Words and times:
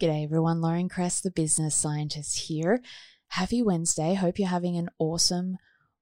G'day 0.00 0.24
everyone, 0.24 0.60
Lauren 0.60 0.88
Kress, 0.88 1.20
the 1.20 1.30
business 1.30 1.72
scientist 1.72 2.48
here. 2.48 2.80
Happy 3.28 3.62
Wednesday. 3.62 4.14
Hope 4.14 4.40
you're 4.40 4.48
having 4.48 4.76
an 4.76 4.88
awesome 4.98 5.56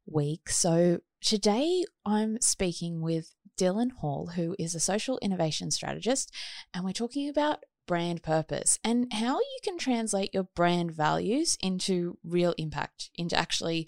week. 0.06 0.48
So, 0.48 1.00
today 1.20 1.84
I'm 2.06 2.40
speaking 2.40 3.02
with 3.02 3.34
Dylan 3.60 3.92
Hall, 4.00 4.30
who 4.34 4.56
is 4.58 4.74
a 4.74 4.80
social 4.80 5.18
innovation 5.20 5.70
strategist, 5.70 6.34
and 6.72 6.86
we're 6.86 6.92
talking 6.92 7.28
about 7.28 7.64
brand 7.86 8.22
purpose 8.22 8.78
and 8.82 9.12
how 9.12 9.38
you 9.38 9.58
can 9.62 9.76
translate 9.76 10.32
your 10.32 10.48
brand 10.56 10.92
values 10.92 11.58
into 11.62 12.16
real 12.24 12.54
impact, 12.56 13.10
into 13.16 13.36
actually 13.36 13.86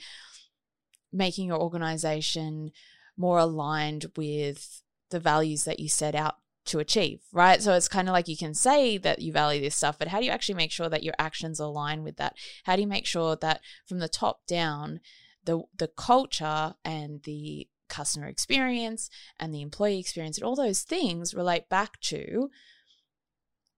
making 1.11 1.47
your 1.47 1.59
organization 1.59 2.73
more 3.17 3.39
aligned 3.39 4.05
with 4.19 4.83
the 5.09 5.21
values 5.21 5.65
that 5.65 5.81
you 5.81 5.89
set 5.89 6.15
out 6.15 6.35
to 6.67 6.79
achieve, 6.79 7.21
right? 7.33 7.63
So 7.63 7.75
it's 7.75 7.89
kind 7.89 8.09
of 8.09 8.13
like 8.13 8.29
you 8.29 8.37
can 8.37 8.55
say 8.55 8.97
that 8.99 9.21
you 9.21 9.33
value 9.33 9.61
this 9.61 9.77
stuff, 9.77 9.99
but 9.99 10.09
how 10.09 10.19
do 10.21 10.27
you 10.27 10.31
actually 10.31 10.55
make 10.55 10.73
sure 10.73 10.89
that 10.89 11.03
your 11.03 11.15
actions 11.19 11.61
align 11.61 12.03
with 12.03 12.17
that? 12.17 12.37
How 12.65 12.77
do 12.77 12.83
you 12.83 12.89
make 12.89 13.07
sure 13.07 13.37
that 13.37 13.61
from 13.87 13.99
the 13.99 14.09
top 14.09 14.47
down, 14.47 15.01
the 15.45 15.63
the 15.77 15.89
culture 15.89 16.75
and 16.85 17.23
the 17.25 17.69
customer 17.89 18.27
experience 18.27 19.11
and 19.39 19.55
the 19.55 19.61
employee 19.61 19.99
experience 19.99 20.39
and 20.39 20.45
all 20.45 20.57
those 20.57 20.83
things 20.83 21.35
relate 21.35 21.69
back 21.69 22.01
to 22.01 22.49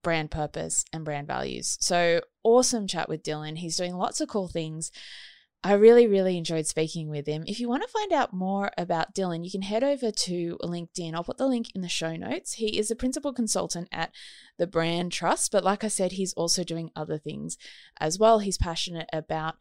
brand 0.02 0.30
purpose 0.30 0.84
and 0.92 1.04
brand 1.04 1.26
values. 1.26 1.76
So 1.80 2.20
awesome 2.44 2.86
chat 2.86 3.08
with 3.08 3.24
Dylan. 3.24 3.58
He's 3.58 3.76
doing 3.76 3.96
lots 3.96 4.20
of 4.20 4.28
cool 4.28 4.46
things. 4.46 4.92
I 5.64 5.72
really, 5.72 6.06
really 6.06 6.38
enjoyed 6.38 6.66
speaking 6.66 7.08
with 7.08 7.26
him. 7.26 7.42
If 7.46 7.58
you 7.58 7.68
want 7.68 7.82
to 7.82 7.88
find 7.88 8.12
out 8.12 8.32
more 8.32 8.70
about 8.78 9.14
Dylan, 9.14 9.44
you 9.44 9.50
can 9.50 9.62
head 9.62 9.82
over 9.82 10.12
to 10.12 10.58
LinkedIn. 10.62 11.14
I'll 11.14 11.24
put 11.24 11.38
the 11.38 11.48
link 11.48 11.68
in 11.74 11.80
the 11.80 11.88
show 11.88 12.14
notes. 12.14 12.54
He 12.54 12.78
is 12.78 12.90
a 12.90 12.96
principal 12.96 13.32
consultant 13.32 13.88
at 13.90 14.12
the 14.58 14.66
Brand 14.66 15.10
Trust, 15.10 15.50
but 15.50 15.64
like 15.64 15.82
I 15.82 15.88
said, 15.88 16.12
he's 16.12 16.34
also 16.34 16.62
doing 16.62 16.90
other 16.94 17.18
things 17.18 17.58
as 17.98 18.18
well. 18.18 18.38
He's 18.38 18.58
passionate 18.58 19.08
about 19.12 19.56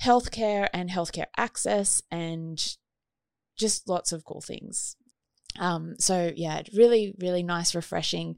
healthcare 0.00 0.68
and 0.72 0.90
healthcare 0.90 1.26
access 1.36 2.02
and 2.10 2.76
just 3.58 3.88
lots 3.88 4.12
of 4.12 4.24
cool 4.24 4.42
things. 4.42 4.96
Um, 5.58 5.94
so 5.98 6.32
yeah, 6.36 6.62
really, 6.74 7.14
really 7.18 7.42
nice, 7.42 7.74
refreshing 7.74 8.36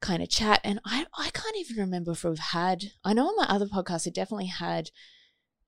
kind 0.00 0.22
of 0.22 0.28
chat. 0.28 0.60
And 0.62 0.80
I, 0.84 1.06
I 1.18 1.30
can't 1.30 1.56
even 1.56 1.76
remember 1.76 2.12
if 2.12 2.22
we've 2.22 2.38
had, 2.38 2.84
I 3.04 3.14
know 3.14 3.26
on 3.26 3.36
my 3.36 3.46
other 3.48 3.66
podcast, 3.66 4.06
it 4.06 4.14
definitely 4.14 4.46
had 4.46 4.90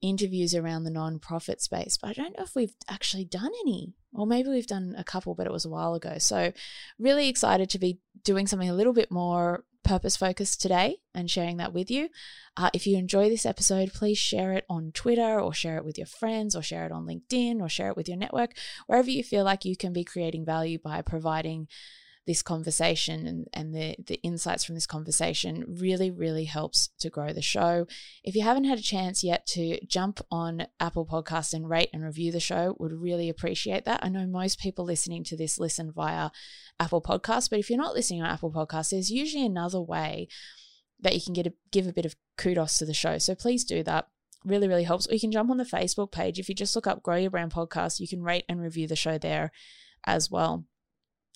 interviews 0.03 0.55
around 0.55 0.85
the 0.85 0.91
non-profit 0.91 1.63
space, 1.63 1.97
but 1.97 2.11
I 2.11 2.13
don't 2.13 2.37
know 2.37 2.45
if 2.45 2.55
we've 2.55 2.75
actually 2.89 3.25
done 3.25 3.51
any, 3.63 3.95
or 4.13 4.27
maybe 4.27 4.49
we've 4.51 4.67
done 4.67 4.95
a 4.99 5.05
couple, 5.05 5.35
but 5.35 5.47
it 5.47 5.53
was 5.53 5.65
a 5.65 5.71
while 5.71 5.95
ago. 5.95 6.19
So, 6.19 6.53
really 6.99 7.29
excited 7.29 7.71
to 7.71 7.79
be 7.79 8.01
doing 8.25 8.47
something 8.47 8.69
a 8.69 8.75
little 8.75 8.93
bit 8.93 9.11
more 9.11 9.65
purpose 9.83 10.17
focused 10.17 10.61
today 10.61 10.99
and 11.15 11.31
sharing 11.31 11.57
that 11.57 11.73
with 11.73 11.91
you. 11.91 12.09
Uh, 12.57 12.71
if 12.73 12.87
you 12.87 12.97
enjoy 12.97 13.29
this 13.29 13.47
episode, 13.47 13.93
please 13.93 14.19
share 14.19 14.53
it 14.53 14.65
on 14.69 14.93
Twitter 14.93 15.41
or 15.41 15.53
share 15.53 15.77
it 15.77 15.85
with 15.85 15.99
your 15.99 16.07
friends 16.07 16.55
or 16.55 16.63
share 16.63 16.87
it 16.87 16.93
on 16.93 17.07
LinkedIn 17.07 17.61
or 17.61 17.69
share 17.69 17.89
it 17.89 17.97
with 17.97 18.09
your 18.09 18.17
network, 18.17 18.55
wherever 18.87 19.11
you 19.11 19.23
feel 19.23 19.45
like 19.45 19.65
you 19.65 19.77
can 19.77 19.93
be 19.93 20.05
creating 20.05 20.45
value 20.45 20.79
by 20.79 21.03
providing 21.03 21.69
this 22.27 22.43
conversation 22.43 23.27
and, 23.27 23.49
and 23.53 23.75
the, 23.75 23.97
the 24.07 24.21
insights 24.23 24.65
from 24.65 24.77
this 24.77 24.87
conversation 24.87 25.65
really, 25.67 26.11
really 26.11 26.45
helps 26.45 26.91
to 27.01 27.11
grow 27.11 27.33
the 27.33 27.43
show. 27.43 27.87
If 28.23 28.37
you 28.37 28.43
haven't 28.43 28.65
had 28.65 28.79
a 28.79 28.83
chance 28.83 29.25
yet 29.25 29.45
to 29.49 29.85
jump 29.87 30.21
on 30.31 30.67
Apple 30.79 31.05
Podcast 31.05 31.53
and 31.53 31.69
rate 31.69 31.91
and 31.93 32.05
review 32.05 32.31
the 32.31 32.41
show, 32.41 32.77
would 32.79 32.93
really 32.93 33.29
appreciate 33.29 33.85
that. 33.87 34.05
I 34.05 34.09
know 34.09 34.27
most 34.27 34.61
people 34.61 34.85
listening 34.85 35.25
to 35.25 35.37
this 35.37 35.59
listen 35.59 35.91
via 35.91 36.31
Apple 36.79 37.03
Podcast, 37.03 37.51
but 37.51 37.59
if 37.59 37.69
you're 37.69 37.79
not 37.79 37.95
listening 37.95 38.23
on 38.23 38.31
Apple 38.31 38.53
Podcast, 38.53 38.91
there's 38.91 39.11
usually 39.11 39.45
another 39.45 39.81
way 39.81 40.29
that 41.01 41.15
you 41.15 41.21
can 41.21 41.33
get 41.33 41.49
a, 41.49 41.53
give 41.73 41.89
a 41.89 41.93
bit 41.93 42.07
of 42.07 42.15
kudos 42.39 42.79
to 42.79 42.87
the 42.87 42.95
show. 42.95 43.19
So 43.19 43.35
please 43.35 43.65
do 43.65 43.83
that 43.83 44.07
really, 44.45 44.69
really 44.69 44.85
helps. 44.85 45.09
Or 45.09 45.15
you 45.15 45.21
can 45.21 45.33
jump 45.33 45.51
on 45.51 45.57
the 45.57 45.65
Facebook 45.65 46.13
page. 46.13 46.39
If 46.39 46.49
you 46.49 46.55
just 46.55 46.77
look 46.77 46.87
up 46.87 47.03
Grow 47.03 47.17
Your 47.17 47.31
Brand 47.31 47.53
Podcast, 47.53 47.99
you 47.99 48.07
can 48.07 48.23
rate 48.23 48.45
and 48.49 48.61
review 48.61 48.87
the 48.87 48.97
show 48.97 49.19
there 49.19 49.51
as 50.07 50.31
well 50.31 50.65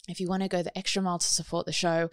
if 0.09 0.21
you 0.21 0.28
want 0.28 0.43
to 0.43 0.49
go 0.49 0.62
the 0.62 0.77
extra 0.77 1.03
mile 1.03 1.19
to 1.19 1.27
support 1.27 1.67
the 1.67 1.72
show, 1.72 2.11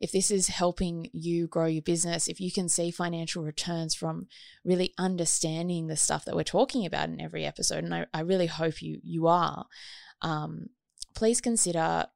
if 0.00 0.12
this 0.12 0.30
is 0.30 0.48
helping 0.48 1.08
you 1.12 1.46
grow 1.46 1.66
your 1.66 1.82
business, 1.82 2.28
if 2.28 2.40
you 2.40 2.52
can 2.52 2.68
see 2.68 2.90
financial 2.90 3.42
returns 3.42 3.94
from 3.94 4.26
really 4.64 4.92
understanding 4.98 5.86
the 5.86 5.96
stuff 5.96 6.24
that 6.24 6.34
we're 6.34 6.42
talking 6.42 6.84
about 6.84 7.08
in 7.08 7.20
every 7.20 7.44
episode, 7.44 7.84
and 7.84 7.94
I, 7.94 8.06
I 8.12 8.20
really 8.20 8.46
hope 8.46 8.82
you 8.82 9.00
you 9.02 9.26
are, 9.26 9.66
um, 10.22 10.66
please 11.14 11.40
consider 11.40 12.06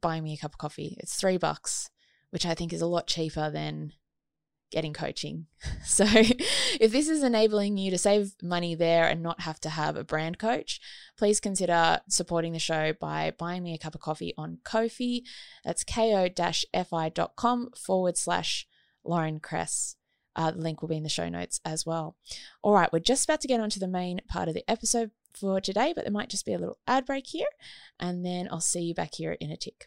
buying 0.00 0.22
me 0.22 0.34
a 0.34 0.38
cup 0.38 0.54
of 0.54 0.58
coffee. 0.58 0.96
It's 1.00 1.16
three 1.16 1.36
bucks, 1.36 1.90
which 2.30 2.46
I 2.46 2.54
think 2.54 2.72
is 2.72 2.82
a 2.82 2.86
lot 2.86 3.06
cheaper 3.06 3.50
than 3.50 3.92
getting 4.70 4.92
coaching. 4.92 5.46
So, 5.84 6.04
if 6.06 6.92
this 6.92 7.08
is 7.08 7.22
enabling 7.22 7.78
you 7.78 7.90
to 7.90 7.98
save 7.98 8.34
money 8.42 8.74
there 8.74 9.08
and 9.08 9.22
not 9.22 9.40
have 9.40 9.58
to 9.60 9.70
have 9.70 9.96
a 9.96 10.04
brand 10.04 10.38
coach, 10.38 10.80
please 11.16 11.40
consider 11.40 12.00
supporting 12.08 12.52
the 12.52 12.58
show 12.58 12.92
by 12.92 13.32
buying 13.36 13.62
me 13.62 13.74
a 13.74 13.78
cup 13.78 13.94
of 13.94 14.00
coffee 14.00 14.34
on 14.36 14.58
Ko-fi. 14.64 15.24
That's 15.64 15.82
ko-fi.com 15.82 17.70
forward 17.74 18.16
slash 18.16 18.68
Lauren 19.04 19.40
Kress. 19.40 19.96
Uh, 20.36 20.52
the 20.52 20.58
link 20.58 20.80
will 20.80 20.88
be 20.88 20.96
in 20.96 21.02
the 21.02 21.08
show 21.08 21.28
notes 21.28 21.58
as 21.64 21.84
well. 21.84 22.16
All 22.62 22.74
right, 22.74 22.92
we're 22.92 23.00
just 23.00 23.24
about 23.24 23.40
to 23.40 23.48
get 23.48 23.60
on 23.60 23.70
to 23.70 23.80
the 23.80 23.88
main 23.88 24.20
part 24.28 24.48
of 24.48 24.54
the 24.54 24.68
episode 24.70 25.10
for 25.34 25.60
today, 25.60 25.92
but 25.94 26.04
there 26.04 26.12
might 26.12 26.30
just 26.30 26.46
be 26.46 26.52
a 26.52 26.58
little 26.58 26.78
ad 26.86 27.06
break 27.06 27.26
here, 27.26 27.48
and 27.98 28.24
then 28.24 28.48
I'll 28.50 28.60
see 28.60 28.82
you 28.82 28.94
back 28.94 29.14
here 29.14 29.32
in 29.40 29.50
a 29.50 29.56
tick. 29.56 29.86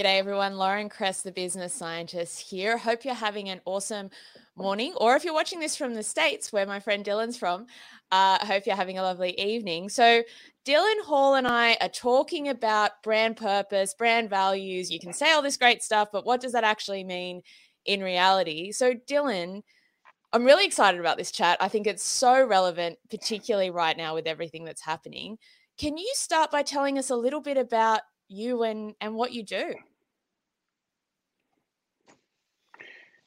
G'day 0.00 0.16
everyone, 0.16 0.56
Lauren 0.56 0.88
Kress, 0.88 1.20
the 1.20 1.30
business 1.30 1.74
scientist 1.74 2.40
here. 2.40 2.78
Hope 2.78 3.04
you're 3.04 3.12
having 3.12 3.50
an 3.50 3.60
awesome 3.66 4.08
morning, 4.56 4.94
or 4.96 5.14
if 5.14 5.24
you're 5.24 5.34
watching 5.34 5.60
this 5.60 5.76
from 5.76 5.92
the 5.92 6.02
States, 6.02 6.50
where 6.50 6.64
my 6.64 6.80
friend 6.80 7.04
Dylan's 7.04 7.36
from, 7.36 7.66
uh, 8.10 8.38
I 8.40 8.46
hope 8.46 8.64
you're 8.64 8.76
having 8.76 8.96
a 8.96 9.02
lovely 9.02 9.38
evening. 9.38 9.90
So, 9.90 10.22
Dylan 10.64 11.04
Hall 11.04 11.34
and 11.34 11.46
I 11.46 11.76
are 11.82 11.90
talking 11.90 12.48
about 12.48 13.02
brand 13.02 13.36
purpose, 13.36 13.92
brand 13.92 14.30
values. 14.30 14.90
You 14.90 14.98
can 14.98 15.12
say 15.12 15.32
all 15.32 15.42
this 15.42 15.58
great 15.58 15.82
stuff, 15.82 16.08
but 16.10 16.24
what 16.24 16.40
does 16.40 16.52
that 16.52 16.64
actually 16.64 17.04
mean 17.04 17.42
in 17.84 18.00
reality? 18.02 18.72
So, 18.72 18.94
Dylan, 18.94 19.60
I'm 20.32 20.46
really 20.46 20.64
excited 20.64 20.98
about 20.98 21.18
this 21.18 21.30
chat. 21.30 21.58
I 21.60 21.68
think 21.68 21.86
it's 21.86 22.02
so 22.02 22.42
relevant, 22.42 22.98
particularly 23.10 23.68
right 23.68 23.98
now 23.98 24.14
with 24.14 24.26
everything 24.26 24.64
that's 24.64 24.80
happening. 24.80 25.36
Can 25.76 25.98
you 25.98 26.10
start 26.14 26.50
by 26.50 26.62
telling 26.62 26.96
us 26.96 27.10
a 27.10 27.16
little 27.16 27.42
bit 27.42 27.58
about 27.58 28.00
you 28.28 28.62
and 28.62 28.94
and 29.02 29.14
what 29.14 29.34
you 29.34 29.42
do? 29.42 29.74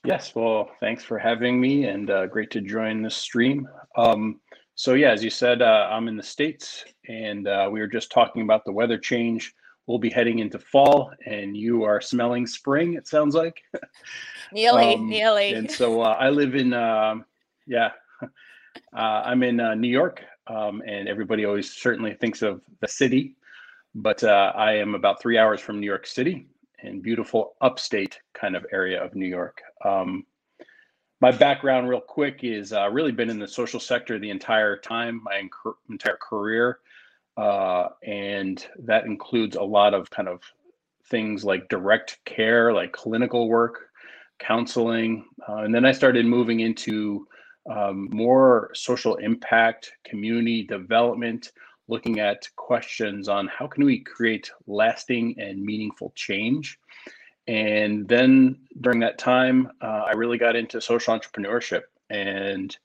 Yes, 0.05 0.35
well, 0.35 0.69
thanks 0.81 1.01
for 1.01 1.17
having 1.17 1.61
me 1.61 1.85
and 1.85 2.09
uh, 2.09 2.27
great 2.27 2.51
to 2.51 2.61
join 2.61 3.01
this 3.01 3.15
stream. 3.15 3.69
Um, 3.95 4.41
so, 4.75 4.95
yeah, 4.95 5.11
as 5.11 5.23
you 5.23 5.29
said, 5.29 5.61
uh, 5.61 5.87
I'm 5.89 6.09
in 6.09 6.17
the 6.17 6.23
States 6.23 6.83
and 7.07 7.47
uh, 7.47 7.69
we 7.71 7.79
were 7.79 7.87
just 7.87 8.11
talking 8.11 8.41
about 8.41 8.65
the 8.65 8.71
weather 8.73 8.97
change. 8.97 9.53
We'll 9.87 9.99
be 9.99 10.09
heading 10.09 10.39
into 10.39 10.59
fall 10.59 11.13
and 11.25 11.55
you 11.55 11.83
are 11.83 12.01
smelling 12.01 12.45
spring, 12.47 12.95
it 12.95 13.07
sounds 13.07 13.33
like. 13.33 13.61
Nearly, 14.51 14.95
um, 14.95 15.09
nearly. 15.09 15.53
And 15.53 15.71
so 15.71 16.01
uh, 16.01 16.15
I 16.19 16.29
live 16.29 16.53
in, 16.53 16.73
um, 16.73 17.25
yeah, 17.65 17.91
uh, 18.21 18.27
I'm 18.93 19.41
in 19.41 19.59
uh, 19.59 19.73
New 19.73 19.87
York 19.87 20.21
um, 20.47 20.83
and 20.85 21.07
everybody 21.07 21.45
always 21.45 21.71
certainly 21.71 22.13
thinks 22.13 22.41
of 22.41 22.61
the 22.81 22.87
city, 22.87 23.35
but 23.95 24.23
I 24.23 24.75
am 24.77 24.95
about 24.95 25.21
three 25.21 25.37
hours 25.39 25.59
from 25.59 25.79
New 25.79 25.87
York 25.87 26.05
City 26.05 26.45
in 26.83 27.01
beautiful 27.01 27.55
upstate 27.61 28.19
kind 28.33 28.55
of 28.55 28.65
area 28.71 29.03
of 29.03 29.15
New 29.15 29.25
York. 29.27 29.61
Um, 29.83 30.25
my 31.21 31.31
background, 31.31 31.87
real 31.87 32.01
quick, 32.01 32.43
is 32.43 32.73
uh, 32.73 32.89
really 32.89 33.13
been 33.13 33.29
in 33.29 33.39
the 33.39 33.47
social 33.47 33.79
sector 33.79 34.19
the 34.19 34.29
entire 34.29 34.77
time, 34.77 35.21
my 35.23 35.41
entire 35.89 36.17
career, 36.17 36.79
uh, 37.37 37.87
and 38.03 38.65
that 38.79 39.05
includes 39.05 39.55
a 39.55 39.63
lot 39.63 39.93
of 39.93 40.09
kind 40.09 40.27
of 40.27 40.41
things 41.09 41.45
like 41.45 41.69
direct 41.69 42.19
care, 42.25 42.73
like 42.73 42.91
clinical 42.91 43.47
work, 43.47 43.89
counseling, 44.39 45.25
uh, 45.47 45.57
and 45.57 45.73
then 45.73 45.85
I 45.85 45.93
started 45.93 46.25
moving 46.25 46.59
into 46.59 47.25
um, 47.69 48.09
more 48.11 48.71
social 48.73 49.15
impact, 49.15 49.93
community 50.03 50.63
development, 50.63 51.53
looking 51.87 52.19
at 52.19 52.47
questions 52.55 53.27
on 53.27 53.47
how 53.47 53.67
can 53.67 53.85
we 53.85 53.99
create 53.99 54.49
lasting 54.67 55.35
and 55.39 55.61
meaningful 55.61 56.11
change. 56.15 56.79
And 57.47 58.07
then 58.07 58.59
during 58.79 58.99
that 59.01 59.17
time 59.17 59.69
uh, 59.81 60.03
i 60.07 60.11
really 60.13 60.37
got 60.37 60.55
into 60.55 60.79
social 60.79 61.17
entrepreneurship. 61.17 61.81
And 62.09 62.75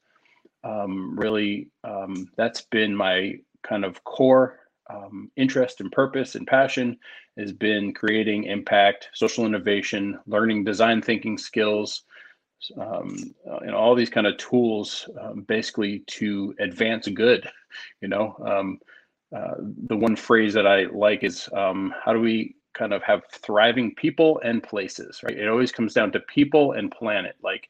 um, 0.64 1.18
really 1.18 1.68
um, 1.84 2.28
that's 2.36 2.62
been 2.62 2.94
my 2.94 3.34
kind 3.62 3.84
of 3.84 4.02
core 4.04 4.60
um, 4.90 5.30
interest 5.36 5.80
and 5.80 5.92
purpose 5.92 6.34
and 6.34 6.46
passion 6.46 6.98
has 7.36 7.52
been 7.52 7.92
creating 7.92 8.44
impact 8.44 9.10
social 9.12 9.46
innovation 9.46 10.18
learning 10.26 10.64
design 10.64 11.00
thinking 11.02 11.38
skills 11.38 12.02
um, 12.76 13.34
uh, 13.48 13.58
and 13.58 13.74
all 13.74 13.94
these 13.94 14.10
kind 14.10 14.26
of 14.26 14.36
tools 14.36 15.08
um, 15.20 15.42
basically 15.42 16.00
to 16.06 16.54
advance 16.58 17.08
good 17.08 17.48
you 18.00 18.08
know? 18.08 18.36
Um, 18.44 18.78
uh, 19.34 19.56
the 19.88 19.96
one 19.96 20.16
phrase 20.16 20.54
that 20.54 20.66
i 20.66 20.84
like 20.84 21.22
is 21.22 21.48
um, 21.52 21.92
how 22.02 22.12
do 22.14 22.20
we 22.20 22.56
kind 22.72 22.92
of 22.92 23.02
have 23.02 23.22
thriving 23.32 23.94
people 23.94 24.40
and 24.44 24.62
places 24.62 25.20
right? 25.22 25.36
It 25.36 25.48
always 25.48 25.72
comes 25.72 25.92
down 25.92 26.12
to 26.12 26.20
people 26.20 26.72
and 26.72 26.90
planet. 26.90 27.36
Like 27.42 27.68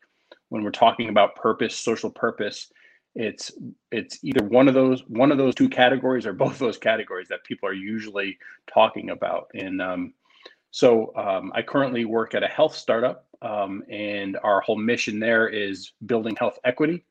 when 0.50 0.62
we're 0.62 0.70
talking 0.70 1.08
about 1.08 1.34
purpose 1.34 1.76
social 1.76 2.10
purpose 2.10 2.70
it's 3.14 3.50
it's 3.90 4.22
either 4.22 4.44
one 4.44 4.68
of 4.68 4.74
those 4.74 5.02
one 5.08 5.32
of 5.32 5.38
those 5.38 5.54
two 5.54 5.68
categories 5.68 6.26
or 6.26 6.32
both 6.44 6.58
those 6.58 6.78
categories 6.78 7.28
that 7.28 7.44
people 7.44 7.68
are 7.68 7.74
usually 7.74 8.38
talking 8.72 9.10
about. 9.10 9.50
And 9.54 9.82
um, 9.82 10.14
so 10.70 11.12
um, 11.16 11.50
i 11.54 11.62
currently 11.62 12.04
work 12.04 12.34
at 12.34 12.42
a 12.42 12.48
health 12.48 12.74
startup 12.74 13.26
um, 13.42 13.82
and 13.88 14.36
our 14.42 14.60
whole 14.60 14.76
mission 14.76 15.18
there 15.18 15.48
is 15.48 15.92
building 16.06 16.36
health 16.36 16.58
equity. 16.64 17.04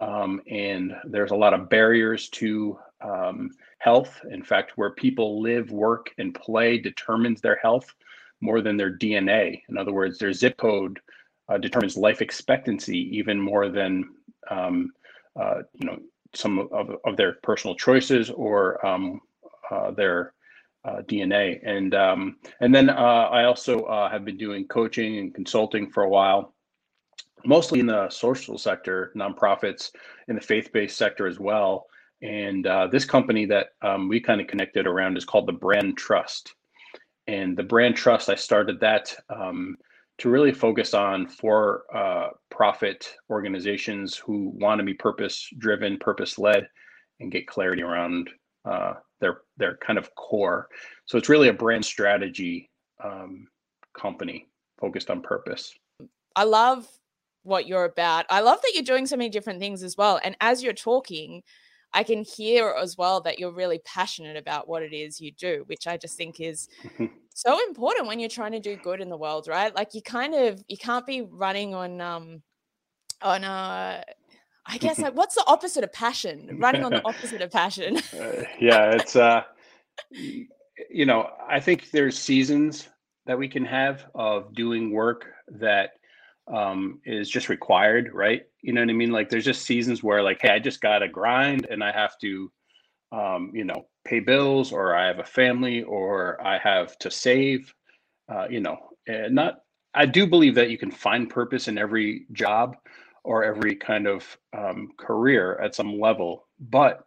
Um, 0.00 0.40
and 0.50 0.94
there's 1.04 1.30
a 1.30 1.36
lot 1.36 1.52
of 1.52 1.68
barriers 1.68 2.28
to 2.30 2.78
um, 3.02 3.50
health. 3.78 4.20
In 4.30 4.42
fact, 4.42 4.72
where 4.76 4.90
people 4.90 5.42
live, 5.42 5.70
work, 5.70 6.10
and 6.18 6.34
play 6.34 6.78
determines 6.78 7.40
their 7.40 7.58
health 7.62 7.94
more 8.40 8.62
than 8.62 8.76
their 8.76 8.96
DNA. 8.96 9.62
In 9.68 9.76
other 9.76 9.92
words, 9.92 10.18
their 10.18 10.32
zip 10.32 10.56
code 10.56 11.00
uh, 11.50 11.58
determines 11.58 11.96
life 11.96 12.22
expectancy 12.22 12.98
even 13.16 13.38
more 13.38 13.68
than 13.68 14.08
um, 14.50 14.92
uh, 15.38 15.62
you 15.74 15.86
know 15.86 15.98
some 16.34 16.58
of, 16.72 16.96
of 17.04 17.16
their 17.16 17.34
personal 17.42 17.74
choices 17.74 18.30
or 18.30 18.84
um, 18.86 19.20
uh, 19.70 19.90
their 19.90 20.32
uh, 20.84 21.02
DNA. 21.02 21.60
And 21.64 21.94
um, 21.94 22.36
and 22.60 22.74
then 22.74 22.90
uh, 22.90 22.92
I 22.92 23.44
also 23.44 23.82
uh, 23.82 24.10
have 24.10 24.24
been 24.24 24.36
doing 24.36 24.66
coaching 24.66 25.18
and 25.18 25.34
consulting 25.34 25.90
for 25.90 26.04
a 26.04 26.08
while, 26.08 26.54
mostly 27.44 27.80
in 27.80 27.86
the 27.86 28.08
social 28.10 28.58
sector, 28.58 29.12
nonprofits, 29.16 29.90
in 30.28 30.34
the 30.34 30.40
faith-based 30.40 30.96
sector 30.96 31.26
as 31.26 31.38
well. 31.38 31.86
And 32.22 32.66
uh, 32.66 32.86
this 32.88 33.04
company 33.04 33.46
that 33.46 33.68
um, 33.82 34.08
we 34.08 34.20
kind 34.20 34.40
of 34.40 34.46
connected 34.46 34.86
around 34.86 35.16
is 35.16 35.24
called 35.24 35.48
the 35.48 35.52
Brand 35.52 35.96
Trust. 35.96 36.54
And 37.26 37.56
the 37.56 37.62
Brand 37.62 37.96
Trust, 37.96 38.28
I 38.28 38.34
started 38.34 38.80
that 38.80 39.14
um, 39.30 39.76
to 40.18 40.28
really 40.28 40.52
focus 40.52 40.92
on 40.92 41.26
for-profit 41.26 43.08
uh, 43.10 43.32
organizations 43.32 44.16
who 44.16 44.52
want 44.54 44.78
to 44.80 44.84
be 44.84 44.92
purpose-driven, 44.92 45.98
purpose-led, 45.98 46.68
and 47.20 47.32
get 47.32 47.46
clarity 47.46 47.82
around 47.82 48.28
uh, 48.64 48.94
their 49.20 49.42
their 49.56 49.76
kind 49.76 49.98
of 49.98 50.14
core. 50.14 50.68
So 51.06 51.18
it's 51.18 51.28
really 51.28 51.48
a 51.48 51.52
brand 51.52 51.84
strategy 51.84 52.70
um, 53.02 53.46
company 53.98 54.48
focused 54.80 55.10
on 55.10 55.22
purpose. 55.22 55.72
I 56.36 56.44
love 56.44 56.86
what 57.42 57.66
you're 57.66 57.84
about. 57.84 58.26
I 58.30 58.40
love 58.40 58.60
that 58.62 58.72
you're 58.74 58.82
doing 58.82 59.06
so 59.06 59.16
many 59.16 59.30
different 59.30 59.60
things 59.60 59.82
as 59.82 59.96
well. 59.96 60.20
And 60.22 60.36
as 60.40 60.62
you're 60.62 60.72
talking, 60.72 61.42
I 61.92 62.02
can 62.02 62.22
hear 62.22 62.74
as 62.78 62.96
well 62.96 63.20
that 63.22 63.38
you're 63.38 63.52
really 63.52 63.80
passionate 63.84 64.36
about 64.36 64.68
what 64.68 64.82
it 64.82 64.92
is 64.92 65.20
you 65.20 65.32
do, 65.32 65.64
which 65.66 65.86
I 65.86 65.96
just 65.96 66.16
think 66.16 66.40
is 66.40 66.68
so 67.34 67.58
important 67.66 68.06
when 68.06 68.20
you're 68.20 68.28
trying 68.28 68.52
to 68.52 68.60
do 68.60 68.76
good 68.76 69.00
in 69.00 69.08
the 69.08 69.16
world, 69.16 69.48
right? 69.48 69.74
Like 69.74 69.94
you 69.94 70.02
kind 70.02 70.34
of 70.34 70.62
you 70.68 70.76
can't 70.76 71.06
be 71.06 71.22
running 71.22 71.74
on 71.74 72.00
um 72.00 72.42
on 73.22 73.44
uh 73.44 74.02
I 74.70 74.78
guess 74.78 74.98
like 74.98 75.14
what's 75.14 75.34
the 75.34 75.44
opposite 75.46 75.84
of 75.84 75.92
passion? 75.92 76.56
Running 76.58 76.84
on 76.84 76.92
the 76.92 77.04
opposite 77.04 77.42
of 77.42 77.50
passion. 77.50 77.96
uh, 77.98 78.44
yeah, 78.60 78.92
it's 78.92 79.16
uh 79.16 79.42
you 80.12 81.04
know, 81.04 81.28
I 81.48 81.60
think 81.60 81.90
there's 81.90 82.18
seasons 82.18 82.88
that 83.26 83.38
we 83.38 83.48
can 83.48 83.64
have 83.64 84.06
of 84.14 84.54
doing 84.54 84.92
work 84.92 85.26
that 85.48 85.90
um 86.52 87.00
is 87.04 87.28
just 87.28 87.48
required, 87.48 88.10
right? 88.14 88.42
You 88.62 88.72
know 88.72 88.80
what 88.80 88.90
I 88.90 88.94
mean? 88.94 89.10
Like 89.10 89.28
there's 89.28 89.44
just 89.44 89.62
seasons 89.62 90.02
where 90.02 90.22
like, 90.22 90.40
hey, 90.40 90.50
I 90.50 90.58
just 90.58 90.80
gotta 90.80 91.08
grind 91.08 91.66
and 91.70 91.82
I 91.82 91.92
have 91.92 92.18
to 92.20 92.50
um, 93.12 93.50
you 93.52 93.64
know, 93.64 93.86
pay 94.04 94.20
bills 94.20 94.72
or 94.72 94.94
I 94.94 95.06
have 95.08 95.18
a 95.18 95.24
family 95.24 95.82
or 95.82 96.40
I 96.40 96.58
have 96.58 96.96
to 96.98 97.10
save. 97.10 97.74
Uh, 98.32 98.46
you 98.48 98.60
know, 98.60 98.78
and 99.08 99.34
not 99.34 99.62
I 99.94 100.06
do 100.06 100.26
believe 100.26 100.54
that 100.54 100.70
you 100.70 100.78
can 100.78 100.90
find 100.90 101.28
purpose 101.28 101.66
in 101.66 101.76
every 101.76 102.26
job 102.32 102.76
or 103.24 103.44
every 103.44 103.76
kind 103.76 104.06
of 104.06 104.36
um, 104.56 104.90
career 104.96 105.58
at 105.62 105.74
some 105.74 105.98
level 106.00 106.46
but 106.58 107.06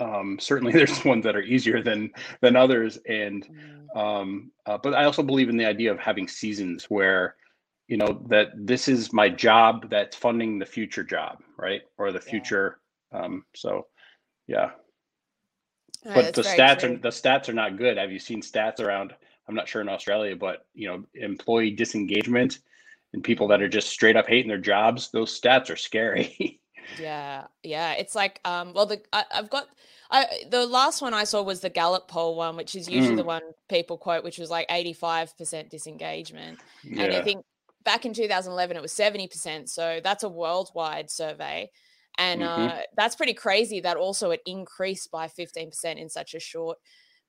um, 0.00 0.38
certainly 0.40 0.72
there's 0.78 1.04
ones 1.04 1.24
that 1.24 1.36
are 1.36 1.42
easier 1.42 1.82
than 1.82 2.10
than 2.40 2.56
others 2.56 2.98
and 3.08 3.46
mm. 3.46 3.96
um, 3.96 4.50
uh, 4.66 4.78
but 4.82 4.94
i 4.94 5.04
also 5.04 5.22
believe 5.22 5.48
in 5.48 5.56
the 5.56 5.66
idea 5.66 5.90
of 5.90 5.98
having 5.98 6.28
seasons 6.28 6.84
where 6.84 7.36
you 7.88 7.96
know 7.96 8.22
that 8.28 8.48
this 8.54 8.86
is 8.86 9.12
my 9.12 9.28
job 9.28 9.88
that's 9.90 10.16
funding 10.16 10.58
the 10.58 10.66
future 10.66 11.02
job 11.02 11.38
right 11.56 11.82
or 11.96 12.12
the 12.12 12.20
future 12.20 12.78
yeah. 13.12 13.22
um, 13.22 13.44
so 13.54 13.86
yeah 14.46 14.70
right, 16.04 16.14
but 16.14 16.34
the 16.34 16.42
stats 16.42 16.80
true. 16.80 16.94
are 16.94 16.96
the 16.98 17.08
stats 17.08 17.48
are 17.48 17.54
not 17.54 17.76
good 17.76 17.96
have 17.96 18.12
you 18.12 18.18
seen 18.18 18.42
stats 18.42 18.78
around 18.78 19.14
i'm 19.48 19.54
not 19.54 19.66
sure 19.66 19.80
in 19.80 19.88
australia 19.88 20.36
but 20.36 20.66
you 20.74 20.86
know 20.86 21.02
employee 21.14 21.70
disengagement 21.70 22.60
and 23.12 23.24
people 23.24 23.48
that 23.48 23.62
are 23.62 23.68
just 23.68 23.88
straight 23.88 24.16
up 24.16 24.26
hating 24.26 24.48
their 24.48 24.58
jobs, 24.58 25.10
those 25.10 25.38
stats 25.38 25.70
are 25.70 25.76
scary. 25.76 26.60
yeah, 27.00 27.44
yeah. 27.62 27.92
It's 27.92 28.14
like, 28.14 28.40
um, 28.44 28.72
well, 28.74 28.86
the 28.86 29.00
I, 29.12 29.24
have 29.30 29.50
got. 29.50 29.68
I, 30.10 30.26
the 30.50 30.64
last 30.64 31.02
one 31.02 31.12
I 31.12 31.24
saw 31.24 31.42
was 31.42 31.60
the 31.60 31.68
Gallup 31.68 32.08
poll 32.08 32.34
one, 32.34 32.56
which 32.56 32.74
is 32.74 32.88
usually 32.88 33.14
mm. 33.14 33.18
the 33.18 33.24
one 33.24 33.42
people 33.68 33.98
quote, 33.98 34.24
which 34.24 34.38
was 34.38 34.48
like 34.48 34.66
85% 34.68 35.68
disengagement. 35.68 36.58
Yeah. 36.82 37.02
And 37.02 37.14
I 37.14 37.20
think 37.20 37.44
back 37.84 38.06
in 38.06 38.14
2011, 38.14 38.76
it 38.76 38.82
was 38.82 38.92
70%. 38.92 39.68
So 39.68 40.00
that's 40.02 40.22
a 40.22 40.28
worldwide 40.30 41.10
survey. 41.10 41.70
And 42.16 42.40
mm-hmm. 42.40 42.68
uh, 42.68 42.80
that's 42.96 43.16
pretty 43.16 43.34
crazy 43.34 43.80
that 43.80 43.96
also 43.96 44.30
it 44.30 44.40
increased 44.46 45.10
by 45.10 45.28
15% 45.28 45.96
in 45.96 46.08
such 46.08 46.34
a 46.34 46.40
short 46.40 46.78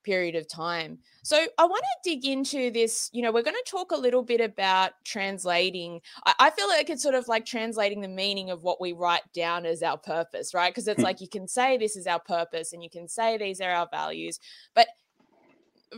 period 0.02 0.34
of 0.34 0.48
time. 0.48 0.98
So 1.22 1.46
I 1.58 1.64
want 1.64 1.84
to 1.84 2.10
dig 2.10 2.24
into 2.24 2.70
this. 2.70 3.10
You 3.12 3.22
know, 3.22 3.32
we're 3.32 3.42
going 3.42 3.56
to 3.62 3.70
talk 3.70 3.92
a 3.92 3.96
little 3.96 4.22
bit 4.22 4.40
about 4.40 4.92
translating. 5.04 6.00
I, 6.26 6.34
I, 6.38 6.50
feel 6.50 6.68
like 6.68 6.90
it's 6.90 7.02
sort 7.02 7.14
of 7.14 7.28
like 7.28 7.44
translating 7.44 8.00
the 8.00 8.08
meaning 8.08 8.50
of 8.50 8.62
what 8.62 8.80
we 8.80 8.92
write 8.92 9.22
down 9.34 9.66
as 9.66 9.82
our 9.82 9.98
purpose, 9.98 10.54
right? 10.54 10.72
Because 10.72 10.88
it's 10.88 11.00
hmm. 11.00 11.04
like 11.04 11.20
you 11.20 11.28
can 11.28 11.46
say 11.46 11.76
this 11.76 11.96
is 11.96 12.06
our 12.06 12.20
purpose 12.20 12.72
and 12.72 12.82
you 12.82 12.90
can 12.90 13.08
say 13.08 13.36
these 13.36 13.60
are 13.60 13.70
our 13.70 13.88
values, 13.90 14.40
but 14.74 14.88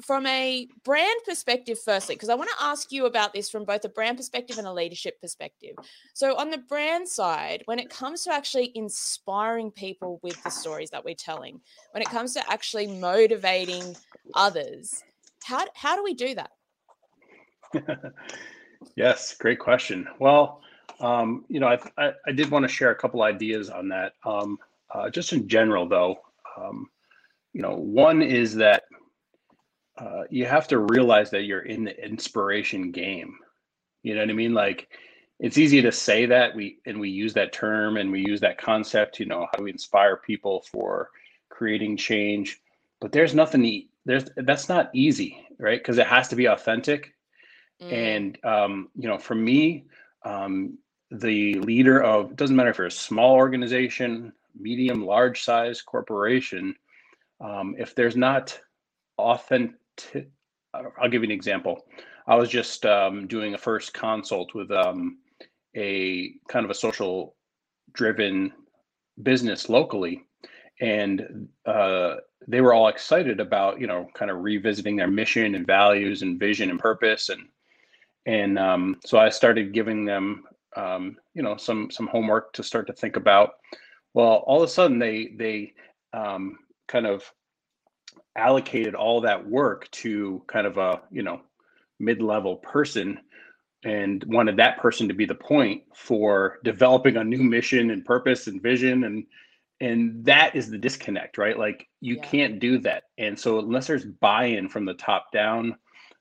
from 0.02 0.26
a 0.26 0.68
brand 0.84 1.20
perspective, 1.26 1.78
firstly, 1.78 2.14
because 2.14 2.28
I 2.28 2.34
want 2.34 2.50
to 2.50 2.64
ask 2.64 2.90
you 2.92 3.06
about 3.06 3.34
this 3.34 3.50
from 3.50 3.64
both 3.64 3.84
a 3.84 3.88
brand 3.88 4.16
perspective 4.16 4.58
and 4.58 4.66
a 4.66 4.72
leadership 4.72 5.20
perspective. 5.20 5.76
So, 6.14 6.36
on 6.36 6.50
the 6.50 6.58
brand 6.58 7.08
side, 7.08 7.62
when 7.66 7.78
it 7.78 7.90
comes 7.90 8.24
to 8.24 8.32
actually 8.32 8.72
inspiring 8.74 9.70
people 9.70 10.18
with 10.22 10.42
the 10.42 10.50
stories 10.50 10.90
that 10.90 11.04
we're 11.04 11.14
telling, 11.14 11.60
when 11.92 12.02
it 12.02 12.08
comes 12.08 12.32
to 12.34 12.50
actually 12.50 12.86
motivating 12.86 13.96
others, 14.34 15.02
how, 15.44 15.66
how 15.74 15.96
do 15.96 16.02
we 16.02 16.14
do 16.14 16.34
that? 16.34 16.50
yes, 18.96 19.34
great 19.34 19.58
question. 19.58 20.06
Well, 20.18 20.60
um, 21.00 21.44
you 21.48 21.60
know, 21.60 21.68
I, 21.68 21.78
I, 21.98 22.12
I, 22.26 22.32
did 22.32 22.50
want 22.50 22.64
to 22.64 22.68
share 22.68 22.90
a 22.90 22.94
couple 22.94 23.22
ideas 23.22 23.70
on 23.70 23.88
that. 23.88 24.12
Um, 24.24 24.58
uh, 24.94 25.10
just 25.10 25.32
in 25.32 25.48
general, 25.48 25.88
though, 25.88 26.18
um, 26.56 26.88
you 27.52 27.62
know, 27.62 27.76
one 27.76 28.22
is 28.22 28.54
that 28.56 28.84
uh, 30.02 30.24
you 30.30 30.46
have 30.46 30.66
to 30.68 30.78
realize 30.78 31.30
that 31.30 31.44
you're 31.44 31.60
in 31.60 31.84
the 31.84 32.04
inspiration 32.04 32.90
game. 32.90 33.38
You 34.02 34.14
know 34.14 34.20
what 34.22 34.30
I 34.30 34.34
mean? 34.34 34.52
Like 34.52 34.88
it's 35.38 35.58
easy 35.58 35.80
to 35.82 35.92
say 35.92 36.26
that 36.26 36.56
we 36.56 36.78
and 36.86 36.98
we 36.98 37.08
use 37.08 37.34
that 37.34 37.52
term 37.52 37.96
and 37.96 38.10
we 38.10 38.24
use 38.26 38.40
that 38.40 38.58
concept. 38.58 39.20
You 39.20 39.26
know, 39.26 39.46
how 39.50 39.58
do 39.58 39.64
we 39.64 39.70
inspire 39.70 40.16
people 40.16 40.64
for 40.72 41.10
creating 41.50 41.96
change? 41.96 42.60
But 43.00 43.12
there's 43.12 43.34
nothing. 43.34 43.88
There's 44.04 44.24
that's 44.36 44.68
not 44.68 44.90
easy, 44.92 45.46
right? 45.58 45.78
Because 45.78 45.98
it 45.98 46.06
has 46.06 46.28
to 46.28 46.36
be 46.36 46.46
authentic. 46.46 47.14
Mm. 47.80 47.92
And 47.92 48.44
um, 48.44 48.88
you 48.96 49.08
know, 49.08 49.18
for 49.18 49.36
me, 49.36 49.84
um, 50.24 50.78
the 51.12 51.54
leader 51.60 52.02
of 52.02 52.34
doesn't 52.34 52.56
matter 52.56 52.70
if 52.70 52.78
you're 52.78 52.88
a 52.88 52.90
small 52.90 53.34
organization, 53.34 54.32
medium, 54.58 55.06
large 55.06 55.44
size 55.44 55.80
corporation, 55.80 56.74
um, 57.40 57.76
if 57.78 57.94
there's 57.94 58.16
not 58.16 58.58
authentic, 59.18 59.76
I'll 60.74 61.08
give 61.08 61.22
you 61.22 61.28
an 61.28 61.30
example. 61.30 61.84
I 62.26 62.36
was 62.36 62.48
just 62.48 62.86
um, 62.86 63.26
doing 63.26 63.54
a 63.54 63.58
first 63.58 63.92
consult 63.92 64.54
with 64.54 64.70
um, 64.70 65.18
a 65.76 66.34
kind 66.48 66.64
of 66.64 66.70
a 66.70 66.74
social 66.74 67.34
driven 67.92 68.52
business 69.22 69.68
locally. 69.68 70.24
And 70.80 71.48
uh, 71.66 72.16
they 72.48 72.60
were 72.60 72.74
all 72.74 72.88
excited 72.88 73.40
about 73.40 73.80
you 73.80 73.86
know 73.86 74.08
kind 74.14 74.30
of 74.30 74.38
revisiting 74.38 74.96
their 74.96 75.10
mission 75.10 75.54
and 75.54 75.66
values 75.66 76.22
and 76.22 76.40
vision 76.40 76.70
and 76.70 76.78
purpose. 76.78 77.28
And 77.28 77.48
and 78.26 78.58
um, 78.58 78.96
so 79.04 79.18
i 79.18 79.28
started 79.28 79.74
giving 79.74 80.04
them 80.04 80.44
um, 80.76 81.16
you 81.34 81.42
know 81.42 81.56
some 81.56 81.90
some 81.90 82.06
homework 82.06 82.52
to 82.54 82.62
start 82.62 82.86
to 82.86 82.92
think 82.92 83.16
about. 83.16 83.54
Well 84.14 84.44
all 84.46 84.62
of 84.62 84.68
a 84.68 84.72
sudden 84.72 84.98
they 84.98 85.34
they 85.36 85.72
um, 86.12 86.58
kind 86.88 87.06
of 87.06 87.30
allocated 88.36 88.94
all 88.94 89.20
that 89.20 89.46
work 89.46 89.90
to 89.90 90.42
kind 90.46 90.66
of 90.66 90.78
a 90.78 91.00
you 91.10 91.22
know 91.22 91.40
mid-level 91.98 92.56
person 92.56 93.18
and 93.84 94.24
wanted 94.28 94.56
that 94.56 94.78
person 94.78 95.08
to 95.08 95.14
be 95.14 95.24
the 95.24 95.34
point 95.34 95.82
for 95.94 96.58
developing 96.64 97.16
a 97.16 97.24
new 97.24 97.42
mission 97.42 97.90
and 97.90 98.04
purpose 98.04 98.46
and 98.46 98.62
vision 98.62 99.04
and 99.04 99.24
and 99.80 100.24
that 100.24 100.54
is 100.54 100.70
the 100.70 100.78
disconnect 100.78 101.38
right? 101.38 101.58
Like 101.58 101.88
you 102.00 102.16
yeah. 102.16 102.22
can't 102.22 102.60
do 102.60 102.78
that. 102.78 103.04
And 103.18 103.38
so 103.38 103.58
unless 103.58 103.88
there's 103.88 104.04
buy-in 104.04 104.68
from 104.68 104.84
the 104.84 104.94
top 104.94 105.32
down 105.32 105.76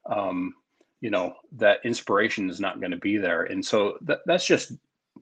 um 0.10 0.54
you 1.00 1.10
know 1.10 1.34
that 1.54 1.80
inspiration 1.84 2.50
is 2.50 2.60
not 2.60 2.80
going 2.80 2.92
to 2.92 2.98
be 2.98 3.18
there. 3.18 3.44
And 3.44 3.66
so 3.66 3.98
that, 4.02 4.20
that's 4.26 4.46
just 4.46 4.74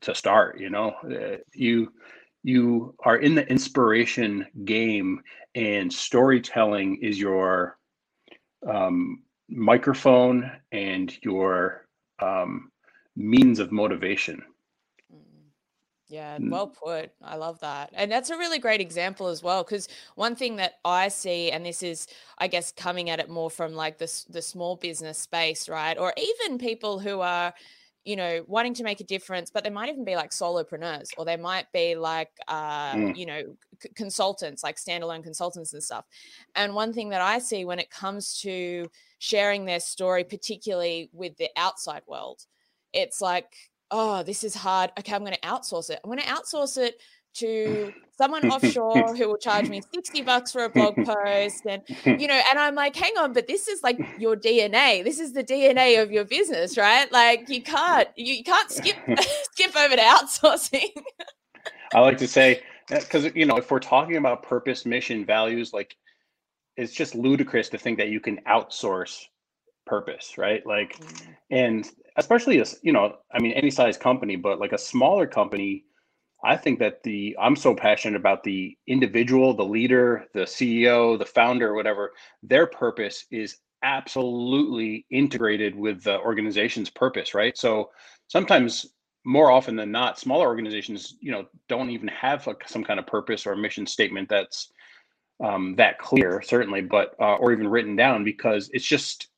to 0.01 0.15
start 0.15 0.59
you 0.59 0.69
know? 0.69 0.91
Uh, 1.03 1.37
you 1.53 1.91
you 2.43 2.95
are 3.03 3.17
in 3.17 3.35
the 3.35 3.47
inspiration 3.49 4.45
game 4.65 5.21
and 5.55 5.91
storytelling 5.91 6.97
is 7.01 7.19
your 7.19 7.77
um, 8.67 9.23
microphone 9.49 10.49
and 10.71 11.17
your 11.23 11.87
um, 12.21 12.71
means 13.15 13.59
of 13.59 13.71
motivation 13.71 14.43
yeah, 16.09 16.39
well 16.41 16.65
put. 16.65 17.11
I 17.21 17.35
love 17.35 17.59
that. 17.59 17.91
And 17.93 18.11
that's 18.11 18.31
a 18.31 18.37
really 18.37 18.57
great 18.57 18.81
example 18.81 19.27
as 19.27 19.43
well 19.43 19.63
because 19.63 19.87
one 20.15 20.35
thing 20.35 20.55
that 20.55 20.79
I 20.83 21.07
see 21.07 21.51
and 21.51 21.63
this 21.63 21.83
is 21.83 22.07
I 22.39 22.47
guess 22.47 22.71
coming 22.71 23.11
at 23.11 23.19
it 23.19 23.29
more 23.29 23.51
from 23.51 23.73
like 23.73 23.99
the 23.99 24.11
the 24.27 24.41
small 24.41 24.75
business 24.75 25.19
space, 25.19 25.69
right? 25.69 25.97
Or 25.99 26.11
even 26.17 26.57
people 26.57 26.97
who 26.97 27.21
are 27.21 27.53
you 28.09 28.15
know 28.15 28.43
wanting 28.47 28.73
to 28.73 28.83
make 28.83 29.01
a 29.01 29.03
difference 29.03 29.51
but 29.51 29.63
they 29.63 29.69
might 29.69 29.87
even 29.87 30.03
be 30.03 30.15
like 30.15 30.31
solopreneurs 30.31 31.09
or 31.15 31.25
they 31.25 31.37
might 31.37 31.71
be 31.71 31.95
like 31.95 32.31
uh 32.47 32.93
mm. 32.93 33.15
you 33.15 33.27
know 33.27 33.43
c- 33.81 33.89
consultants 33.93 34.63
like 34.63 34.77
standalone 34.77 35.23
consultants 35.23 35.73
and 35.73 35.83
stuff 35.83 36.05
and 36.55 36.73
one 36.73 36.91
thing 36.91 37.09
that 37.09 37.21
i 37.21 37.37
see 37.37 37.65
when 37.65 37.77
it 37.77 37.91
comes 37.91 38.39
to 38.41 38.89
sharing 39.19 39.63
their 39.65 39.79
story 39.79 40.23
particularly 40.23 41.09
with 41.13 41.37
the 41.37 41.49
outside 41.55 42.01
world 42.07 42.41
it's 42.93 43.21
like 43.21 43.53
oh, 43.91 44.21
this 44.21 44.43
is 44.43 44.53
hard. 44.53 44.91
Okay, 44.99 45.15
I'm 45.15 45.21
going 45.21 45.33
to 45.33 45.39
outsource 45.39 45.89
it. 45.89 45.99
I'm 46.03 46.11
going 46.11 46.21
to 46.21 46.27
outsource 46.27 46.77
it 46.77 47.01
to 47.35 47.93
someone 48.17 48.49
offshore 48.51 49.15
who 49.15 49.27
will 49.27 49.37
charge 49.37 49.69
me 49.69 49.81
60 49.93 50.21
bucks 50.23 50.51
for 50.51 50.65
a 50.65 50.69
blog 50.69 50.95
post 51.05 51.65
and 51.65 51.81
you 52.05 52.27
know 52.27 52.41
and 52.49 52.59
i'm 52.59 52.75
like 52.75 52.93
hang 52.95 53.13
on 53.17 53.31
but 53.31 53.47
this 53.47 53.69
is 53.69 53.81
like 53.81 53.97
your 54.17 54.35
dna 54.35 55.03
this 55.05 55.19
is 55.19 55.31
the 55.31 55.43
dna 55.43 56.01
of 56.01 56.11
your 56.11 56.25
business 56.25 56.77
right? 56.77 57.11
Like 57.11 57.49
you 57.49 57.61
can't 57.61 58.07
you 58.15 58.43
can't 58.43 58.71
skip 58.71 58.95
skip 59.51 59.75
over 59.75 59.95
to 59.95 60.01
outsourcing. 60.01 60.89
I 61.93 61.99
like 61.99 62.17
to 62.17 62.27
say 62.27 62.61
because 62.87 63.25
uh, 63.25 63.31
you 63.35 63.45
know 63.45 63.57
if 63.57 63.69
we're 63.69 63.79
talking 63.79 64.15
about 64.17 64.43
purpose 64.43 64.85
mission 64.85 65.25
values 65.25 65.73
like 65.73 65.95
it's 66.77 66.93
just 66.93 67.13
ludicrous 67.13 67.69
to 67.69 67.77
think 67.77 67.97
that 67.97 68.09
you 68.09 68.19
can 68.19 68.37
outsource 68.47 69.25
purpose 69.85 70.37
right? 70.37 70.65
Like 70.65 70.97
mm. 70.97 71.27
and 71.51 71.89
especially 72.15 72.59
as 72.59 72.79
you 72.81 72.91
know 72.91 73.15
i 73.31 73.39
mean 73.39 73.53
any 73.53 73.69
size 73.69 73.97
company 73.97 74.35
but 74.35 74.59
like 74.59 74.73
a 74.73 74.77
smaller 74.77 75.25
company 75.25 75.85
i 76.43 76.55
think 76.55 76.79
that 76.79 77.01
the 77.03 77.35
i'm 77.39 77.55
so 77.55 77.75
passionate 77.75 78.17
about 78.17 78.43
the 78.43 78.77
individual 78.87 79.53
the 79.53 79.63
leader 79.63 80.25
the 80.33 80.41
ceo 80.41 81.17
the 81.17 81.25
founder 81.25 81.73
whatever 81.73 82.11
their 82.43 82.67
purpose 82.67 83.25
is 83.31 83.57
absolutely 83.83 85.05
integrated 85.09 85.75
with 85.75 86.03
the 86.03 86.19
organization's 86.19 86.89
purpose 86.89 87.33
right 87.33 87.57
so 87.57 87.89
sometimes 88.27 88.87
more 89.25 89.51
often 89.51 89.75
than 89.75 89.91
not 89.91 90.19
smaller 90.19 90.47
organizations 90.47 91.15
you 91.21 91.31
know 91.31 91.45
don't 91.67 91.89
even 91.89 92.07
have 92.07 92.45
a, 92.47 92.55
some 92.65 92.83
kind 92.83 92.99
of 92.99 93.07
purpose 93.07 93.45
or 93.45 93.55
mission 93.55 93.85
statement 93.85 94.27
that's 94.29 94.71
um, 95.41 95.75
that 95.77 95.97
clear 95.99 96.41
certainly 96.41 96.81
but 96.81 97.15
uh, 97.21 97.35
or 97.35 97.53
even 97.53 97.67
written 97.67 97.95
down 97.95 98.25
because 98.25 98.69
it's 98.73 98.85
just 98.85 99.29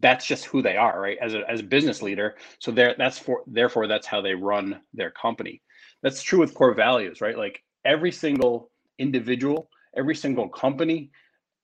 that's 0.00 0.26
just 0.26 0.44
who 0.44 0.62
they 0.62 0.76
are, 0.76 1.00
right? 1.00 1.18
As 1.20 1.34
a 1.34 1.48
as 1.50 1.60
a 1.60 1.64
business 1.64 2.02
leader. 2.02 2.36
So 2.58 2.70
there 2.70 2.94
that's 2.98 3.18
for 3.18 3.42
therefore 3.46 3.86
that's 3.86 4.06
how 4.06 4.20
they 4.20 4.34
run 4.34 4.80
their 4.92 5.10
company. 5.10 5.62
That's 6.02 6.22
true 6.22 6.38
with 6.38 6.54
core 6.54 6.74
values, 6.74 7.20
right? 7.20 7.36
Like 7.36 7.62
every 7.84 8.12
single 8.12 8.70
individual, 8.98 9.70
every 9.96 10.14
single 10.14 10.48
company, 10.48 11.10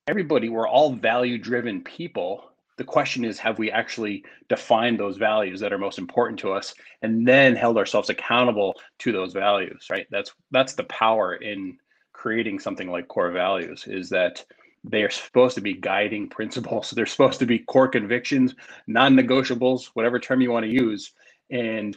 everybody, 0.07 0.49
we're 0.49 0.69
all 0.69 0.93
value 0.95 1.39
driven 1.39 1.83
people. 1.83 2.51
The 2.77 2.85
question 2.85 3.25
is, 3.25 3.39
have 3.39 3.59
we 3.59 3.71
actually 3.71 4.25
defined 4.49 4.99
those 4.99 5.17
values 5.17 5.61
that 5.61 5.73
are 5.73 5.79
most 5.79 5.99
important 5.99 6.41
to 6.41 6.53
us 6.53 6.75
and 7.03 7.27
then 7.27 7.55
held 7.55 7.79
ourselves 7.79 8.11
accountable 8.11 8.75
to 9.01 9.13
those 9.13 9.33
values, 9.33 9.87
right? 9.91 10.07
That's 10.11 10.33
that's 10.51 10.75
the 10.75 10.85
power 10.85 11.37
in 11.37 11.79
creating 12.13 12.59
something 12.59 12.91
like 12.91 13.07
core 13.07 13.31
values 13.31 13.85
is 13.87 14.09
that 14.09 14.45
they 14.83 15.03
are 15.03 15.11
supposed 15.11 15.55
to 15.55 15.61
be 15.61 15.75
guiding 15.75 16.29
principles. 16.29 16.91
They're 16.97 17.07
supposed 17.07 17.39
to 17.41 17.47
be 17.47 17.61
core 17.61 17.89
convictions, 17.89 18.55
non 18.87 19.15
negotiables, 19.15 19.91
whatever 19.95 20.19
term 20.19 20.41
you 20.41 20.51
want 20.51 20.65
to 20.65 20.73
use. 20.73 21.13
And 21.51 21.97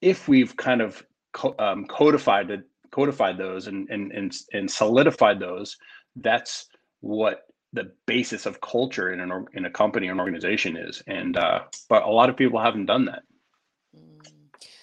if 0.00 0.28
we've 0.28 0.56
kind 0.56 0.80
of 0.80 1.02
co- 1.32 1.54
um, 1.58 1.86
codified 1.86 2.50
it, 2.50 2.64
codified 2.90 3.38
those 3.38 3.66
and, 3.66 3.88
and, 3.90 4.12
and, 4.12 4.36
and 4.52 4.70
solidified 4.70 5.40
those, 5.40 5.76
that's 6.16 6.66
what 7.00 7.46
the 7.72 7.92
basis 8.06 8.46
of 8.46 8.60
culture 8.60 9.12
in 9.12 9.20
an 9.20 9.46
in 9.54 9.64
a 9.64 9.70
company 9.70 10.08
or 10.08 10.12
an 10.12 10.20
organization 10.20 10.76
is. 10.76 11.02
And 11.06 11.36
uh, 11.36 11.60
but 11.88 12.02
a 12.02 12.10
lot 12.10 12.28
of 12.28 12.36
people 12.36 12.60
haven't 12.60 12.86
done 12.86 13.04
that. 13.06 13.22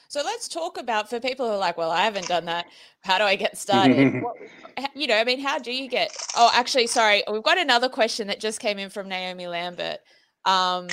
So 0.09 0.21
let's 0.23 0.47
talk 0.47 0.77
about 0.77 1.09
for 1.09 1.19
people 1.19 1.45
who 1.45 1.53
are 1.53 1.57
like, 1.57 1.77
well, 1.77 1.91
I 1.91 2.03
haven't 2.03 2.27
done 2.27 2.45
that. 2.45 2.67
How 3.01 3.17
do 3.17 3.25
I 3.25 3.35
get 3.35 3.57
started? 3.57 4.13
what, 4.23 4.37
you 4.95 5.05
know, 5.05 5.17
I 5.17 5.25
mean, 5.25 5.39
how 5.39 5.59
do 5.59 5.71
you 5.71 5.89
get? 5.89 6.15
Oh, 6.35 6.49
actually, 6.53 6.87
sorry, 6.87 7.23
we've 7.29 7.43
got 7.43 7.57
another 7.57 7.89
question 7.89 8.27
that 8.27 8.39
just 8.39 8.61
came 8.61 8.79
in 8.79 8.89
from 8.89 9.09
Naomi 9.09 9.47
Lambert. 9.47 9.99
Um, 10.45 10.87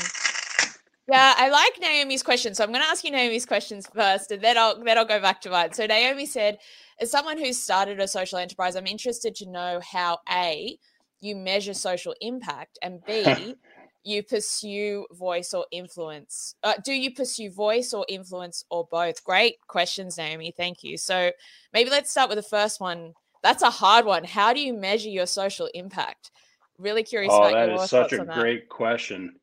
yeah, 1.09 1.35
I 1.37 1.49
like 1.51 1.81
Naomi's 1.81 2.23
question, 2.23 2.55
so 2.55 2.65
I'm 2.65 2.71
going 2.71 2.83
to 2.83 2.89
ask 2.89 3.05
you 3.05 3.11
Naomi's 3.11 3.47
questions 3.47 3.87
first, 3.95 4.31
and 4.31 4.43
then 4.43 4.57
I'll 4.57 4.83
then 4.83 4.97
I'll 4.97 5.05
go 5.05 5.21
back 5.21 5.41
to 5.43 5.51
mine. 5.51 5.73
So 5.73 5.87
Naomi 5.87 6.27
said, 6.27 6.59
as 7.01 7.11
someone 7.11 7.39
who's 7.39 7.59
started 7.59 8.01
a 8.01 8.09
social 8.09 8.39
enterprise, 8.39 8.77
I'm 8.77 8.87
interested 8.87 9.35
to 9.37 9.51
know 9.51 9.81
how 9.83 10.19
a 10.31 10.79
you 11.21 11.37
measure 11.37 11.75
social 11.75 12.15
impact, 12.21 12.79
and 12.83 13.05
b 13.05 13.55
you 14.05 14.23
pursue 14.23 15.07
voice 15.13 15.55
or 15.55 15.67
influence? 15.71 16.55
Uh, 16.63 16.75
do 16.85 16.93
you 16.93 17.13
pursue 17.13 17.51
voice 17.51 17.93
or 17.93 18.05
influence 18.09 18.65
or 18.71 18.87
both? 18.91 19.25
Great 19.25 19.57
questions, 19.67 20.19
Naomi. 20.19 20.53
Thank 20.57 20.85
you. 20.85 20.97
So 20.97 21.33
maybe 21.73 21.91
let's 21.91 22.11
start 22.11 22.29
with 22.29 22.37
the 22.37 22.43
first 22.43 22.81
one. 22.81 23.15
That's 23.43 23.63
a 23.63 23.71
hard 23.71 24.05
one. 24.05 24.25
How 24.25 24.53
do 24.53 24.61
you 24.61 24.75
measure 24.75 25.09
your 25.09 25.27
social 25.27 25.69
impact? 25.75 26.31
Really 26.79 27.03
curious 27.03 27.33
oh, 27.33 27.43
about 27.43 27.53
that 27.53 27.69
your 27.71 27.83
is 27.83 27.91
such 27.91 28.13
a 28.13 28.25
great 28.25 28.69
question. 28.69 29.37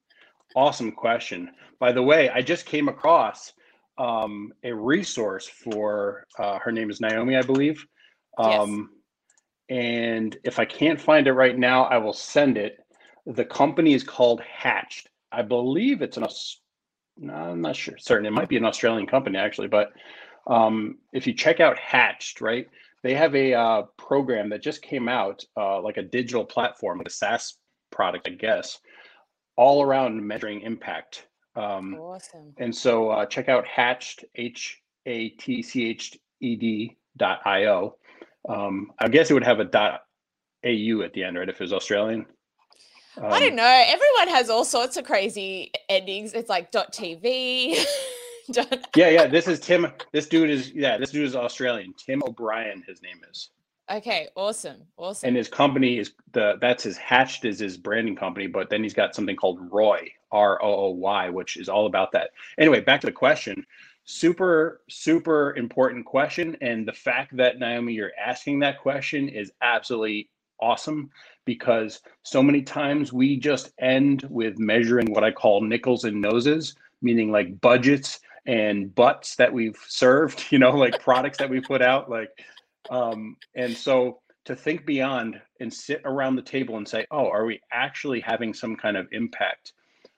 Awesome 0.55 0.91
question. 0.91 1.51
By 1.79 1.91
the 1.91 2.03
way, 2.03 2.29
I 2.29 2.41
just 2.41 2.65
came 2.65 2.87
across 2.89 3.53
um, 3.97 4.51
a 4.63 4.71
resource 4.71 5.47
for 5.47 6.25
uh, 6.39 6.59
her 6.59 6.71
name 6.71 6.89
is 6.89 7.01
Naomi, 7.01 7.35
I 7.35 7.41
believe. 7.41 7.85
Um, 8.37 8.89
yes. 9.69 9.77
And 9.77 10.37
if 10.43 10.59
I 10.59 10.65
can't 10.65 10.99
find 10.99 11.27
it 11.27 11.33
right 11.33 11.57
now, 11.57 11.85
I 11.85 11.97
will 11.97 12.13
send 12.13 12.57
it 12.57 12.81
the 13.25 13.45
company 13.45 13.93
is 13.93 14.03
called 14.03 14.41
Hatched. 14.41 15.09
I 15.31 15.41
believe 15.41 16.01
it's 16.01 16.17
an. 16.17 16.25
No, 17.17 17.33
I'm 17.33 17.61
not 17.61 17.75
sure. 17.75 17.97
Certain 17.97 18.25
it 18.25 18.31
might 18.31 18.49
be 18.49 18.57
an 18.57 18.65
Australian 18.65 19.07
company 19.07 19.37
actually, 19.37 19.67
but 19.67 19.91
um, 20.47 20.97
if 21.13 21.27
you 21.27 21.33
check 21.33 21.59
out 21.59 21.77
Hatched, 21.77 22.41
right, 22.41 22.67
they 23.03 23.13
have 23.13 23.35
a 23.35 23.53
uh, 23.53 23.81
program 23.97 24.49
that 24.49 24.63
just 24.63 24.81
came 24.81 25.07
out, 25.07 25.43
uh, 25.57 25.81
like 25.81 25.97
a 25.97 26.03
digital 26.03 26.43
platform, 26.43 26.97
like 26.97 27.07
a 27.07 27.11
SaaS 27.11 27.57
product, 27.91 28.27
I 28.27 28.31
guess, 28.31 28.79
all 29.61 29.83
around 29.83 30.25
measuring 30.25 30.61
impact. 30.61 31.27
Um, 31.55 31.93
awesome. 31.93 32.51
And 32.57 32.75
so 32.75 33.09
uh, 33.09 33.27
check 33.27 33.47
out 33.47 33.67
Hatched, 33.67 34.25
H 34.35 34.81
A 35.05 35.29
T 35.29 35.61
C 35.61 35.85
H 35.85 36.17
E 36.39 36.55
D 36.55 36.97
dot 37.15 37.41
I 37.45 37.65
O. 37.65 37.95
Um, 38.49 38.91
I 38.97 39.07
guess 39.07 39.29
it 39.29 39.35
would 39.35 39.43
have 39.43 39.59
a 39.59 39.65
dot 39.65 40.01
AU 40.65 41.03
at 41.03 41.13
the 41.13 41.23
end, 41.23 41.37
right? 41.37 41.47
If 41.47 41.55
it 41.55 41.61
was 41.61 41.73
Australian. 41.73 42.25
Um, 43.17 43.25
I 43.25 43.39
don't 43.39 43.55
know. 43.55 43.85
Everyone 43.87 44.35
has 44.35 44.49
all 44.49 44.65
sorts 44.65 44.97
of 44.97 45.05
crazy 45.05 45.71
endings. 45.89 46.33
It's 46.33 46.49
like 46.49 46.71
dot 46.71 46.91
TV. 46.91 47.85
yeah, 48.95 49.09
yeah. 49.09 49.27
This 49.27 49.47
is 49.47 49.59
Tim. 49.59 49.85
This 50.11 50.27
dude 50.27 50.49
is 50.49 50.71
yeah. 50.71 50.97
This 50.97 51.11
dude 51.11 51.27
is 51.27 51.35
Australian. 51.35 51.93
Tim 52.03 52.23
O'Brien. 52.25 52.83
His 52.87 53.03
name 53.03 53.19
is. 53.29 53.51
Okay, 53.91 54.29
awesome, 54.35 54.83
awesome. 54.95 55.27
And 55.27 55.35
his 55.35 55.49
company 55.49 55.97
is 55.97 56.13
the 56.31 56.57
that's 56.61 56.83
his 56.83 56.97
Hatched 56.97 57.43
is 57.43 57.59
his 57.59 57.77
branding 57.77 58.15
company, 58.15 58.47
but 58.47 58.69
then 58.69 58.83
he's 58.83 58.93
got 58.93 59.13
something 59.13 59.35
called 59.35 59.59
Roy 59.69 60.09
R 60.31 60.63
O 60.63 60.85
O 60.85 60.89
Y, 60.91 61.29
which 61.29 61.57
is 61.57 61.67
all 61.67 61.87
about 61.87 62.13
that. 62.13 62.31
Anyway, 62.57 62.79
back 62.79 63.01
to 63.01 63.07
the 63.07 63.11
question. 63.11 63.65
Super, 64.05 64.81
super 64.89 65.55
important 65.57 66.05
question, 66.05 66.57
and 66.61 66.87
the 66.87 66.93
fact 66.93 67.35
that 67.35 67.59
Naomi 67.59 67.93
you're 67.93 68.11
asking 68.19 68.59
that 68.59 68.79
question 68.79 69.27
is 69.27 69.51
absolutely 69.61 70.29
awesome 70.59 71.09
because 71.45 71.99
so 72.23 72.41
many 72.41 72.61
times 72.61 73.11
we 73.11 73.35
just 73.35 73.71
end 73.79 74.25
with 74.29 74.57
measuring 74.57 75.11
what 75.11 75.23
I 75.23 75.31
call 75.31 75.61
nickels 75.61 76.05
and 76.05 76.21
noses, 76.21 76.75
meaning 77.01 77.31
like 77.31 77.59
budgets 77.61 78.21
and 78.45 78.93
butts 78.95 79.35
that 79.35 79.51
we've 79.51 79.77
served, 79.87 80.45
you 80.49 80.59
know, 80.59 80.71
like 80.71 81.01
products 81.01 81.37
that 81.39 81.49
we 81.49 81.59
put 81.59 81.81
out, 81.81 82.09
like 82.09 82.29
um, 82.89 83.37
and 83.55 83.75
so 83.75 84.19
to 84.45 84.55
think 84.55 84.85
beyond 84.85 85.39
and 85.59 85.71
sit 85.71 86.01
around 86.05 86.35
the 86.35 86.41
table 86.41 86.77
and 86.77 86.87
say, 86.87 87.05
oh, 87.11 87.29
are 87.29 87.45
we 87.45 87.61
actually 87.71 88.19
having 88.19 88.53
some 88.53 88.75
kind 88.75 88.97
of 88.97 89.07
impact? 89.11 89.73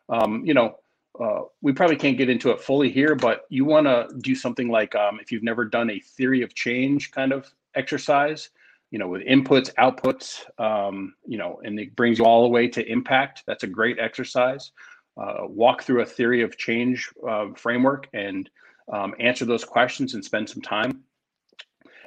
Um, 0.09 0.45
you 0.45 0.53
know, 0.53 0.77
uh, 1.19 1.41
we 1.61 1.73
probably 1.73 1.95
can't 1.95 2.17
get 2.17 2.29
into 2.29 2.49
it 2.51 2.61
fully 2.61 2.89
here, 2.89 3.15
but 3.15 3.45
you 3.49 3.65
want 3.65 3.85
to 3.85 4.07
do 4.21 4.33
something 4.33 4.69
like 4.69 4.95
um, 4.95 5.19
if 5.21 5.31
you've 5.31 5.43
never 5.43 5.65
done 5.65 5.89
a 5.89 5.99
theory 5.99 6.41
of 6.41 6.55
change 6.55 7.11
kind 7.11 7.31
of 7.31 7.51
exercise, 7.75 8.49
you 8.91 8.99
know, 8.99 9.07
with 9.07 9.21
inputs, 9.23 9.73
outputs, 9.75 10.43
um, 10.59 11.13
you 11.25 11.37
know, 11.37 11.59
and 11.63 11.79
it 11.79 11.95
brings 11.95 12.17
you 12.17 12.25
all 12.25 12.43
the 12.43 12.49
way 12.49 12.67
to 12.67 12.85
impact. 12.89 13.43
That's 13.45 13.63
a 13.63 13.67
great 13.67 13.99
exercise. 13.99 14.71
Uh, 15.15 15.45
walk 15.45 15.83
through 15.83 16.01
a 16.01 16.05
theory 16.05 16.41
of 16.41 16.57
change 16.57 17.09
uh, 17.27 17.47
framework 17.55 18.07
and 18.13 18.49
um, 18.91 19.13
answer 19.19 19.45
those 19.45 19.63
questions 19.63 20.15
and 20.15 20.25
spend 20.25 20.49
some 20.49 20.61
time. 20.61 21.03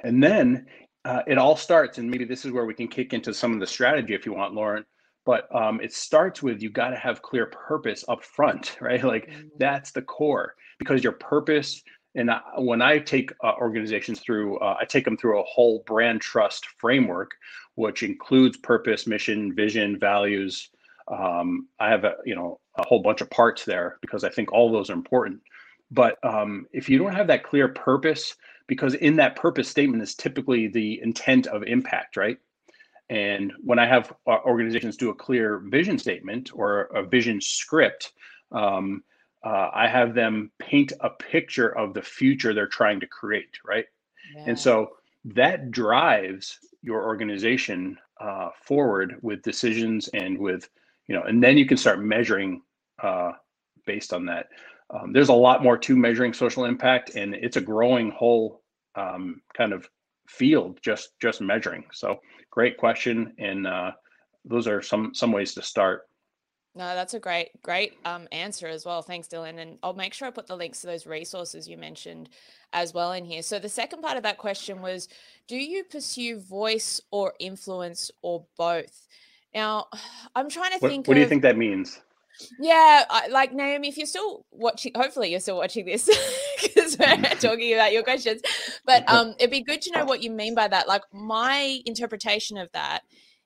And 0.03 0.21
then 0.21 0.67
uh, 1.05 1.21
it 1.25 1.37
all 1.37 1.55
starts, 1.55 1.97
and 1.97 2.09
maybe 2.09 2.25
this 2.25 2.45
is 2.45 2.51
where 2.51 2.65
we 2.65 2.73
can 2.73 2.87
kick 2.87 3.13
into 3.13 3.33
some 3.33 3.53
of 3.53 3.59
the 3.59 3.67
strategy 3.67 4.13
if 4.13 4.25
you 4.25 4.33
want, 4.33 4.53
Lauren. 4.53 4.85
But 5.25 5.53
um, 5.53 5.81
it 5.81 5.93
starts 5.93 6.41
with 6.41 6.61
you 6.61 6.69
got 6.69 6.89
to 6.89 6.95
have 6.95 7.21
clear 7.21 7.47
purpose 7.47 8.05
up 8.07 8.23
front, 8.23 8.77
right? 8.81 9.03
Like 9.03 9.27
mm-hmm. 9.27 9.47
that's 9.57 9.91
the 9.91 10.01
core 10.01 10.55
because 10.79 11.03
your 11.03 11.13
purpose. 11.13 11.81
And 12.15 12.31
I, 12.31 12.41
when 12.57 12.81
I 12.81 12.99
take 12.99 13.31
uh, 13.43 13.53
organizations 13.59 14.21
through, 14.21 14.57
uh, 14.59 14.77
I 14.79 14.85
take 14.85 15.05
them 15.05 15.17
through 15.17 15.39
a 15.39 15.43
whole 15.43 15.83
brand 15.85 16.21
trust 16.21 16.65
framework, 16.77 17.31
which 17.75 18.03
includes 18.03 18.57
purpose, 18.57 19.05
mission, 19.05 19.53
vision, 19.53 19.99
values. 19.99 20.69
Um, 21.09 21.67
I 21.79 21.89
have 21.89 22.05
a 22.05 22.15
you 22.25 22.35
know 22.35 22.59
a 22.77 22.85
whole 22.87 23.01
bunch 23.01 23.21
of 23.21 23.29
parts 23.29 23.65
there 23.65 23.97
because 24.01 24.23
I 24.23 24.29
think 24.29 24.51
all 24.51 24.71
those 24.71 24.89
are 24.89 24.93
important. 24.93 25.41
But 25.91 26.17
um, 26.23 26.67
if 26.73 26.89
you 26.89 26.97
don't 26.97 27.15
have 27.15 27.27
that 27.27 27.43
clear 27.43 27.69
purpose, 27.69 28.35
because 28.67 28.93
in 28.95 29.15
that 29.15 29.35
purpose 29.35 29.69
statement 29.69 30.03
is 30.03 30.15
typically 30.15 30.67
the 30.67 31.01
intent 31.01 31.47
of 31.47 31.63
impact, 31.63 32.17
right? 32.17 32.37
And 33.09 33.53
when 33.63 33.79
I 33.79 33.85
have 33.85 34.13
uh, 34.27 34.37
organizations 34.45 34.97
do 34.97 35.09
a 35.09 35.15
clear 35.15 35.59
vision 35.59 35.97
statement 35.97 36.51
or 36.53 36.81
a 36.93 37.03
vision 37.03 37.39
script, 37.39 38.11
um, 38.51 39.03
uh, 39.45 39.69
I 39.73 39.87
have 39.87 40.13
them 40.13 40.51
paint 40.59 40.91
a 40.99 41.09
picture 41.09 41.69
of 41.77 41.93
the 41.93 42.01
future 42.01 42.53
they're 42.53 42.67
trying 42.67 42.99
to 42.99 43.07
create, 43.07 43.57
right? 43.65 43.85
Yeah. 44.35 44.45
And 44.47 44.59
so 44.59 44.97
that 45.23 45.71
drives 45.71 46.59
your 46.81 47.05
organization 47.05 47.97
uh, 48.19 48.49
forward 48.61 49.17
with 49.21 49.41
decisions 49.41 50.09
and 50.09 50.37
with, 50.37 50.69
you 51.07 51.15
know, 51.15 51.23
and 51.23 51.41
then 51.41 51.57
you 51.57 51.65
can 51.65 51.77
start 51.77 52.01
measuring 52.01 52.61
uh, 53.01 53.31
based 53.85 54.11
on 54.11 54.25
that. 54.25 54.49
Um, 54.89 55.11
there's 55.11 55.29
a 55.29 55.33
lot 55.33 55.63
more 55.63 55.77
to 55.77 55.95
measuring 55.95 56.33
social 56.33 56.65
impact, 56.65 57.15
and 57.15 57.35
it's 57.35 57.57
a 57.57 57.61
growing 57.61 58.11
whole 58.11 58.61
um, 58.95 59.41
kind 59.55 59.73
of 59.73 59.87
field 60.27 60.79
just 60.83 61.11
just 61.21 61.41
measuring. 61.41 61.85
So 61.91 62.19
great 62.51 62.77
question, 62.77 63.33
and 63.37 63.67
uh, 63.67 63.91
those 64.45 64.67
are 64.67 64.81
some 64.81 65.13
some 65.13 65.31
ways 65.31 65.53
to 65.55 65.61
start. 65.61 66.03
No, 66.77 66.93
that's 66.93 67.15
a 67.15 67.19
great, 67.19 67.49
great 67.63 67.93
um, 68.05 68.27
answer 68.31 68.67
as 68.67 68.85
well. 68.85 69.01
Thanks, 69.01 69.27
Dylan. 69.27 69.59
And 69.59 69.79
I'll 69.81 69.95
make 69.95 70.13
sure 70.13 70.27
I 70.27 70.31
put 70.31 70.45
the 70.45 70.55
links 70.55 70.81
to 70.81 70.87
those 70.87 71.07
resources 71.07 71.67
you 71.67 71.75
mentioned 71.75 72.29
as 72.71 72.93
well 72.93 73.13
in 73.13 73.25
here. 73.25 73.41
So 73.41 73.57
the 73.57 73.67
second 73.67 74.03
part 74.03 74.15
of 74.15 74.21
that 74.23 74.37
question 74.37 74.83
was, 74.83 75.09
do 75.47 75.57
you 75.57 75.83
pursue 75.85 76.39
voice 76.39 77.01
or 77.09 77.33
influence 77.39 78.11
or 78.21 78.45
both? 78.59 79.07
Now, 79.55 79.87
I'm 80.35 80.49
trying 80.49 80.71
to 80.73 80.77
what, 80.77 80.89
think. 80.89 81.07
What 81.07 81.13
of, 81.13 81.17
do 81.17 81.21
you 81.21 81.27
think 81.27 81.41
that 81.41 81.57
means? 81.57 81.99
Yeah, 82.59 83.05
I, 83.09 83.27
like 83.27 83.53
Naomi, 83.53 83.87
if 83.87 83.97
you're 83.97 84.07
still 84.07 84.45
watching, 84.51 84.91
hopefully 84.95 85.31
you're 85.31 85.39
still 85.39 85.57
watching 85.57 85.85
this 85.85 86.05
because 86.61 86.97
we're 86.97 87.17
talking 87.39 87.73
about 87.73 87.93
your 87.93 88.03
questions. 88.03 88.41
But 88.85 89.09
um, 89.09 89.35
it'd 89.39 89.51
be 89.51 89.63
good 89.63 89.81
to 89.83 89.91
know 89.91 90.05
what 90.05 90.23
you 90.23 90.31
mean 90.31 90.55
by 90.55 90.67
that. 90.67 90.87
Like 90.87 91.03
my 91.13 91.79
interpretation 91.85 92.57
of 92.57 92.69
that 92.73 93.01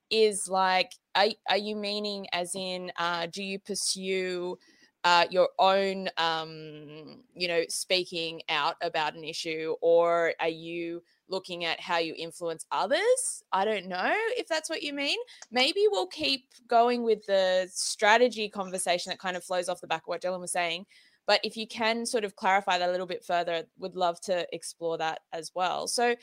is 0.10 0.47
like, 0.49 0.91
are, 1.15 1.27
are 1.49 1.58
you 1.58 1.75
meaning 1.75 2.27
as 2.34 2.54
in, 2.56 2.91
uh, 2.97 3.27
do 3.32 3.43
you 3.43 3.60
pursue 3.60 4.58
uh, 5.04 5.25
your 5.32 5.49
own, 5.58 6.10
um, 6.17 7.23
you 7.34 7.47
know, 7.47 7.63
speaking 7.69 8.41
out 8.49 8.75
about 8.82 9.15
an 9.15 9.23
issue, 9.23 9.75
or 9.82 10.34
are 10.39 10.47
you 10.47 11.01
looking 11.32 11.65
at 11.65 11.80
how 11.80 11.98
you 11.98 12.13
influence 12.15 12.65
others. 12.72 13.44
I 13.52 13.65
don't 13.65 13.88
know 13.88 14.13
if 14.38 14.48
that's 14.48 14.70
what 14.70 14.84
you 14.84 14.94
mean. 14.94 15.17
Maybe 15.52 15.86
we'll 15.89 16.08
keep 16.08 16.46
going 16.67 17.04
with 17.04 17.26
the 17.26 17.67
strategy 17.74 18.50
conversation 18.50 19.10
that 19.10 19.20
kind 19.20 19.38
of 19.38 19.44
flows 19.44 19.70
off 19.70 19.82
the 19.82 19.88
back 19.88 20.04
of 20.04 20.08
what 20.08 20.22
Dylan 20.22 20.41
was 20.41 20.52
saying. 20.52 20.86
But 21.26 21.39
if 21.44 21.56
you 21.56 21.65
can 21.65 22.06
sort 22.06 22.24
of 22.24 22.36
clarify 22.36 22.78
that 22.78 22.89
a 22.89 22.91
little 22.91 23.08
bit 23.08 23.24
further, 23.24 23.54
I 23.54 23.63
would 23.80 23.96
love 23.96 24.20
to 24.22 24.46
explore 24.54 24.98
that 24.98 25.22
as 25.32 25.52
well. 25.56 25.88
So, 25.88 26.15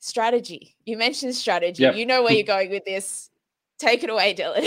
strategy. 0.00 0.76
You 0.84 0.98
mentioned 0.98 1.34
strategy. 1.34 1.84
Yep. 1.84 1.96
You 1.96 2.06
know 2.06 2.22
where 2.22 2.34
you're 2.34 2.42
going 2.46 2.70
with 2.70 2.84
this. 2.84 3.30
Take 3.78 4.04
it 4.04 4.10
away, 4.10 4.34
Dylan. 4.34 4.64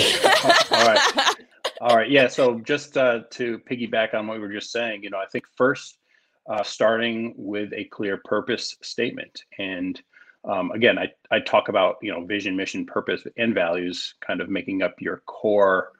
All 0.72 0.88
right. 0.88 1.36
All 1.82 1.96
right. 1.96 2.10
Yeah. 2.10 2.28
So, 2.28 2.60
just 2.60 2.98
uh, 2.98 3.22
to 3.32 3.60
piggyback 3.60 4.14
on 4.14 4.28
what 4.28 4.38
we 4.38 4.48
were 4.48 4.52
just 4.52 4.72
saying, 4.72 5.04
you 5.04 5.10
know, 5.10 5.20
I 5.20 5.28
think 5.28 5.46
first 5.56 6.00
uh, 6.48 6.64
starting 6.64 7.34
with 7.38 7.74
a 7.74 7.86
clear 7.86 8.18
purpose 8.18 8.78
statement. 8.82 9.44
And 9.60 10.02
um, 10.48 10.72
again, 10.72 10.98
I, 10.98 11.12
I 11.30 11.40
talk 11.42 11.68
about, 11.68 11.98
you 12.02 12.12
know, 12.12 12.24
vision, 12.26 12.56
mission, 12.56 12.86
purpose, 12.86 13.24
and 13.38 13.54
values 13.54 14.16
kind 14.26 14.40
of 14.40 14.50
making 14.50 14.82
up 14.82 14.96
your 15.00 15.24
core 15.26 15.92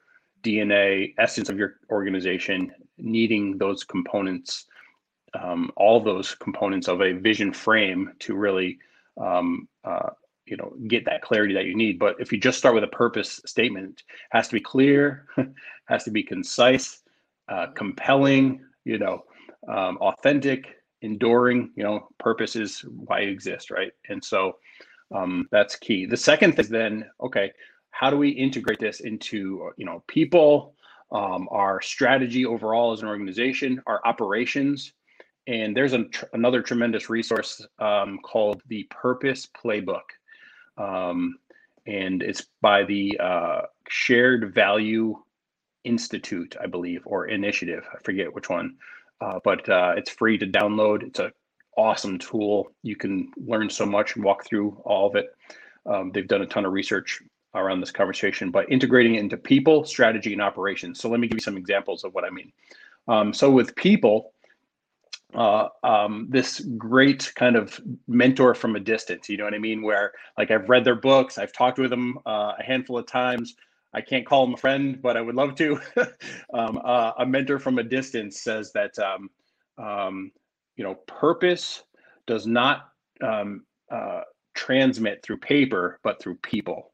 DNA, 0.42 1.14
essence 1.18 1.48
of 1.48 1.58
your 1.58 1.76
organization, 1.90 2.72
needing 2.96 3.58
those 3.58 3.84
components, 3.84 4.66
um, 5.38 5.70
all 5.76 6.00
those 6.00 6.34
components 6.34 6.88
of 6.88 7.02
a 7.02 7.12
vision 7.12 7.52
frame 7.52 8.12
to 8.20 8.34
really, 8.34 8.78
um, 9.20 9.68
uh, 9.84 10.10
you 10.46 10.56
know, 10.56 10.72
get 10.86 11.04
that 11.04 11.20
clarity 11.20 11.52
that 11.52 11.66
you 11.66 11.74
need. 11.74 11.98
But 11.98 12.16
if 12.18 12.32
you 12.32 12.38
just 12.38 12.56
start 12.56 12.74
with 12.74 12.84
a 12.84 12.88
purpose 12.88 13.40
statement, 13.44 14.04
has 14.30 14.48
to 14.48 14.54
be 14.54 14.60
clear, 14.60 15.26
has 15.86 16.04
to 16.04 16.10
be 16.10 16.22
concise, 16.22 17.02
uh, 17.48 17.66
compelling, 17.74 18.64
you 18.84 18.98
know, 18.98 19.24
um, 19.66 19.98
authentic, 19.98 20.76
enduring. 21.02 21.70
You 21.76 21.84
know, 21.84 22.08
purpose 22.18 22.56
is 22.56 22.80
why 22.80 23.20
you 23.20 23.30
exist, 23.30 23.70
right? 23.70 23.92
And 24.08 24.22
so 24.22 24.56
um, 25.14 25.48
that's 25.50 25.76
key. 25.76 26.06
The 26.06 26.16
second 26.16 26.52
thing 26.52 26.64
is 26.64 26.68
then, 26.68 27.06
okay, 27.20 27.52
how 27.90 28.10
do 28.10 28.16
we 28.16 28.28
integrate 28.28 28.78
this 28.78 29.00
into 29.00 29.70
you 29.76 29.86
know 29.86 30.02
people, 30.06 30.74
um, 31.10 31.48
our 31.50 31.80
strategy 31.80 32.46
overall 32.46 32.92
as 32.92 33.02
an 33.02 33.08
organization, 33.08 33.82
our 33.86 34.00
operations? 34.04 34.92
And 35.46 35.74
there's 35.74 35.94
a, 35.94 36.04
tr- 36.04 36.26
another 36.34 36.60
tremendous 36.60 37.08
resource 37.08 37.66
um, 37.78 38.18
called 38.22 38.60
the 38.68 38.86
Purpose 38.90 39.46
Playbook. 39.46 40.02
Um, 40.76 41.38
and 41.86 42.22
it's 42.22 42.46
by 42.60 42.84
the 42.84 43.18
uh, 43.18 43.62
Shared 43.88 44.54
Value 44.54 45.16
Institute, 45.84 46.54
I 46.62 46.66
believe, 46.66 47.00
or 47.06 47.28
initiative. 47.28 47.88
I 47.92 47.98
forget 48.04 48.32
which 48.32 48.50
one 48.50 48.76
uh, 49.20 49.38
but 49.44 49.68
uh, 49.68 49.94
it's 49.96 50.10
free 50.10 50.38
to 50.38 50.46
download. 50.46 51.02
It's 51.02 51.18
an 51.18 51.32
awesome 51.76 52.18
tool. 52.18 52.72
You 52.82 52.96
can 52.96 53.30
learn 53.36 53.70
so 53.70 53.86
much 53.86 54.16
and 54.16 54.24
walk 54.24 54.46
through 54.46 54.80
all 54.84 55.06
of 55.06 55.16
it. 55.16 55.34
Um, 55.86 56.10
they've 56.12 56.28
done 56.28 56.42
a 56.42 56.46
ton 56.46 56.66
of 56.66 56.72
research 56.72 57.22
around 57.54 57.80
this 57.80 57.90
conversation, 57.90 58.50
but 58.50 58.70
integrating 58.70 59.14
it 59.14 59.20
into 59.20 59.36
people, 59.36 59.84
strategy, 59.84 60.32
and 60.32 60.42
operations. 60.42 61.00
So 61.00 61.08
let 61.08 61.20
me 61.20 61.28
give 61.28 61.36
you 61.36 61.42
some 61.42 61.56
examples 61.56 62.04
of 62.04 62.14
what 62.14 62.24
I 62.24 62.30
mean. 62.30 62.52
Um, 63.06 63.32
so 63.32 63.50
with 63.50 63.74
people, 63.74 64.32
uh, 65.34 65.68
um, 65.82 66.26
this 66.30 66.60
great 66.76 67.32
kind 67.34 67.56
of 67.56 67.80
mentor 68.06 68.54
from 68.54 68.76
a 68.76 68.80
distance, 68.80 69.28
you 69.28 69.36
know 69.36 69.44
what 69.44 69.54
I 69.54 69.58
mean? 69.58 69.82
Where 69.82 70.12
like 70.36 70.50
I've 70.50 70.68
read 70.68 70.84
their 70.84 70.94
books, 70.94 71.38
I've 71.38 71.52
talked 71.52 71.78
with 71.78 71.90
them 71.90 72.18
uh, 72.26 72.52
a 72.58 72.62
handful 72.62 72.98
of 72.98 73.06
times, 73.06 73.54
I 73.94 74.00
can't 74.00 74.26
call 74.26 74.44
him 74.44 74.54
a 74.54 74.58
friend, 74.58 75.00
but 75.00 75.16
I 75.16 75.20
would 75.20 75.34
love 75.34 75.54
to. 75.56 75.80
um, 76.54 76.80
uh, 76.84 77.12
a 77.18 77.26
mentor 77.26 77.58
from 77.58 77.78
a 77.78 77.82
distance 77.82 78.42
says 78.42 78.72
that 78.72 78.98
um, 78.98 79.30
um, 79.78 80.32
you 80.76 80.84
know 80.84 80.94
purpose 81.06 81.82
does 82.26 82.46
not 82.46 82.90
um, 83.22 83.64
uh, 83.90 84.22
transmit 84.54 85.22
through 85.22 85.38
paper, 85.38 85.98
but 86.02 86.20
through 86.20 86.36
people. 86.36 86.92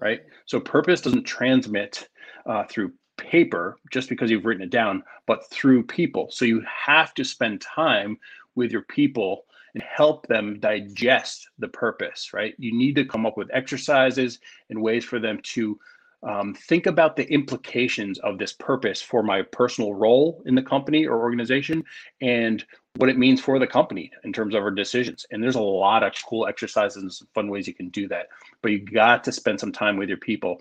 right? 0.00 0.20
So 0.46 0.60
purpose 0.60 1.00
doesn't 1.00 1.24
transmit 1.24 2.08
uh, 2.46 2.64
through 2.68 2.92
paper 3.16 3.78
just 3.90 4.08
because 4.08 4.30
you've 4.30 4.44
written 4.44 4.62
it 4.62 4.70
down, 4.70 5.02
but 5.26 5.48
through 5.50 5.84
people. 5.84 6.30
So 6.30 6.44
you 6.44 6.62
have 6.86 7.14
to 7.14 7.24
spend 7.24 7.60
time 7.60 8.18
with 8.54 8.70
your 8.70 8.82
people 8.82 9.44
and 9.74 9.82
help 9.82 10.26
them 10.26 10.58
digest 10.60 11.48
the 11.58 11.68
purpose, 11.68 12.32
right? 12.32 12.54
You 12.58 12.76
need 12.76 12.94
to 12.96 13.04
come 13.04 13.26
up 13.26 13.36
with 13.36 13.50
exercises 13.52 14.38
and 14.70 14.82
ways 14.82 15.04
for 15.04 15.18
them 15.18 15.40
to 15.54 15.78
um, 16.22 16.54
think 16.54 16.86
about 16.86 17.16
the 17.16 17.30
implications 17.32 18.18
of 18.20 18.38
this 18.38 18.52
purpose 18.52 19.00
for 19.00 19.22
my 19.22 19.42
personal 19.42 19.94
role 19.94 20.42
in 20.46 20.54
the 20.54 20.62
company 20.62 21.06
or 21.06 21.20
organization 21.20 21.84
and 22.20 22.64
what 22.96 23.08
it 23.08 23.16
means 23.16 23.40
for 23.40 23.58
the 23.58 23.66
company 23.66 24.10
in 24.24 24.32
terms 24.32 24.54
of 24.54 24.62
our 24.62 24.72
decisions. 24.72 25.24
And 25.30 25.42
there's 25.42 25.54
a 25.54 25.60
lot 25.60 26.02
of 26.02 26.12
cool 26.28 26.48
exercises 26.48 27.02
and 27.02 27.12
some 27.12 27.28
fun 27.34 27.48
ways 27.48 27.68
you 27.68 27.74
can 27.74 27.90
do 27.90 28.08
that. 28.08 28.28
But 28.62 28.72
you 28.72 28.80
got 28.80 29.22
to 29.24 29.32
spend 29.32 29.60
some 29.60 29.70
time 29.70 29.96
with 29.96 30.08
your 30.08 30.18
people. 30.18 30.60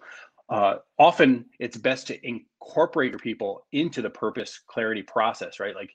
Uh, 0.50 0.76
often 1.00 1.46
it's 1.60 1.78
best 1.78 2.08
to 2.08 2.28
incorporate 2.28 3.12
your 3.12 3.20
people 3.20 3.66
into 3.72 4.04
the 4.04 4.10
purpose 4.10 4.60
clarity 4.68 5.02
process, 5.02 5.60
right? 5.60 5.76
Like, 5.76 5.90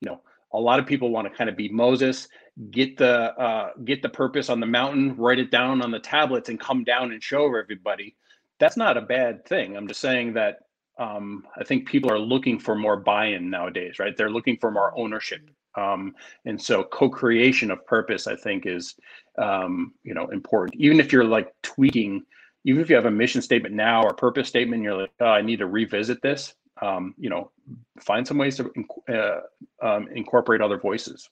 you 0.00 0.08
know, 0.08 0.22
a 0.54 0.58
lot 0.58 0.78
of 0.78 0.86
people 0.86 1.10
want 1.10 1.30
to 1.30 1.36
kind 1.36 1.50
of 1.50 1.56
be 1.56 1.68
Moses, 1.68 2.28
get 2.70 2.96
the 2.96 3.38
uh, 3.38 3.70
get 3.84 4.02
the 4.02 4.08
purpose 4.08 4.48
on 4.48 4.60
the 4.60 4.66
mountain, 4.66 5.16
write 5.16 5.38
it 5.38 5.50
down 5.50 5.82
on 5.82 5.90
the 5.90 5.98
tablets, 5.98 6.48
and 6.48 6.60
come 6.60 6.84
down 6.84 7.12
and 7.12 7.22
show 7.22 7.44
everybody 7.56 8.16
that's 8.62 8.76
not 8.76 8.96
a 8.96 9.00
bad 9.02 9.44
thing. 9.44 9.76
I'm 9.76 9.88
just 9.88 9.98
saying 9.98 10.34
that 10.34 10.60
um, 10.96 11.44
I 11.58 11.64
think 11.64 11.88
people 11.88 12.12
are 12.12 12.18
looking 12.18 12.60
for 12.60 12.76
more 12.76 12.96
buy-in 12.96 13.50
nowadays, 13.50 13.98
right? 13.98 14.16
They're 14.16 14.30
looking 14.30 14.56
for 14.58 14.70
more 14.70 14.96
ownership, 14.96 15.50
um, 15.74 16.14
and 16.44 16.62
so 16.62 16.84
co-creation 16.84 17.72
of 17.72 17.84
purpose, 17.86 18.28
I 18.28 18.36
think, 18.36 18.64
is 18.64 18.94
um, 19.36 19.94
you 20.04 20.14
know 20.14 20.28
important. 20.28 20.80
Even 20.80 21.00
if 21.00 21.12
you're 21.12 21.24
like 21.24 21.52
tweaking, 21.62 22.22
even 22.64 22.80
if 22.80 22.88
you 22.88 22.94
have 22.94 23.06
a 23.06 23.10
mission 23.10 23.42
statement 23.42 23.74
now 23.74 24.04
or 24.04 24.14
purpose 24.14 24.46
statement, 24.46 24.84
you're 24.84 24.96
like, 24.96 25.10
oh, 25.18 25.26
I 25.26 25.42
need 25.42 25.58
to 25.58 25.66
revisit 25.66 26.22
this. 26.22 26.54
Um, 26.80 27.16
you 27.18 27.30
know, 27.30 27.50
find 27.98 28.24
some 28.24 28.38
ways 28.38 28.58
to 28.58 28.70
uh, 29.08 29.40
um, 29.84 30.06
incorporate 30.14 30.60
other 30.60 30.78
voices. 30.78 31.28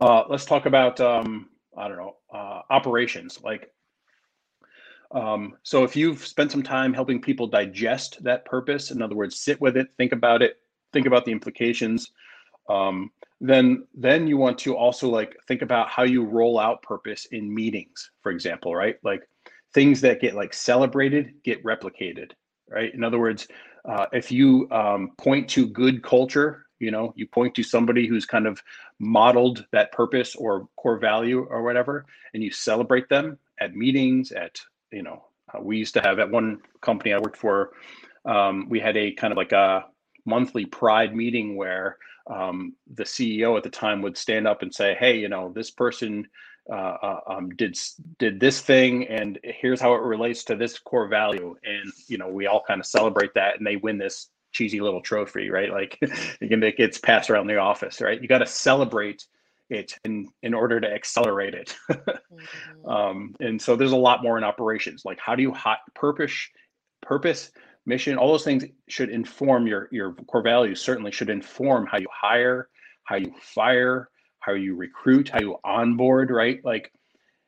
Uh, 0.00 0.24
let's 0.30 0.46
talk 0.46 0.64
about 0.64 1.02
um, 1.02 1.50
I 1.76 1.86
don't 1.88 1.98
know 1.98 2.16
uh, 2.32 2.62
operations. 2.70 3.42
Like 3.42 3.70
um, 5.12 5.56
so 5.62 5.84
if 5.84 5.94
you've 5.94 6.26
spent 6.26 6.50
some 6.50 6.62
time 6.62 6.92
helping 6.92 7.20
people 7.20 7.46
digest 7.46 8.22
that 8.24 8.44
purpose, 8.44 8.90
in 8.90 9.02
other 9.02 9.14
words, 9.14 9.38
sit 9.38 9.60
with 9.60 9.76
it, 9.76 9.88
think 9.98 10.12
about 10.12 10.42
it, 10.42 10.58
think 10.92 11.06
about 11.06 11.24
the 11.24 11.32
implications, 11.32 12.12
um, 12.68 13.10
then 13.40 13.84
then 13.94 14.26
you 14.26 14.36
want 14.36 14.56
to 14.58 14.76
also 14.76 15.08
like 15.08 15.36
think 15.48 15.62
about 15.62 15.88
how 15.88 16.04
you 16.04 16.24
roll 16.24 16.58
out 16.58 16.82
purpose 16.82 17.26
in 17.26 17.52
meetings, 17.52 18.10
for 18.22 18.30
example, 18.30 18.74
right? 18.74 18.96
Like 19.02 19.28
things 19.74 20.00
that 20.02 20.20
get 20.20 20.34
like 20.34 20.54
celebrated 20.54 21.34
get 21.42 21.62
replicated, 21.64 22.30
right? 22.68 22.94
In 22.94 23.02
other 23.02 23.18
words, 23.18 23.48
uh, 23.84 24.06
if 24.12 24.30
you 24.30 24.68
um, 24.70 25.10
point 25.18 25.48
to 25.50 25.66
good 25.66 26.02
culture, 26.02 26.66
you 26.78 26.90
know, 26.90 27.12
you 27.16 27.26
point 27.26 27.54
to 27.56 27.62
somebody 27.62 28.06
who's 28.06 28.24
kind 28.24 28.46
of 28.46 28.62
modeled 29.00 29.66
that 29.72 29.90
purpose 29.92 30.36
or 30.36 30.68
core 30.76 30.98
value 30.98 31.44
or 31.50 31.62
whatever, 31.62 32.06
and 32.34 32.42
you 32.42 32.50
celebrate 32.52 33.08
them 33.08 33.38
at 33.60 33.74
meetings, 33.74 34.30
at 34.32 34.60
you 34.92 35.02
know, 35.02 35.24
uh, 35.52 35.60
we 35.60 35.78
used 35.78 35.94
to 35.94 36.00
have 36.00 36.18
at 36.18 36.30
one 36.30 36.60
company 36.80 37.12
I 37.12 37.18
worked 37.18 37.36
for, 37.36 37.72
um, 38.24 38.68
we 38.68 38.80
had 38.80 38.96
a 38.96 39.12
kind 39.12 39.32
of 39.32 39.36
like 39.36 39.52
a 39.52 39.86
monthly 40.24 40.64
pride 40.64 41.14
meeting 41.14 41.56
where 41.56 41.98
um, 42.30 42.74
the 42.94 43.04
CEO 43.04 43.56
at 43.56 43.64
the 43.64 43.70
time 43.70 44.02
would 44.02 44.16
stand 44.16 44.46
up 44.46 44.62
and 44.62 44.72
say, 44.72 44.94
"Hey, 44.94 45.18
you 45.18 45.28
know, 45.28 45.52
this 45.52 45.70
person 45.70 46.28
uh, 46.70 46.96
uh, 47.02 47.20
um, 47.26 47.50
did 47.50 47.76
did 48.18 48.38
this 48.38 48.60
thing, 48.60 49.08
and 49.08 49.38
here's 49.42 49.80
how 49.80 49.94
it 49.94 50.02
relates 50.02 50.44
to 50.44 50.56
this 50.56 50.78
core 50.78 51.08
value." 51.08 51.56
And 51.64 51.92
you 52.06 52.18
know, 52.18 52.28
we 52.28 52.46
all 52.46 52.62
kind 52.66 52.80
of 52.80 52.86
celebrate 52.86 53.34
that, 53.34 53.58
and 53.58 53.66
they 53.66 53.76
win 53.76 53.98
this 53.98 54.28
cheesy 54.52 54.80
little 54.80 55.00
trophy, 55.00 55.50
right? 55.50 55.72
Like, 55.72 55.98
it 56.40 56.76
gets 56.76 56.98
passed 56.98 57.30
around 57.30 57.46
the 57.46 57.56
office, 57.56 58.00
right? 58.00 58.20
You 58.20 58.28
got 58.28 58.38
to 58.38 58.46
celebrate 58.46 59.26
it 59.72 59.94
in 60.04 60.28
in 60.42 60.54
order 60.54 60.80
to 60.80 60.92
accelerate 60.92 61.54
it. 61.54 61.76
Mm-hmm. 62.32 62.88
um, 62.88 63.34
and 63.40 63.60
so 63.60 63.76
there's 63.76 63.92
a 63.92 63.96
lot 63.96 64.22
more 64.22 64.38
in 64.38 64.44
operations. 64.44 65.02
Like 65.04 65.18
how 65.20 65.34
do 65.34 65.42
you 65.42 65.52
hot 65.52 65.80
purpose 65.94 66.34
purpose 67.02 67.50
mission 67.84 68.16
all 68.16 68.32
those 68.32 68.44
things 68.44 68.64
should 68.88 69.10
inform 69.10 69.66
your 69.66 69.88
your 69.92 70.14
core 70.28 70.40
values 70.40 70.80
certainly 70.80 71.12
should 71.12 71.28
inform 71.28 71.84
how 71.84 71.98
you 71.98 72.06
hire 72.10 72.68
how 73.04 73.16
you 73.16 73.34
fire 73.40 74.08
how 74.40 74.52
you 74.52 74.74
recruit 74.74 75.28
how 75.28 75.40
you 75.40 75.56
onboard 75.62 76.30
right? 76.30 76.64
Like 76.64 76.90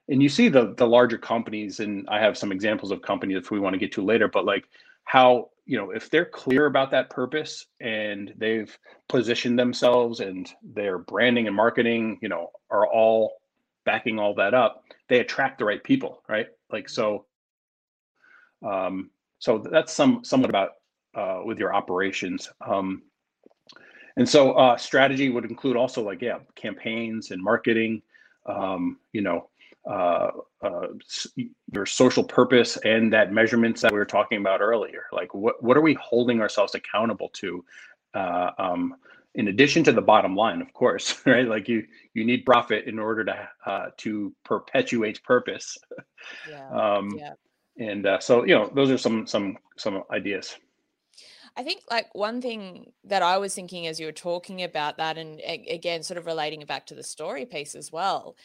and 0.09 0.23
you 0.23 0.29
see 0.29 0.49
the 0.49 0.75
the 0.77 0.87
larger 0.87 1.19
companies 1.19 1.81
and 1.81 2.07
i 2.11 2.19
have 2.21 2.37
some 2.37 2.53
examples 2.53 2.91
of 2.91 3.01
companies 3.03 3.39
if 3.39 3.51
we 3.51 3.61
want 3.61 3.75
to 3.75 3.79
get 3.79 3.93
to 3.93 4.05
later 4.05 4.29
but 4.29 4.45
like 4.45 4.65
how 5.05 5.49
you 5.67 5.79
know 5.79 5.91
if 5.91 6.11
they're 6.11 6.25
clear 6.25 6.67
about 6.67 6.91
that 6.91 7.11
purpose 7.11 7.67
and 7.81 8.33
they've 8.37 8.77
positioned 9.09 9.59
themselves 9.59 10.21
and 10.21 10.51
their 10.63 10.99
branding 10.99 11.47
and 11.47 11.57
marketing 11.57 12.19
you 12.23 12.29
know 12.29 12.51
are 12.71 12.87
all 12.87 13.35
backing 13.85 14.19
all 14.19 14.35
that 14.35 14.55
up 14.55 14.85
they 15.09 15.21
attract 15.21 15.59
the 15.59 15.65
right 15.65 15.83
people 15.85 16.23
right? 16.29 16.49
Like 16.71 16.89
so 16.89 17.27
um 18.67 19.11
so 19.39 19.59
that's 19.59 19.93
some 19.93 20.25
somewhat 20.25 20.51
about 20.51 20.71
uh 21.15 21.41
with 21.45 21.59
your 21.59 21.75
operations 21.75 22.51
um 22.67 23.03
and 24.17 24.29
so 24.29 24.53
uh 24.53 24.77
strategy 24.77 25.29
would 25.31 25.45
include 25.45 25.77
also 25.77 26.03
like 26.03 26.23
yeah 26.23 26.39
campaigns 26.55 27.31
and 27.31 27.43
marketing 27.43 28.03
um 28.47 28.99
you 29.13 29.21
know 29.21 29.49
uh, 29.89 30.31
uh, 30.63 30.87
your 31.73 31.87
social 31.87 32.25
purpose 32.25 32.77
and 32.79 33.13
that 33.13 33.33
measurements 33.33 33.83
that 33.83 33.93
we 33.93 33.99
were 33.99 34.05
talking 34.05 34.39
about 34.39 34.61
earlier. 34.61 35.05
Like, 35.13 35.35
what 35.35 35.63
what 35.63 35.77
are 35.77 35.83
we 35.83 35.95
holding 35.95 36.41
ourselves 36.41 36.75
accountable 36.75 37.31
to? 37.35 37.65
Uh, 38.15 38.51
um, 38.59 38.95
in 39.35 39.49
addition 39.49 39.83
to 39.85 39.93
the 39.93 40.01
bottom 40.01 40.37
line, 40.37 40.63
of 40.63 40.73
course, 40.73 41.21
right? 41.27 41.47
Like 41.47 41.69
you 41.69 41.85
you 42.15 42.25
need 42.25 42.45
profit 42.45 42.87
in 42.87 42.99
order 42.99 43.25
to 43.25 43.49
uh, 43.67 43.87
to 43.99 44.35
perpetuate 44.45 45.23
purpose. 45.23 45.77
Yeah. 46.49 46.71
um, 46.97 47.11
yeah. 47.17 47.33
And 47.77 48.07
uh, 48.07 48.21
so, 48.21 48.45
you 48.45 48.55
know, 48.55 48.71
those 48.75 48.91
are 48.91 48.99
some 48.99 49.27
some 49.27 49.59
some 49.77 50.05
ideas. 50.11 50.57
I 51.57 51.63
think 51.63 51.83
like 51.91 52.13
one 52.15 52.41
thing 52.41 52.93
that 53.05 53.23
I 53.23 53.39
was 53.39 53.55
thinking 53.55 53.87
as 53.87 54.01
you 54.01 54.07
were 54.07 54.13
talking 54.13 54.63
about 54.63 54.97
that, 54.99 55.19
and 55.19 55.41
again, 55.47 56.03
sort 56.03 56.19
of 56.19 56.27
relating 56.27 56.63
it 56.63 56.69
back 56.69 56.87
to 56.87 56.95
the 56.95 57.03
story 57.03 57.47
piece 57.47 57.75
as 57.75 57.93
well, 57.93 58.37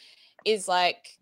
is 0.44 0.68
like 0.68 1.18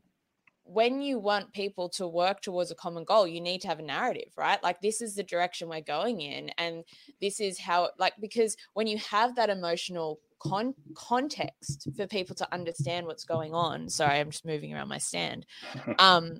when 0.69 1.01
you 1.01 1.19
want 1.19 1.53
people 1.53 1.89
to 1.89 2.07
work 2.07 2.43
towards 2.43 2.71
a 2.71 2.75
common 2.75 3.05
goal, 3.05 3.27
you 3.27 3.41
need 3.41 3.63
to 3.63 3.69
have 3.69 3.79
a 3.79 3.83
narrative, 3.83 4.33
right? 4.37 4.63
Like 4.63 4.81
this 4.81 5.01
is 5.01 5.15
the 5.15 5.23
direction 5.23 5.69
we're 5.69 5.81
going 5.81 6.21
in, 6.21 6.51
and 6.59 6.85
this 7.21 7.41
is 7.41 7.59
how, 7.59 7.91
like, 7.99 8.13
because 8.21 8.57
when 8.75 8.87
you 8.87 8.99
have 8.99 9.35
that 9.37 9.51
emotional 9.51 10.21
con- 10.39 10.75
context 10.95 11.89
for 11.97 12.07
people 12.07 12.35
to 12.37 12.49
understand 12.53 13.07
what's 13.07 13.25
going 13.25 13.55
on. 13.55 13.89
Sorry, 13.89 14.19
I'm 14.19 14.31
just 14.31 14.47
moving 14.47 14.75
around 14.75 14.89
my 14.89 14.99
stand. 14.99 15.47
Um, 15.99 16.39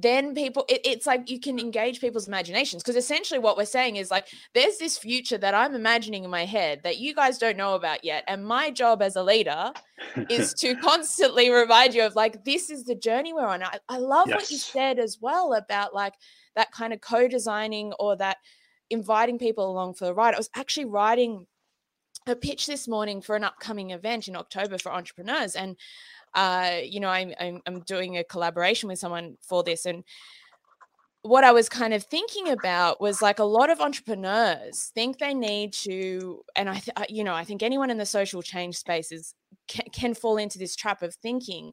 then 0.00 0.34
people 0.34 0.64
it, 0.68 0.80
it's 0.84 1.06
like 1.06 1.30
you 1.30 1.40
can 1.40 1.58
engage 1.58 2.00
people's 2.00 2.28
imaginations 2.28 2.82
because 2.82 2.96
essentially 2.96 3.38
what 3.38 3.56
we're 3.56 3.64
saying 3.64 3.96
is 3.96 4.10
like 4.10 4.28
there's 4.54 4.78
this 4.78 4.96
future 4.96 5.38
that 5.38 5.54
i'm 5.54 5.74
imagining 5.74 6.24
in 6.24 6.30
my 6.30 6.44
head 6.44 6.80
that 6.84 6.98
you 6.98 7.14
guys 7.14 7.38
don't 7.38 7.56
know 7.56 7.74
about 7.74 8.04
yet 8.04 8.24
and 8.26 8.44
my 8.44 8.70
job 8.70 9.02
as 9.02 9.16
a 9.16 9.22
leader 9.22 9.72
is 10.28 10.54
to 10.58 10.74
constantly 10.76 11.50
remind 11.50 11.94
you 11.94 12.04
of 12.04 12.14
like 12.14 12.44
this 12.44 12.70
is 12.70 12.84
the 12.84 12.94
journey 12.94 13.32
we're 13.32 13.46
on 13.46 13.62
i, 13.62 13.78
I 13.88 13.98
love 13.98 14.28
yes. 14.28 14.36
what 14.36 14.50
you 14.50 14.58
said 14.58 14.98
as 14.98 15.18
well 15.20 15.54
about 15.54 15.94
like 15.94 16.14
that 16.56 16.72
kind 16.72 16.92
of 16.92 17.00
co-designing 17.00 17.92
or 17.98 18.16
that 18.16 18.38
inviting 18.90 19.38
people 19.38 19.70
along 19.70 19.94
for 19.94 20.06
the 20.06 20.14
ride 20.14 20.34
i 20.34 20.38
was 20.38 20.50
actually 20.54 20.86
writing 20.86 21.46
a 22.26 22.36
pitch 22.36 22.66
this 22.66 22.86
morning 22.86 23.20
for 23.20 23.34
an 23.34 23.44
upcoming 23.44 23.90
event 23.90 24.28
in 24.28 24.36
october 24.36 24.78
for 24.78 24.92
entrepreneurs 24.92 25.54
and 25.54 25.76
uh, 26.34 26.78
you 26.82 27.00
know, 27.00 27.08
I'm, 27.08 27.32
I'm, 27.40 27.60
I'm 27.66 27.80
doing 27.80 28.16
a 28.16 28.24
collaboration 28.24 28.88
with 28.88 28.98
someone 28.98 29.36
for 29.42 29.62
this, 29.62 29.86
and 29.86 30.04
what 31.22 31.44
I 31.44 31.52
was 31.52 31.68
kind 31.68 31.92
of 31.92 32.04
thinking 32.04 32.48
about 32.48 33.00
was 33.00 33.20
like 33.20 33.40
a 33.40 33.44
lot 33.44 33.68
of 33.68 33.80
entrepreneurs 33.80 34.90
think 34.94 35.18
they 35.18 35.34
need 35.34 35.74
to, 35.74 36.42
and 36.56 36.70
I, 36.70 36.78
th- 36.78 37.10
you 37.10 37.24
know, 37.24 37.34
I 37.34 37.44
think 37.44 37.62
anyone 37.62 37.90
in 37.90 37.98
the 37.98 38.06
social 38.06 38.40
change 38.40 38.76
spaces 38.76 39.34
can, 39.68 39.84
can 39.92 40.14
fall 40.14 40.38
into 40.38 40.58
this 40.58 40.74
trap 40.74 41.02
of 41.02 41.14
thinking, 41.16 41.72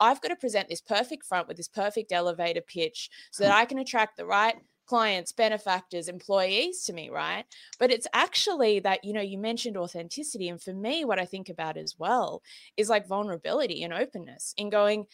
I've 0.00 0.20
got 0.20 0.28
to 0.28 0.36
present 0.36 0.68
this 0.68 0.80
perfect 0.80 1.24
front 1.24 1.46
with 1.46 1.56
this 1.56 1.68
perfect 1.68 2.10
elevator 2.10 2.60
pitch 2.60 3.08
so 3.30 3.44
that 3.44 3.52
I 3.52 3.66
can 3.66 3.78
attract 3.78 4.16
the 4.16 4.26
right 4.26 4.56
clients, 4.88 5.32
benefactors, 5.32 6.08
employees 6.08 6.84
to 6.84 6.92
me, 6.92 7.10
right? 7.10 7.44
But 7.78 7.90
it's 7.90 8.06
actually 8.12 8.80
that, 8.80 9.04
you 9.04 9.12
know, 9.12 9.20
you 9.20 9.38
mentioned 9.38 9.76
authenticity. 9.76 10.48
And 10.48 10.60
for 10.60 10.72
me, 10.72 11.04
what 11.04 11.18
I 11.18 11.26
think 11.26 11.50
about 11.50 11.76
as 11.76 11.94
well 11.98 12.42
is 12.76 12.88
like 12.88 13.06
vulnerability 13.06 13.84
and 13.84 13.92
openness 13.92 14.54
in 14.56 14.70
going, 14.70 15.06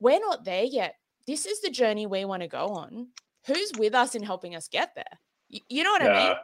we're 0.00 0.20
not 0.20 0.44
there 0.44 0.64
yet. 0.64 0.96
This 1.26 1.46
is 1.46 1.60
the 1.60 1.70
journey 1.70 2.06
we 2.06 2.24
want 2.24 2.42
to 2.42 2.48
go 2.48 2.66
on. 2.66 3.08
Who's 3.46 3.72
with 3.78 3.94
us 3.94 4.14
in 4.14 4.22
helping 4.22 4.56
us 4.56 4.68
get 4.68 4.94
there? 4.96 5.04
You, 5.68 5.84
know 5.84 5.92
what 5.92 6.02
yeah, 6.02 6.12
I 6.12 6.28
mean? 6.28 6.36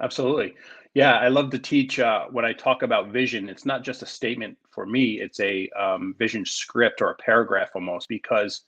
Absolutely. 0.00 0.54
Yeah, 0.94 1.18
I 1.18 1.28
love 1.28 1.50
to 1.50 1.58
teach 1.58 1.98
uh, 1.98 2.26
when 2.30 2.44
I 2.44 2.52
talk 2.52 2.82
about 2.82 3.08
vision. 3.08 3.48
It's 3.48 3.66
not 3.66 3.82
just 3.82 4.02
a 4.02 4.06
statement 4.06 4.56
for 4.70 4.86
me, 4.86 5.20
it's 5.20 5.40
a 5.40 5.68
um, 5.70 6.14
vision 6.18 6.44
script 6.44 7.02
or 7.02 7.10
a 7.10 7.16
paragraph 7.16 7.70
almost 7.74 8.08
because 8.08 8.62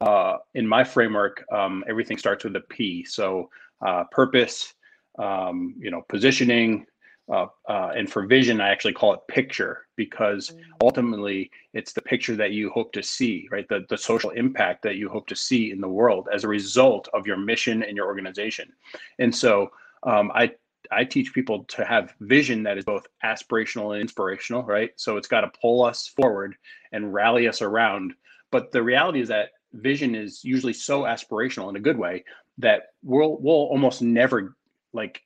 uh, 0.00 0.38
in 0.54 0.66
my 0.66 0.84
framework, 0.84 1.44
um, 1.52 1.84
everything 1.88 2.18
starts 2.18 2.44
with 2.44 2.56
a 2.56 2.60
P. 2.60 3.04
So 3.04 3.50
uh, 3.84 4.04
purpose, 4.10 4.74
um, 5.18 5.74
you 5.78 5.90
know, 5.90 6.02
positioning, 6.08 6.86
uh, 7.32 7.46
uh, 7.68 7.92
and 7.96 8.10
for 8.10 8.26
vision, 8.26 8.60
I 8.60 8.68
actually 8.68 8.92
call 8.92 9.14
it 9.14 9.20
picture 9.28 9.86
because 9.96 10.50
mm. 10.50 10.60
ultimately 10.82 11.50
it's 11.72 11.92
the 11.92 12.02
picture 12.02 12.36
that 12.36 12.50
you 12.50 12.68
hope 12.70 12.92
to 12.92 13.02
see, 13.02 13.48
right? 13.50 13.66
The, 13.68 13.86
the 13.88 13.96
social 13.96 14.30
impact 14.30 14.82
that 14.82 14.96
you 14.96 15.08
hope 15.08 15.26
to 15.28 15.36
see 15.36 15.70
in 15.70 15.80
the 15.80 15.88
world 15.88 16.28
as 16.32 16.44
a 16.44 16.48
result 16.48 17.08
of 17.14 17.26
your 17.26 17.38
mission 17.38 17.82
and 17.82 17.96
your 17.96 18.06
organization. 18.06 18.70
And 19.18 19.34
so 19.34 19.70
um, 20.02 20.30
I 20.34 20.52
I 20.92 21.02
teach 21.02 21.32
people 21.32 21.64
to 21.64 21.84
have 21.84 22.14
vision 22.20 22.62
that 22.64 22.76
is 22.76 22.84
both 22.84 23.06
aspirational 23.24 23.92
and 23.92 24.02
inspirational, 24.02 24.62
right? 24.64 24.90
So 24.96 25.16
it's 25.16 25.26
got 25.28 25.40
to 25.40 25.50
pull 25.58 25.82
us 25.82 26.08
forward 26.08 26.56
and 26.92 27.14
rally 27.14 27.48
us 27.48 27.62
around. 27.62 28.12
But 28.50 28.70
the 28.70 28.82
reality 28.82 29.20
is 29.20 29.28
that 29.28 29.50
vision 29.74 30.14
is 30.14 30.42
usually 30.44 30.72
so 30.72 31.02
aspirational 31.02 31.68
in 31.68 31.76
a 31.76 31.80
good 31.80 31.98
way 31.98 32.24
that 32.58 32.84
we'll 33.02 33.36
we'll 33.40 33.54
almost 33.54 34.02
never 34.02 34.56
like 34.92 35.20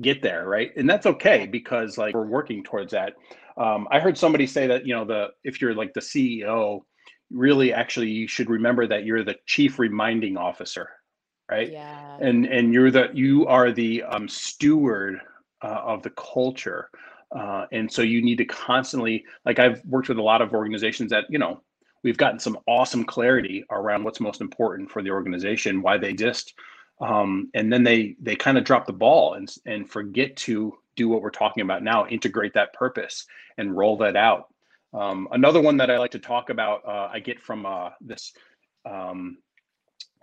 get 0.00 0.22
there, 0.22 0.46
right? 0.46 0.72
And 0.76 0.88
that's 0.88 1.06
okay 1.06 1.46
because 1.46 1.96
like 1.96 2.14
we're 2.14 2.26
working 2.26 2.64
towards 2.64 2.92
that. 2.92 3.14
Um, 3.56 3.88
I 3.90 4.00
heard 4.00 4.18
somebody 4.18 4.46
say 4.46 4.66
that 4.66 4.86
you 4.86 4.94
know 4.94 5.04
the 5.04 5.28
if 5.44 5.60
you're 5.60 5.74
like 5.74 5.94
the 5.94 6.00
CEO, 6.00 6.82
really 7.30 7.72
actually 7.72 8.10
you 8.10 8.26
should 8.26 8.50
remember 8.50 8.86
that 8.86 9.04
you're 9.04 9.24
the 9.24 9.36
chief 9.46 9.78
reminding 9.78 10.36
officer 10.36 10.90
right 11.50 11.70
yeah 11.70 12.16
and 12.20 12.46
and 12.46 12.74
you're 12.74 12.90
the 12.90 13.08
you 13.14 13.46
are 13.46 13.72
the 13.72 14.02
um, 14.02 14.28
steward 14.28 15.20
uh, 15.62 15.80
of 15.84 16.02
the 16.02 16.10
culture 16.10 16.88
uh, 17.36 17.66
and 17.70 17.90
so 17.90 18.02
you 18.02 18.20
need 18.22 18.36
to 18.36 18.44
constantly 18.44 19.24
like 19.44 19.58
i've 19.58 19.80
worked 19.86 20.08
with 20.08 20.18
a 20.18 20.22
lot 20.22 20.42
of 20.42 20.52
organizations 20.52 21.10
that 21.10 21.24
you 21.28 21.38
know 21.38 21.62
we've 22.02 22.16
gotten 22.16 22.38
some 22.38 22.58
awesome 22.66 23.04
clarity 23.04 23.64
around 23.70 24.04
what's 24.04 24.20
most 24.20 24.40
important 24.40 24.90
for 24.90 25.02
the 25.02 25.10
organization 25.10 25.82
why 25.82 25.98
they 25.98 26.08
exist. 26.08 26.54
Um, 27.00 27.50
and 27.54 27.72
then 27.72 27.82
they 27.82 28.16
they 28.20 28.36
kind 28.36 28.58
of 28.58 28.64
drop 28.64 28.86
the 28.86 28.92
ball 28.92 29.34
and 29.34 29.52
and 29.66 29.88
forget 29.88 30.36
to 30.36 30.74
do 30.96 31.08
what 31.08 31.22
we're 31.22 31.30
talking 31.30 31.62
about 31.62 31.82
now 31.82 32.06
integrate 32.06 32.54
that 32.54 32.74
purpose 32.74 33.26
and 33.56 33.76
roll 33.76 33.96
that 33.98 34.16
out. 34.16 34.48
Um, 34.92 35.28
another 35.30 35.60
one 35.60 35.76
that 35.76 35.90
i 35.90 35.98
like 35.98 36.10
to 36.10 36.18
talk 36.18 36.50
about 36.50 36.82
uh, 36.86 37.08
i 37.12 37.20
get 37.20 37.40
from 37.40 37.64
uh, 37.64 37.90
this 38.00 38.32
um, 38.84 39.38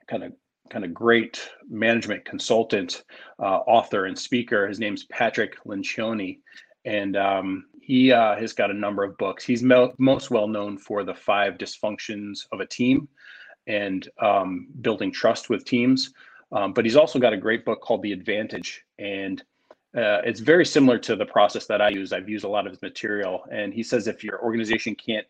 kind 0.07 0.23
of 0.23 0.33
kind 0.69 0.85
of 0.85 0.93
great 0.93 1.49
management 1.69 2.25
consultant, 2.25 3.03
uh, 3.39 3.59
author, 3.67 4.05
and 4.05 4.17
speaker. 4.17 4.67
His 4.67 4.79
name's 4.79 5.05
Patrick 5.05 5.63
Lencioni, 5.65 6.39
and 6.85 7.15
um, 7.15 7.65
he 7.87 8.11
uh, 8.11 8.35
has 8.35 8.51
got 8.53 8.69
a 8.69 8.73
number 8.73 9.03
of 9.03 9.17
books. 9.17 9.45
He's 9.45 9.63
mo- 9.63 9.93
most 9.97 10.29
well 10.29 10.47
known 10.47 10.77
for 10.77 11.03
the 11.03 11.13
five 11.13 11.57
dysfunctions 11.57 12.45
of 12.51 12.59
a 12.59 12.65
team 12.65 13.07
and 13.65 14.07
um, 14.21 14.67
building 14.81 15.11
trust 15.11 15.49
with 15.49 15.65
teams. 15.65 16.13
Um, 16.51 16.73
but 16.73 16.85
he's 16.85 16.95
also 16.95 17.17
got 17.17 17.33
a 17.33 17.37
great 17.37 17.65
book 17.65 17.81
called 17.81 18.01
The 18.01 18.13
Advantage, 18.13 18.83
and 18.99 19.41
uh, 19.95 20.21
it's 20.23 20.39
very 20.39 20.65
similar 20.65 20.97
to 20.99 21.15
the 21.15 21.25
process 21.25 21.65
that 21.67 21.81
I 21.81 21.89
use. 21.89 22.13
I've 22.13 22.29
used 22.29 22.45
a 22.45 22.49
lot 22.49 22.65
of 22.65 22.71
his 22.71 22.81
material, 22.81 23.45
and 23.51 23.73
he 23.73 23.83
says 23.83 24.07
if 24.07 24.23
your 24.23 24.41
organization 24.41 24.95
can't 24.95 25.25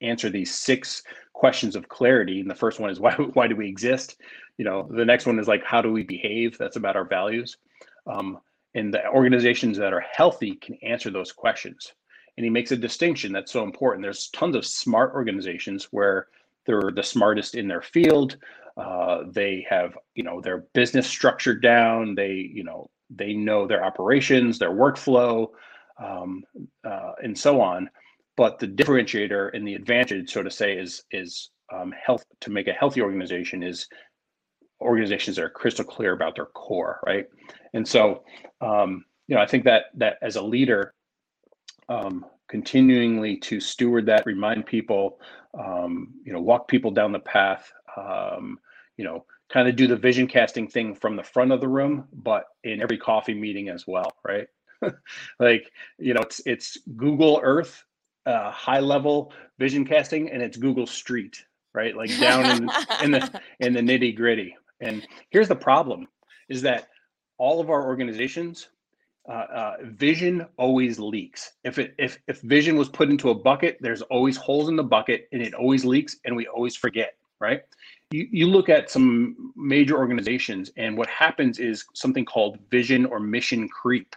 answer 0.00 0.30
these 0.30 0.54
six 0.54 1.02
questions 1.32 1.76
of 1.76 1.88
clarity, 1.88 2.40
and 2.40 2.50
the 2.50 2.54
first 2.54 2.80
one 2.80 2.90
is 2.90 3.00
why 3.00 3.12
why 3.34 3.46
do 3.46 3.56
we 3.56 3.68
exist? 3.68 4.16
you 4.58 4.64
know 4.64 4.88
the 4.90 5.04
next 5.04 5.26
one 5.26 5.38
is 5.38 5.48
like 5.48 5.64
how 5.64 5.80
do 5.80 5.92
we 5.92 6.02
behave 6.02 6.56
that's 6.58 6.76
about 6.76 6.96
our 6.96 7.04
values 7.04 7.56
um, 8.06 8.38
and 8.74 8.92
the 8.92 9.06
organizations 9.08 9.76
that 9.78 9.92
are 9.92 10.04
healthy 10.12 10.54
can 10.56 10.76
answer 10.82 11.10
those 11.10 11.32
questions 11.32 11.92
and 12.36 12.44
he 12.44 12.50
makes 12.50 12.72
a 12.72 12.76
distinction 12.76 13.32
that's 13.32 13.52
so 13.52 13.62
important. 13.62 14.02
There's 14.02 14.28
tons 14.28 14.56
of 14.56 14.66
smart 14.66 15.12
organizations 15.14 15.88
where 15.90 16.28
they're 16.66 16.90
the 16.94 17.02
smartest 17.02 17.54
in 17.54 17.68
their 17.68 17.82
field. 17.82 18.36
Uh, 18.76 19.24
they 19.30 19.66
have 19.68 19.98
you 20.14 20.22
know 20.22 20.40
their 20.40 20.64
business 20.72 21.06
structured 21.06 21.62
down. 21.62 22.14
They 22.14 22.50
you 22.52 22.64
know 22.64 22.90
they 23.10 23.34
know 23.34 23.66
their 23.66 23.84
operations 23.84 24.58
their 24.58 24.70
workflow 24.70 25.48
um, 26.02 26.44
uh, 26.84 27.12
and 27.22 27.36
so 27.36 27.60
on. 27.60 27.90
But 28.36 28.58
the 28.58 28.68
differentiator 28.68 29.50
and 29.54 29.68
the 29.68 29.74
advantage 29.74 30.32
so 30.32 30.42
to 30.42 30.50
say 30.50 30.76
is 30.78 31.04
is 31.10 31.50
um, 31.72 31.92
health 31.92 32.24
to 32.40 32.50
make 32.50 32.68
a 32.68 32.72
healthy 32.72 33.02
organization 33.02 33.62
is 33.62 33.88
organizations 34.80 35.36
that 35.36 35.44
are 35.44 35.50
crystal 35.50 35.84
clear 35.84 36.12
about 36.12 36.34
their 36.34 36.46
core, 36.46 37.00
right? 37.06 37.26
And 37.72 37.86
so, 37.86 38.24
um, 38.60 39.04
you 39.28 39.36
know, 39.36 39.42
I 39.42 39.46
think 39.46 39.64
that 39.64 39.84
that 39.94 40.16
as 40.22 40.36
a 40.36 40.42
leader, 40.42 40.94
um, 41.88 42.24
continuingly 42.48 43.36
to 43.38 43.60
steward 43.60 44.06
that, 44.06 44.26
remind 44.26 44.66
people, 44.66 45.20
um, 45.58 46.14
you 46.24 46.32
know, 46.32 46.40
walk 46.40 46.68
people 46.68 46.90
down 46.90 47.12
the 47.12 47.18
path, 47.18 47.72
um, 47.96 48.58
you 48.96 49.04
know, 49.04 49.24
kind 49.52 49.68
of 49.68 49.76
do 49.76 49.86
the 49.86 49.96
vision 49.96 50.26
casting 50.26 50.66
thing 50.66 50.94
from 50.94 51.16
the 51.16 51.22
front 51.22 51.52
of 51.52 51.60
the 51.60 51.68
room, 51.68 52.08
but 52.12 52.44
in 52.64 52.80
every 52.80 52.96
coffee 52.98 53.34
meeting 53.34 53.68
as 53.68 53.86
well, 53.86 54.12
right? 54.24 54.46
like, 55.38 55.70
you 55.98 56.14
know, 56.14 56.20
it's 56.22 56.40
it's 56.46 56.78
Google 56.96 57.40
Earth, 57.42 57.84
uh, 58.26 58.50
high 58.50 58.80
level 58.80 59.32
vision 59.58 59.84
casting, 59.84 60.30
and 60.30 60.42
it's 60.42 60.56
Google 60.56 60.86
Street, 60.86 61.44
right? 61.74 61.96
Like 61.96 62.10
down 62.18 62.44
in, 62.44 62.70
in 63.02 63.10
the 63.12 63.40
in 63.60 63.72
the 63.74 63.80
nitty 63.80 64.16
gritty, 64.16 64.56
and 64.80 65.06
here's 65.30 65.48
the 65.48 65.56
problem 65.56 66.08
is 66.48 66.62
that 66.62 66.88
all 67.38 67.60
of 67.60 67.70
our 67.70 67.86
organizations, 67.86 68.68
uh, 69.28 69.32
uh, 69.32 69.76
vision 69.82 70.46
always 70.56 70.98
leaks. 70.98 71.52
If 71.64 71.78
it 71.78 71.94
if 71.98 72.18
if 72.26 72.40
vision 72.40 72.76
was 72.76 72.88
put 72.88 73.08
into 73.08 73.30
a 73.30 73.34
bucket, 73.34 73.78
there's 73.80 74.02
always 74.02 74.36
holes 74.36 74.68
in 74.68 74.76
the 74.76 74.82
bucket, 74.82 75.28
and 75.32 75.40
it 75.40 75.54
always 75.54 75.84
leaks, 75.84 76.16
and 76.24 76.34
we 76.34 76.46
always 76.46 76.74
forget. 76.76 77.14
Right? 77.38 77.62
You 78.10 78.28
you 78.30 78.46
look 78.48 78.68
at 78.68 78.90
some 78.90 79.52
major 79.56 79.96
organizations, 79.96 80.70
and 80.76 80.96
what 80.96 81.08
happens 81.08 81.58
is 81.58 81.84
something 81.94 82.24
called 82.24 82.58
vision 82.70 83.06
or 83.06 83.20
mission 83.20 83.68
creep. 83.68 84.14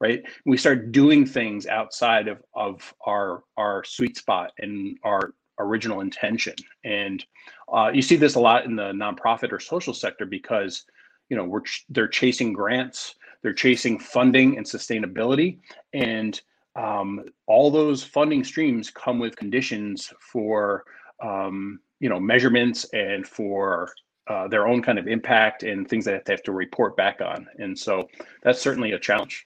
Right? 0.00 0.22
We 0.46 0.56
start 0.56 0.92
doing 0.92 1.26
things 1.26 1.66
outside 1.66 2.28
of 2.28 2.42
of 2.54 2.94
our 3.06 3.42
our 3.56 3.82
sweet 3.84 4.16
spot 4.16 4.52
and 4.58 4.96
our 5.02 5.34
original 5.58 6.00
intention. 6.00 6.54
And 6.84 7.24
uh, 7.72 7.90
you 7.92 8.02
see 8.02 8.16
this 8.16 8.36
a 8.36 8.40
lot 8.40 8.64
in 8.64 8.76
the 8.76 8.92
nonprofit 8.92 9.52
or 9.52 9.58
social 9.60 9.94
sector 9.94 10.26
because 10.26 10.84
you 11.28 11.36
know 11.36 11.44
we're 11.44 11.62
ch- 11.62 11.84
they're 11.88 12.08
chasing 12.08 12.52
grants, 12.52 13.16
they're 13.42 13.52
chasing 13.52 13.98
funding 13.98 14.56
and 14.56 14.66
sustainability, 14.66 15.58
and 15.92 16.40
um, 16.76 17.24
all 17.46 17.70
those 17.70 18.04
funding 18.04 18.44
streams 18.44 18.90
come 18.90 19.18
with 19.18 19.36
conditions 19.36 20.12
for 20.20 20.84
um, 21.22 21.80
you 22.00 22.08
know 22.08 22.20
measurements 22.20 22.84
and 22.92 23.26
for 23.26 23.92
uh, 24.28 24.46
their 24.48 24.66
own 24.66 24.82
kind 24.82 24.98
of 24.98 25.08
impact 25.08 25.62
and 25.62 25.88
things 25.88 26.04
that 26.04 26.24
they 26.24 26.32
have 26.32 26.42
to 26.42 26.52
report 26.52 26.96
back 26.96 27.20
on. 27.20 27.46
And 27.58 27.78
so 27.78 28.08
that's 28.42 28.60
certainly 28.60 28.92
a 28.92 28.98
challenge. 28.98 29.44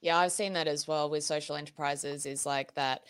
Yeah, 0.00 0.18
I've 0.18 0.32
seen 0.32 0.52
that 0.54 0.66
as 0.66 0.86
well 0.86 1.08
with 1.08 1.24
social 1.24 1.56
enterprises. 1.56 2.26
Is 2.26 2.44
like 2.44 2.74
that. 2.74 3.04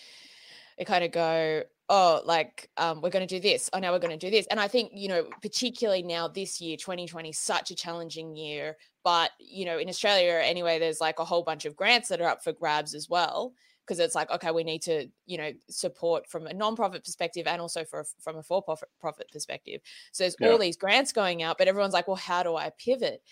They 0.79 0.85
kind 0.85 1.05
of 1.05 1.13
go, 1.13 1.63
oh 1.89 2.23
like 2.25 2.71
um, 2.77 3.01
we're 3.01 3.11
going 3.11 3.27
to 3.27 3.35
do 3.35 3.41
this. 3.41 3.69
Oh 3.73 3.79
now 3.79 3.93
we're 3.93 3.99
going 3.99 4.19
to 4.19 4.27
do 4.27 4.31
this. 4.31 4.47
And 4.51 4.59
i 4.59 4.69
think 4.69 4.91
you 4.95 5.09
know 5.09 5.27
particularly 5.43 6.03
now 6.03 6.29
this 6.29 6.61
year 6.61 6.77
2020 6.77 7.33
such 7.33 7.71
a 7.71 7.75
challenging 7.75 8.35
year 8.37 8.77
but 9.03 9.31
you 9.39 9.65
know 9.65 9.79
in 9.79 9.89
australia 9.89 10.41
anyway 10.43 10.79
there's 10.79 11.01
like 11.01 11.19
a 11.19 11.25
whole 11.25 11.43
bunch 11.43 11.65
of 11.65 11.77
grants 11.77 12.09
that 12.09 12.21
are 12.21 12.29
up 12.29 12.43
for 12.43 12.53
grabs 12.53 12.95
as 12.95 13.09
well 13.09 13.53
because 13.87 13.99
it's 13.99 14.15
like 14.15 14.31
okay 14.31 14.51
we 14.51 14.65
need 14.65 14.83
to 14.83 15.07
you 15.27 15.37
know 15.37 15.53
support 15.69 16.29
from 16.29 16.47
a 16.47 16.55
non-profit 16.55 17.05
perspective 17.05 17.47
and 17.47 17.61
also 17.61 17.85
for 17.85 18.05
from 18.21 18.37
a 18.37 18.43
for-profit 18.43 18.89
profit 19.01 19.29
perspective. 19.31 19.81
So 20.13 20.25
there's 20.25 20.37
yeah. 20.41 20.51
all 20.51 20.59
these 20.59 20.77
grants 20.77 21.13
going 21.13 21.43
out 21.43 21.59
but 21.59 21.69
everyone's 21.69 21.93
like 21.93 22.09
well 22.09 22.17
how 22.17 22.43
do 22.43 22.57
i 22.57 22.71
pivot 22.79 23.23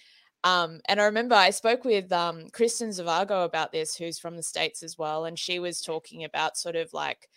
um, 0.45 0.81
and 0.87 1.01
I 1.01 1.05
remember 1.05 1.35
I 1.35 1.51
spoke 1.51 1.85
with 1.85 2.13
um, 2.13 2.49
Kristen 2.53 2.91
Zavago 2.91 3.45
about 3.45 3.73
this, 3.73 3.97
who's 3.97 4.19
from 4.19 4.37
the 4.37 4.43
States 4.43 4.83
as 4.83 4.99
well. 4.99 5.25
And 5.25 5.39
she 5.39 5.59
was 5.59 5.81
talking 5.81 6.25
about 6.25 6.57
sort 6.57 6.77
of 6.77 6.93
like 6.93 7.29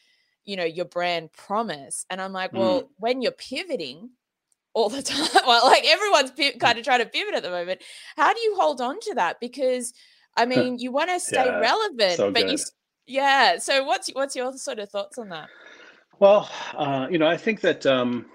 you 0.46 0.56
know 0.56 0.64
your 0.64 0.86
brand 0.86 1.32
promise 1.34 2.06
and 2.10 2.22
i'm 2.22 2.32
like 2.32 2.54
well 2.54 2.84
mm. 2.84 2.88
when 2.98 3.22
you're 3.22 3.32
pivoting 3.32 4.10
all 4.74 4.90
the 4.90 5.02
time 5.02 5.28
well 5.46 5.66
like 5.66 5.84
everyone's 5.86 6.32
pi- 6.32 6.52
mm. 6.52 6.60
kind 6.60 6.78
of 6.78 6.86
trying 6.86 7.00
to 7.00 7.06
pivot 7.06 7.36
at 7.36 7.44
the 7.44 7.50
moment 7.50 7.82
how 8.16 8.34
do 8.34 8.40
you 8.40 8.56
hold 8.56 8.80
on 8.80 9.00
to 9.00 9.14
that 9.16 9.40
because 9.40 9.94
i 10.38 10.46
mean 10.46 10.80
you 10.80 10.92
want 10.92 11.10
to 11.10 11.20
stay 11.20 11.46
yeah, 11.46 11.60
relevant 11.60 12.14
so 12.14 12.32
but 12.32 12.44
good. 12.44 12.52
you 12.52 12.58
yeah 13.08 13.58
so 13.58 13.84
what's 13.84 14.10
what's 14.10 14.36
your 14.36 14.54
sort 14.54 14.80
of 14.80 14.90
thoughts 14.90 15.18
on 15.18 15.30
that 15.30 15.50
well 16.20 16.50
uh, 16.76 17.08
you 17.10 17.18
know 17.18 17.28
i 17.28 17.38
think 17.38 17.62
that 17.62 17.86
um 17.86 18.26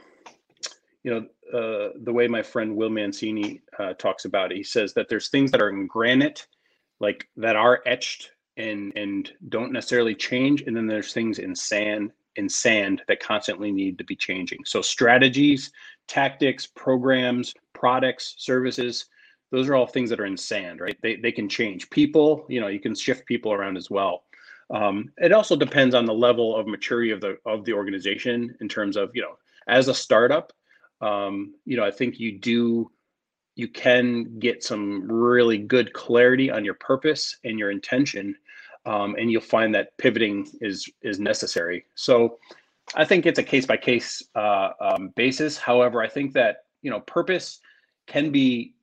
you 1.03 1.11
know 1.11 1.59
uh, 1.59 1.91
the 2.03 2.13
way 2.13 2.29
my 2.29 2.43
friend 2.43 2.75
will 2.75 2.91
mancini 2.91 3.61
uh, 3.79 3.95
talks 3.95 4.25
about 4.25 4.53
it 4.53 4.57
he 4.57 4.63
says 4.63 4.93
that 4.95 5.09
there's 5.09 5.29
things 5.29 5.51
that 5.51 5.61
are 5.61 5.71
in 5.71 5.87
granite 5.87 6.47
like 7.01 7.29
that 7.37 7.57
are 7.57 7.83
etched 7.87 8.31
and 8.57 8.93
and 8.97 9.33
don't 9.49 9.73
necessarily 9.73 10.15
change 10.15 10.63
and 10.63 10.77
then 10.77 10.87
there's 10.87 11.13
things 11.13 11.39
in 11.39 11.55
sand 11.55 12.13
in 12.37 12.49
sand 12.49 13.03
that 13.09 13.21
constantly 13.21 13.73
need 13.73 13.99
to 13.99 14.05
be 14.05 14.15
changing. 14.15 14.61
So 14.65 14.83
strategies 14.83 15.73
tactics 16.07 16.67
programs 16.67 17.55
products 17.73 18.35
services 18.39 19.07
those 19.53 19.69
are 19.69 19.75
all 19.75 19.87
things 19.87 20.11
that 20.11 20.21
are 20.21 20.27
in 20.27 20.37
sand 20.37 20.81
right? 20.81 20.97
They, 21.03 21.17
they 21.17 21.33
can 21.33 21.49
change. 21.49 21.89
People 21.91 22.47
you 22.49 22.61
know 22.61 22.69
you 22.69 22.81
can 22.81 22.95
shift 22.95 23.27
people 23.27 23.53
around 23.53 23.77
as 23.77 23.91
well. 23.91 24.25
Um, 24.73 25.11
it 25.17 25.33
also 25.33 25.57
depends 25.57 25.95
on 25.95 26.07
the 26.07 26.15
level 26.15 26.57
of 26.57 26.67
maturity 26.67 27.11
of 27.11 27.21
the 27.21 27.39
of 27.47 27.65
the 27.65 27.73
organization 27.73 28.57
in 28.61 28.69
terms 28.69 28.97
of 28.97 29.11
you 29.15 29.23
know 29.23 29.37
as 29.67 29.89
a 29.89 29.95
startup, 29.95 30.53
um, 31.01 31.55
you 31.65 31.77
know, 31.77 31.85
I 31.85 31.91
think 31.91 32.19
you 32.19 32.39
do 32.39 32.91
you 33.57 33.69
can 33.69 34.39
get 34.39 34.63
some 34.65 35.11
really 35.11 35.59
good 35.59 35.93
clarity 35.93 36.51
on 36.51 36.65
your 36.65 36.75
purpose 36.75 37.37
and 37.45 37.59
your 37.59 37.71
intention, 37.71 38.35
um, 38.87 39.17
and 39.17 39.31
you'll 39.31 39.43
find 39.43 39.75
that 39.75 39.97
pivoting 39.99 40.49
is 40.61 40.89
is 41.03 41.19
necessary. 41.19 41.85
So, 41.95 42.39
I 42.95 43.05
think 43.05 43.27
it's 43.27 43.39
a 43.39 43.43
case 43.43 43.67
by 43.67 43.77
case 43.77 44.23
basis. 45.15 45.59
However, 45.59 46.03
I 46.03 46.09
think 46.09 46.33
that 46.35 46.65
you 46.83 46.91
know 46.91 47.01
purpose 47.01 47.61
can 48.07 48.31
be 48.31 48.75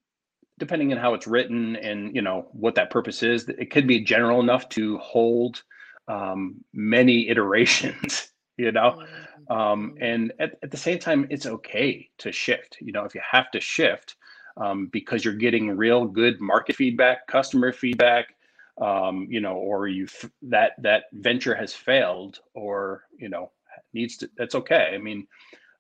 depending 0.60 0.92
on 0.92 0.98
how 0.98 1.14
it's 1.14 1.28
written 1.28 1.76
and 1.78 2.16
you 2.16 2.22
know 2.22 2.48
what 2.52 2.76
that 2.76 2.90
purpose 2.90 3.22
is 3.24 3.48
it 3.48 3.70
could 3.70 3.88
be 3.88 4.00
general 4.00 4.40
enough 4.40 4.68
to 4.70 4.98
hold 4.98 5.64
um, 6.08 6.56
many 6.74 7.30
iterations 7.30 8.30
you 8.58 8.72
know? 8.72 9.00
Mm-hmm. 9.00 9.54
um, 9.54 9.96
and 10.02 10.34
at, 10.40 10.58
at 10.64 10.72
the 10.72 10.78
same 10.78 11.00
time 11.00 11.28
it's 11.30 11.46
okay 11.46 12.10
to 12.18 12.32
shift 12.32 12.78
you 12.82 12.92
know 12.92 13.04
if 13.04 13.16
you 13.16 13.22
have 13.30 13.52
to 13.52 13.62
shift 13.62 14.16
um, 14.58 14.88
because 14.88 15.24
you're 15.24 15.36
getting 15.36 15.78
real 15.78 16.06
good 16.06 16.42
market 16.42 16.76
feedback 16.76 17.28
customer 17.28 17.72
feedback 17.72 18.36
um, 18.82 19.28
you 19.30 19.40
know 19.40 19.56
or 19.56 19.88
you 19.88 20.08
that 20.42 20.74
that 20.80 21.06
venture 21.14 21.56
has 21.56 21.74
failed 21.74 22.40
or 22.54 23.04
you 23.18 23.30
know 23.30 23.52
needs 23.94 24.18
to 24.18 24.30
that's 24.38 24.56
okay. 24.56 24.92
I 24.94 24.98
mean 24.98 25.28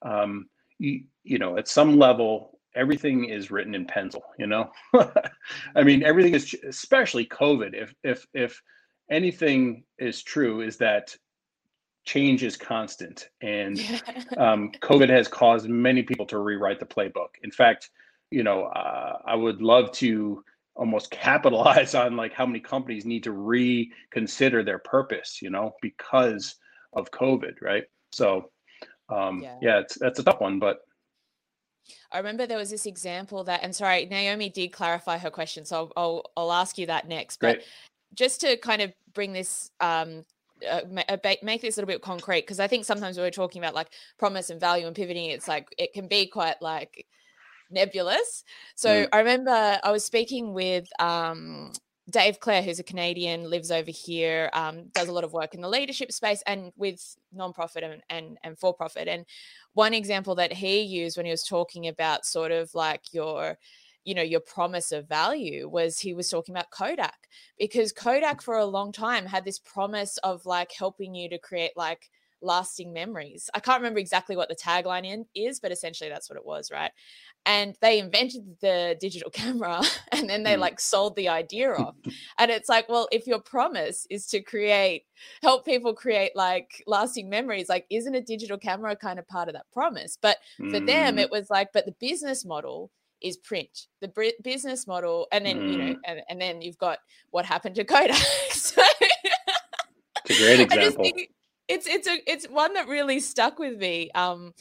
um, 0.01 0.47
you, 0.79 1.03
you 1.23 1.37
know 1.37 1.57
at 1.57 1.67
some 1.67 1.97
level 1.97 2.59
everything 2.75 3.25
is 3.25 3.49
written 3.51 3.75
in 3.75 3.85
pencil 3.85 4.23
you 4.37 4.47
know? 4.47 4.71
I 5.75 5.83
mean 5.83 6.03
everything 6.03 6.33
is 6.33 6.55
especially 6.67 7.25
covid 7.25 7.73
if 7.73 7.93
if 8.03 8.25
if 8.33 8.61
anything 9.09 9.83
is 9.97 10.21
true 10.23 10.61
is 10.61 10.77
that 10.77 11.15
change 12.07 12.41
is 12.41 12.55
constant 12.55 13.29
and 13.41 13.79
um, 14.37 14.71
covid 14.81 15.09
has 15.09 15.27
caused 15.27 15.67
many 15.67 16.01
people 16.01 16.25
to 16.25 16.39
rewrite 16.39 16.79
the 16.79 16.85
playbook 16.85 17.35
in 17.43 17.51
fact 17.51 17.89
you 18.31 18.43
know 18.43 18.63
uh, 18.63 19.19
i 19.25 19.35
would 19.35 19.61
love 19.61 19.91
to 19.91 20.43
almost 20.75 21.11
capitalize 21.27 21.93
on 21.93 22.15
like 22.15 22.33
how 22.33 22.45
many 22.45 22.61
companies 22.61 23.05
need 23.05 23.23
to 23.23 23.33
reconsider 23.33 24.63
their 24.63 24.79
purpose 24.79 25.41
you 25.41 25.49
know 25.49 25.75
because 25.81 26.55
of 26.93 27.11
covid 27.11 27.61
right 27.61 27.83
so 28.11 28.49
um, 29.09 29.41
yeah, 29.41 29.57
yeah 29.61 29.79
it's 29.79 29.97
that's 29.99 30.19
a 30.19 30.23
tough 30.23 30.39
one 30.39 30.59
but 30.59 30.79
I 32.11 32.17
remember 32.17 32.45
there 32.45 32.57
was 32.57 32.69
this 32.69 32.85
example 32.85 33.45
that, 33.45 33.63
and 33.63 33.73
sorry, 33.73 34.05
Naomi 34.07 34.49
did 34.49 34.73
clarify 34.73 35.17
her 35.19 35.29
question, 35.29 35.63
so 35.63 35.77
I'll 35.77 35.91
I'll, 35.95 36.23
I'll 36.35 36.51
ask 36.51 36.77
you 36.77 36.87
that 36.87 37.07
next. 37.07 37.39
But 37.39 37.59
Great. 37.59 37.67
just 38.13 38.41
to 38.41 38.57
kind 38.57 38.81
of 38.81 38.91
bring 39.13 39.31
this 39.31 39.71
um, 39.79 40.25
uh, 40.69 41.17
make 41.43 41.61
this 41.61 41.77
a 41.77 41.81
little 41.81 41.93
bit 41.93 42.01
concrete 42.01 42.41
because 42.41 42.59
I 42.59 42.67
think 42.67 42.85
sometimes 42.85 43.17
when 43.17 43.25
we're 43.25 43.31
talking 43.31 43.61
about 43.61 43.75
like 43.75 43.89
promise 44.17 44.49
and 44.49 44.59
value 44.59 44.87
and 44.87 44.95
pivoting, 44.95 45.29
it's 45.29 45.47
like 45.47 45.73
it 45.77 45.93
can 45.93 46.07
be 46.07 46.27
quite 46.27 46.61
like 46.61 47.05
nebulous. 47.69 48.43
So 48.75 48.89
mm. 48.89 49.09
I 49.11 49.19
remember 49.19 49.79
I 49.83 49.91
was 49.91 50.05
speaking 50.05 50.53
with 50.53 50.87
um, 50.99 51.71
Dave 52.09 52.39
Clare, 52.39 52.61
who's 52.61 52.79
a 52.79 52.83
Canadian, 52.83 53.49
lives 53.49 53.69
over 53.71 53.91
here, 53.91 54.49
um, 54.53 54.85
does 54.93 55.09
a 55.09 55.11
lot 55.11 55.25
of 55.25 55.33
work 55.33 55.53
in 55.53 55.61
the 55.61 55.69
leadership 55.69 56.11
space 56.11 56.41
and 56.47 56.71
with 56.77 57.17
nonprofit 57.35 57.83
and, 57.83 58.01
and, 58.09 58.37
and 58.43 58.57
for 58.57 58.73
profit. 58.73 59.07
And 59.07 59.25
one 59.73 59.93
example 59.93 60.35
that 60.35 60.53
he 60.53 60.81
used 60.81 61.17
when 61.17 61.25
he 61.25 61.31
was 61.31 61.43
talking 61.43 61.87
about 61.87 62.25
sort 62.25 62.51
of 62.51 62.73
like 62.73 63.13
your, 63.13 63.57
you 64.07 64.15
know, 64.15 64.21
your 64.21 64.39
promise 64.39 64.93
of 64.93 65.05
value 65.09 65.67
was 65.67 65.99
he 65.99 66.13
was 66.13 66.29
talking 66.29 66.55
about 66.55 66.71
Kodak 66.71 67.27
because 67.59 67.91
Kodak 67.91 68.41
for 68.41 68.55
a 68.55 68.65
long 68.65 68.93
time 68.93 69.25
had 69.25 69.43
this 69.43 69.59
promise 69.59 70.17
of 70.19 70.45
like 70.45 70.71
helping 70.71 71.13
you 71.13 71.27
to 71.27 71.37
create 71.37 71.71
like 71.75 72.09
lasting 72.41 72.93
memories. 72.93 73.49
I 73.53 73.59
can't 73.59 73.81
remember 73.81 73.99
exactly 73.99 74.37
what 74.37 74.47
the 74.47 74.55
tagline 74.55 75.05
in, 75.05 75.25
is, 75.35 75.59
but 75.59 75.73
essentially 75.73 76.09
that's 76.09 76.29
what 76.29 76.37
it 76.37 76.45
was, 76.45 76.71
right? 76.71 76.91
and 77.47 77.77
they 77.81 77.97
invented 77.97 78.57
the 78.61 78.97
digital 78.99 79.31
camera 79.33 79.81
and 80.11 80.29
then 80.29 80.43
they 80.43 80.55
mm. 80.55 80.59
like 80.59 80.79
sold 80.79 81.15
the 81.15 81.29
idea 81.29 81.71
off 81.71 81.95
and 82.37 82.51
it's 82.51 82.69
like 82.69 82.87
well 82.89 83.07
if 83.11 83.25
your 83.25 83.39
promise 83.39 84.05
is 84.11 84.27
to 84.27 84.41
create 84.41 85.05
help 85.41 85.65
people 85.65 85.93
create 85.93 86.35
like 86.35 86.83
lasting 86.85 87.29
memories 87.29 87.69
like 87.69 87.85
isn't 87.89 88.13
a 88.13 88.21
digital 88.21 88.57
camera 88.57 88.95
kind 88.95 89.17
of 89.17 89.27
part 89.27 89.47
of 89.47 89.55
that 89.55 89.65
promise 89.73 90.17
but 90.21 90.37
for 90.57 90.79
mm. 90.79 90.85
them 90.85 91.17
it 91.17 91.31
was 91.31 91.49
like 91.49 91.69
but 91.73 91.85
the 91.85 91.95
business 91.99 92.45
model 92.45 92.91
is 93.21 93.37
print 93.37 93.87
the 94.01 94.33
business 94.43 94.87
model 94.87 95.27
and 95.31 95.45
then 95.45 95.59
mm. 95.59 95.71
you 95.71 95.77
know 95.77 95.93
mm. 95.93 95.99
and, 96.05 96.21
and 96.29 96.41
then 96.41 96.61
you've 96.61 96.77
got 96.77 96.99
what 97.31 97.45
happened 97.45 97.75
to 97.75 97.83
kodak 97.83 98.15
so 98.51 98.81
it's 100.25 100.39
a 100.39 100.43
great 100.43 100.59
example 100.59 101.11
it's 101.67 101.87
it's 101.87 102.07
a 102.07 102.17
it's 102.25 102.45
one 102.45 102.73
that 102.73 102.87
really 102.87 103.19
stuck 103.19 103.59
with 103.59 103.77
me 103.77 104.09
um 104.15 104.53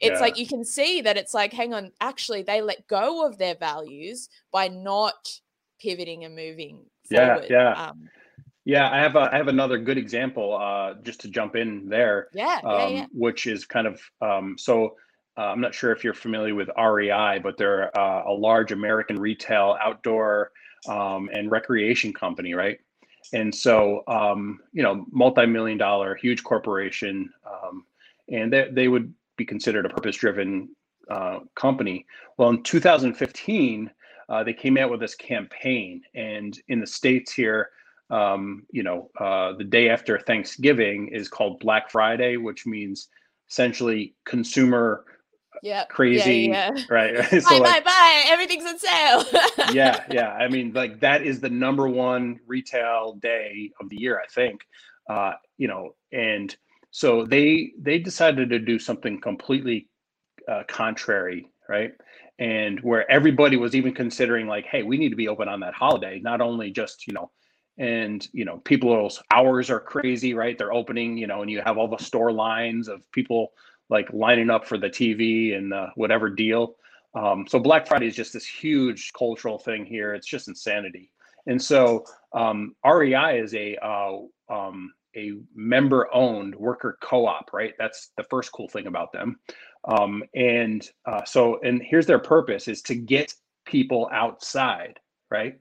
it's 0.00 0.14
yeah. 0.14 0.20
like 0.20 0.38
you 0.38 0.46
can 0.46 0.64
see 0.64 1.00
that 1.00 1.16
it's 1.16 1.34
like 1.34 1.52
hang 1.52 1.74
on 1.74 1.90
actually 2.00 2.42
they 2.42 2.60
let 2.60 2.86
go 2.88 3.26
of 3.26 3.38
their 3.38 3.54
values 3.54 4.28
by 4.52 4.68
not 4.68 5.40
pivoting 5.80 6.24
and 6.24 6.34
moving 6.34 6.84
forward. 7.08 7.46
yeah 7.50 7.72
yeah 7.74 7.88
um, 7.88 8.08
yeah 8.64 8.90
i 8.90 8.98
have 8.98 9.16
a, 9.16 9.30
I 9.32 9.36
have 9.36 9.48
another 9.48 9.78
good 9.78 9.98
example 9.98 10.56
uh, 10.56 10.94
just 11.02 11.20
to 11.22 11.28
jump 11.28 11.56
in 11.56 11.88
there 11.88 12.28
yeah, 12.32 12.60
um, 12.64 12.78
yeah, 12.78 12.88
yeah, 12.88 13.06
which 13.12 13.46
is 13.46 13.66
kind 13.66 13.86
of 13.86 14.00
um, 14.20 14.56
so 14.58 14.96
uh, 15.36 15.42
i'm 15.42 15.60
not 15.60 15.74
sure 15.74 15.92
if 15.92 16.04
you're 16.04 16.14
familiar 16.14 16.54
with 16.54 16.68
rei 16.76 17.38
but 17.42 17.56
they're 17.56 17.96
uh, 17.98 18.24
a 18.26 18.32
large 18.32 18.72
american 18.72 19.18
retail 19.18 19.76
outdoor 19.80 20.50
um, 20.88 21.30
and 21.32 21.50
recreation 21.50 22.12
company 22.12 22.54
right 22.54 22.78
and 23.32 23.54
so 23.54 24.02
um, 24.06 24.60
you 24.72 24.82
know 24.82 25.06
multi-million 25.10 25.78
dollar 25.78 26.14
huge 26.14 26.42
corporation 26.44 27.30
um, 27.46 27.84
and 28.28 28.52
they, 28.52 28.68
they 28.70 28.88
would 28.88 29.12
be 29.36 29.44
considered 29.44 29.86
a 29.86 29.88
purpose 29.88 30.16
driven 30.16 30.68
uh, 31.10 31.40
company. 31.54 32.06
Well, 32.36 32.50
in 32.50 32.62
2015, 32.62 33.90
uh, 34.28 34.44
they 34.44 34.52
came 34.52 34.78
out 34.78 34.90
with 34.90 35.00
this 35.00 35.14
campaign, 35.14 36.02
and 36.14 36.58
in 36.68 36.80
the 36.80 36.86
states 36.86 37.32
here, 37.32 37.70
um, 38.10 38.64
you 38.70 38.82
know, 38.82 39.10
uh, 39.18 39.52
the 39.54 39.64
day 39.64 39.88
after 39.88 40.18
Thanksgiving 40.18 41.08
is 41.08 41.28
called 41.28 41.60
Black 41.60 41.90
Friday, 41.90 42.36
which 42.36 42.66
means 42.66 43.08
essentially 43.50 44.14
consumer 44.24 45.04
yeah 45.64 45.84
crazy 45.86 46.48
yeah, 46.50 46.70
yeah. 46.74 46.84
right 46.88 47.24
so 47.30 47.40
buy, 47.40 47.58
like, 47.58 47.84
buy 47.84 47.90
buy 47.90 48.24
everything's 48.26 48.64
on 48.64 48.78
sale 48.78 49.24
yeah 49.72 50.04
yeah 50.10 50.30
i 50.34 50.46
mean 50.46 50.72
like 50.72 51.00
that 51.00 51.22
is 51.22 51.40
the 51.40 51.50
number 51.50 51.88
one 51.88 52.38
retail 52.46 53.14
day 53.20 53.70
of 53.80 53.88
the 53.88 53.96
year 53.96 54.20
i 54.20 54.26
think 54.32 54.60
uh 55.10 55.32
you 55.58 55.66
know 55.66 55.94
and 56.12 56.56
so 56.94 57.24
they 57.24 57.72
they 57.76 57.98
decided 57.98 58.50
to 58.50 58.60
do 58.60 58.78
something 58.78 59.20
completely 59.20 59.88
uh, 60.48 60.62
contrary, 60.68 61.48
right? 61.68 61.92
And 62.38 62.80
where 62.80 63.10
everybody 63.10 63.56
was 63.56 63.74
even 63.74 63.94
considering 63.94 64.46
like, 64.46 64.66
hey, 64.66 64.84
we 64.84 64.96
need 64.96 65.08
to 65.08 65.16
be 65.16 65.26
open 65.26 65.48
on 65.48 65.58
that 65.60 65.74
holiday, 65.74 66.20
not 66.20 66.40
only 66.40 66.70
just 66.70 67.08
you 67.08 67.12
know, 67.12 67.32
and 67.78 68.26
you 68.32 68.44
know, 68.44 68.58
people's 68.58 69.20
hours 69.32 69.70
are 69.70 69.80
crazy, 69.80 70.34
right? 70.34 70.56
They're 70.56 70.72
opening, 70.72 71.18
you 71.18 71.26
know, 71.26 71.42
and 71.42 71.50
you 71.50 71.62
have 71.64 71.78
all 71.78 71.88
the 71.88 72.02
store 72.02 72.30
lines 72.30 72.86
of 72.86 73.10
people 73.10 73.52
like 73.90 74.12
lining 74.12 74.50
up 74.50 74.66
for 74.66 74.78
the 74.78 74.88
TV 74.88 75.56
and 75.56 75.72
uh, 75.72 75.88
whatever 75.94 76.30
deal. 76.30 76.76
Um, 77.14 77.46
so 77.48 77.58
Black 77.58 77.86
Friday 77.86 78.06
is 78.06 78.16
just 78.16 78.32
this 78.32 78.46
huge 78.46 79.12
cultural 79.12 79.58
thing 79.58 79.84
here. 79.84 80.14
It's 80.14 80.26
just 80.26 80.48
insanity. 80.48 81.10
And 81.46 81.62
so 81.62 82.04
um, 82.32 82.74
REI 82.84 83.38
is 83.38 83.54
a 83.54 83.76
uh, 83.84 84.18
um, 84.48 84.92
a 85.16 85.32
member 85.54 86.08
owned 86.12 86.54
worker 86.54 86.98
co-op 87.00 87.52
right 87.52 87.74
that's 87.78 88.10
the 88.16 88.24
first 88.24 88.52
cool 88.52 88.68
thing 88.68 88.86
about 88.86 89.12
them 89.12 89.38
um, 89.86 90.22
and 90.34 90.90
uh, 91.06 91.24
so 91.24 91.60
and 91.62 91.82
here's 91.82 92.06
their 92.06 92.18
purpose 92.18 92.68
is 92.68 92.82
to 92.82 92.94
get 92.94 93.32
people 93.64 94.08
outside 94.12 94.98
right 95.30 95.58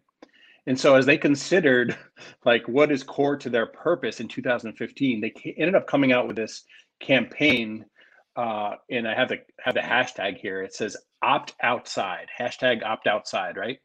and 0.65 0.79
so 0.79 0.95
as 0.95 1.05
they 1.05 1.17
considered 1.17 1.97
like 2.45 2.67
what 2.67 2.91
is 2.91 3.03
core 3.03 3.37
to 3.37 3.49
their 3.49 3.67
purpose 3.67 4.19
in 4.19 4.27
2015 4.27 5.21
they 5.21 5.33
ended 5.57 5.75
up 5.75 5.87
coming 5.87 6.11
out 6.11 6.27
with 6.27 6.35
this 6.35 6.63
campaign 6.99 7.85
uh, 8.35 8.75
and 8.89 9.07
i 9.07 9.13
have 9.13 9.29
the 9.29 9.39
have 9.63 9.73
the 9.73 9.79
hashtag 9.79 10.37
here 10.37 10.61
it 10.61 10.73
says 10.73 10.97
opt 11.21 11.53
outside 11.61 12.27
hashtag 12.39 12.83
opt 12.83 13.07
outside 13.07 13.57
right 13.57 13.79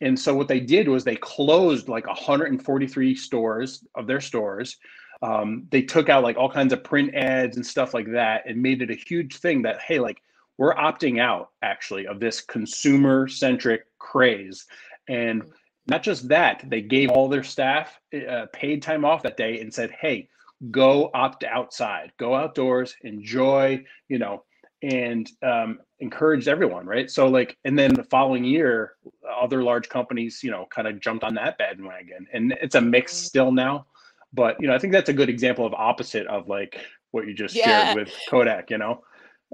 and 0.00 0.18
so 0.18 0.34
what 0.34 0.48
they 0.48 0.60
did 0.60 0.88
was 0.88 1.04
they 1.04 1.16
closed 1.16 1.88
like 1.88 2.06
143 2.06 3.14
stores 3.14 3.86
of 3.94 4.06
their 4.06 4.20
stores. 4.20 4.78
Um, 5.22 5.66
they 5.70 5.82
took 5.82 6.08
out 6.08 6.22
like 6.22 6.38
all 6.38 6.50
kinds 6.50 6.72
of 6.72 6.82
print 6.82 7.14
ads 7.14 7.56
and 7.56 7.66
stuff 7.66 7.92
like 7.92 8.10
that 8.12 8.44
and 8.46 8.62
made 8.62 8.80
it 8.80 8.90
a 8.90 8.94
huge 8.94 9.36
thing 9.36 9.62
that, 9.62 9.80
hey, 9.80 10.00
like 10.00 10.22
we're 10.56 10.74
opting 10.74 11.20
out 11.20 11.50
actually 11.62 12.06
of 12.06 12.20
this 12.20 12.40
consumer 12.40 13.28
centric 13.28 13.82
craze. 13.98 14.66
And 15.08 15.42
not 15.86 16.02
just 16.02 16.28
that, 16.28 16.64
they 16.66 16.80
gave 16.80 17.10
all 17.10 17.28
their 17.28 17.42
staff 17.42 17.98
uh, 18.14 18.46
paid 18.52 18.82
time 18.82 19.04
off 19.04 19.22
that 19.24 19.36
day 19.36 19.60
and 19.60 19.72
said, 19.72 19.90
hey, 19.90 20.28
go 20.70 21.10
opt 21.14 21.44
outside, 21.44 22.12
go 22.18 22.34
outdoors, 22.34 22.94
enjoy, 23.02 23.84
you 24.08 24.18
know, 24.18 24.44
and 24.82 25.30
um, 25.42 25.78
encouraged 26.00 26.48
everyone, 26.48 26.86
right? 26.86 27.10
So 27.10 27.28
like, 27.28 27.56
and 27.64 27.78
then 27.78 27.94
the 27.94 28.04
following 28.04 28.44
year, 28.44 28.94
other 29.40 29.62
large 29.62 29.88
companies, 29.88 30.42
you 30.42 30.50
know, 30.50 30.66
kind 30.70 30.88
of 30.88 31.00
jumped 31.00 31.24
on 31.24 31.34
that 31.34 31.58
bandwagon, 31.58 32.26
and 32.32 32.52
it's 32.60 32.74
a 32.74 32.80
mix 32.80 33.12
mm-hmm. 33.12 33.24
still 33.26 33.52
now. 33.52 33.86
But 34.32 34.56
you 34.60 34.68
know, 34.68 34.74
I 34.74 34.78
think 34.78 34.92
that's 34.92 35.08
a 35.08 35.14
good 35.14 35.28
example 35.28 35.66
of 35.66 35.74
opposite 35.74 36.26
of 36.26 36.48
like 36.48 36.78
what 37.10 37.26
you 37.26 37.34
just 37.34 37.54
yeah. 37.54 37.86
shared 37.86 37.96
with 37.96 38.14
Kodak. 38.28 38.70
You 38.70 38.78
know. 38.78 39.02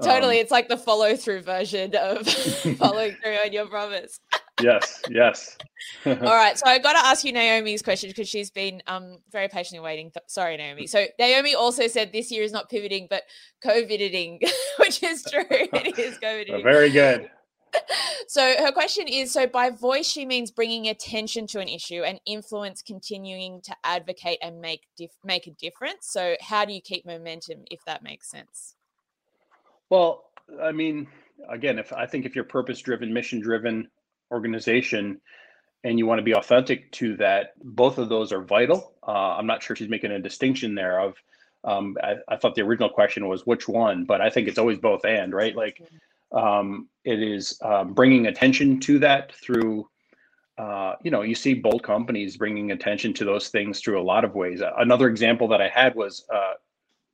Totally. 0.02 0.36
Um, 0.36 0.42
it's 0.42 0.50
like 0.50 0.68
the 0.68 0.76
follow 0.76 1.16
through 1.16 1.40
version 1.40 1.96
of 1.96 2.28
following 2.76 3.16
through 3.22 3.36
on 3.36 3.52
your 3.52 3.66
promise. 3.66 4.20
Yes, 4.62 5.02
yes. 5.10 5.56
All 6.04 6.14
right. 6.20 6.58
So 6.58 6.66
I 6.66 6.78
got 6.78 6.92
to 6.94 7.06
ask 7.06 7.24
you 7.24 7.32
Naomi's 7.32 7.82
question 7.82 8.10
because 8.10 8.28
she's 8.28 8.50
been 8.50 8.82
um, 8.86 9.18
very 9.30 9.48
patiently 9.48 9.84
waiting. 9.84 10.10
Th- 10.10 10.24
Sorry, 10.26 10.56
Naomi. 10.56 10.86
So 10.86 11.06
Naomi 11.18 11.54
also 11.54 11.86
said 11.86 12.12
this 12.12 12.30
year 12.30 12.42
is 12.42 12.52
not 12.52 12.68
pivoting, 12.68 13.06
but 13.08 13.22
COVIDing, 13.64 14.40
which 14.78 15.02
is 15.02 15.22
true. 15.24 15.44
It 15.48 15.98
is 15.98 16.18
COVIDing. 16.22 16.62
Very 16.62 16.90
good. 16.90 17.30
So 18.26 18.54
her 18.58 18.72
question 18.72 19.06
is 19.06 19.32
so 19.32 19.46
by 19.46 19.70
voice 19.70 20.06
she 20.06 20.24
means 20.24 20.50
bringing 20.50 20.88
attention 20.88 21.46
to 21.48 21.60
an 21.60 21.68
issue 21.68 22.02
and 22.02 22.18
influence 22.24 22.80
continuing 22.80 23.60
to 23.62 23.76
advocate 23.84 24.38
and 24.40 24.60
make 24.60 24.86
dif- 24.96 25.18
make 25.24 25.46
a 25.46 25.50
difference. 25.50 26.06
So 26.08 26.36
how 26.40 26.64
do 26.64 26.72
you 26.72 26.80
keep 26.80 27.04
momentum 27.04 27.64
if 27.70 27.80
that 27.86 28.02
makes 28.02 28.30
sense? 28.30 28.76
Well, 29.90 30.24
I 30.62 30.72
mean, 30.72 31.06
again, 31.50 31.78
if 31.78 31.92
I 31.92 32.06
think 32.06 32.24
if 32.24 32.34
you're 32.34 32.44
purpose 32.44 32.80
driven, 32.80 33.12
mission 33.12 33.40
driven 33.40 33.88
organization 34.30 35.20
and 35.84 35.98
you 35.98 36.06
want 36.06 36.18
to 36.18 36.24
be 36.24 36.34
authentic 36.34 36.90
to 36.92 37.16
that, 37.16 37.52
both 37.62 37.98
of 37.98 38.08
those 38.08 38.32
are 38.32 38.42
vital. 38.42 38.94
Uh, 39.06 39.36
I'm 39.36 39.46
not 39.46 39.62
sure 39.62 39.76
she's 39.76 39.88
making 39.88 40.10
a 40.10 40.18
distinction 40.18 40.74
there 40.74 41.00
of, 41.00 41.14
um, 41.64 41.96
I, 42.02 42.16
I, 42.28 42.36
thought 42.36 42.54
the 42.54 42.62
original 42.62 42.88
question 42.88 43.28
was 43.28 43.46
which 43.46 43.68
one, 43.68 44.04
but 44.04 44.20
I 44.20 44.30
think 44.30 44.48
it's 44.48 44.58
always 44.58 44.78
both 44.78 45.04
and, 45.04 45.32
right? 45.32 45.54
Like 45.54 45.80
um, 46.32 46.88
it 47.04 47.22
is 47.22 47.58
um, 47.62 47.92
bringing 47.92 48.26
attention 48.26 48.80
to 48.80 48.98
that 49.00 49.32
through, 49.32 49.88
uh, 50.58 50.94
you 51.02 51.10
know, 51.10 51.22
you 51.22 51.34
see 51.34 51.54
bold 51.54 51.82
companies 51.82 52.36
bringing 52.36 52.72
attention 52.72 53.12
to 53.14 53.24
those 53.24 53.48
things 53.48 53.80
through 53.80 54.00
a 54.00 54.02
lot 54.02 54.24
of 54.24 54.34
ways. 54.34 54.62
Another 54.78 55.08
example 55.08 55.46
that 55.48 55.60
I 55.60 55.68
had 55.68 55.94
was, 55.94 56.24
uh, 56.34 56.54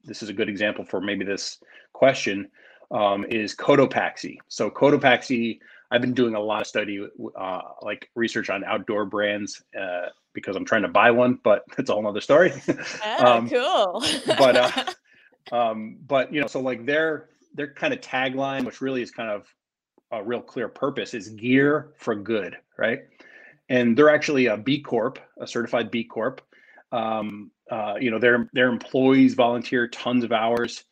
this 0.05 0.23
is 0.23 0.29
a 0.29 0.35
good 0.35 0.49
example 0.49 0.85
for 0.85 1.01
maybe 1.01 1.25
this 1.25 1.59
question 1.93 2.51
um, 2.91 3.25
is 3.29 3.55
Cotopaxi. 3.55 4.39
So 4.49 4.71
Cotopaxi, 4.71 5.59
I've 5.93 6.01
been 6.01 6.15
doing 6.15 6.35
a 6.35 6.41
lot 6.41 6.63
of 6.63 6.67
study, 6.67 7.07
uh, 7.39 7.61
like 7.83 8.09
research 8.15 8.49
on 8.49 8.65
outdoor 8.65 9.05
brands 9.05 9.63
uh, 9.79 10.07
because 10.33 10.57
I'm 10.57 10.65
trying 10.65 10.83
to 10.83 10.89
buy 10.89 11.11
one, 11.11 11.39
but 11.45 11.65
it's 11.79 11.91
a 11.91 11.93
whole 11.93 12.07
other 12.07 12.23
story. 12.23 12.55
Ah, 13.05 13.37
um, 13.37 13.49
cool. 13.49 14.03
but 14.27 14.57
uh, 14.57 14.85
um, 15.55 15.99
but 16.07 16.33
you 16.33 16.41
know, 16.41 16.47
so 16.47 16.61
like 16.61 16.87
their 16.87 17.29
their 17.55 17.75
kind 17.75 17.93
of 17.93 18.01
tagline, 18.01 18.65
which 18.65 18.81
really 18.81 19.03
is 19.03 19.11
kind 19.11 19.31
of 19.31 19.47
a 20.13 20.25
real 20.25 20.41
clear 20.41 20.69
purpose, 20.69 21.13
is 21.13 21.29
gear 21.29 21.93
for 21.99 22.15
good, 22.15 22.57
right? 22.79 23.01
And 23.69 23.95
they're 23.97 24.11
actually 24.11 24.47
a 24.47 24.57
B 24.57 24.81
Corp, 24.81 25.19
a 25.39 25.47
certified 25.47 25.91
B 25.91 26.05
Corp. 26.05 26.41
Um, 26.91 27.51
uh, 27.71 27.97
you 28.01 28.11
know, 28.11 28.19
their 28.19 28.49
their 28.55 28.71
employees 28.71 29.35
volunteer 29.35 29.89
tons 29.89 30.25
of 30.25 30.33
hours. 30.33 30.85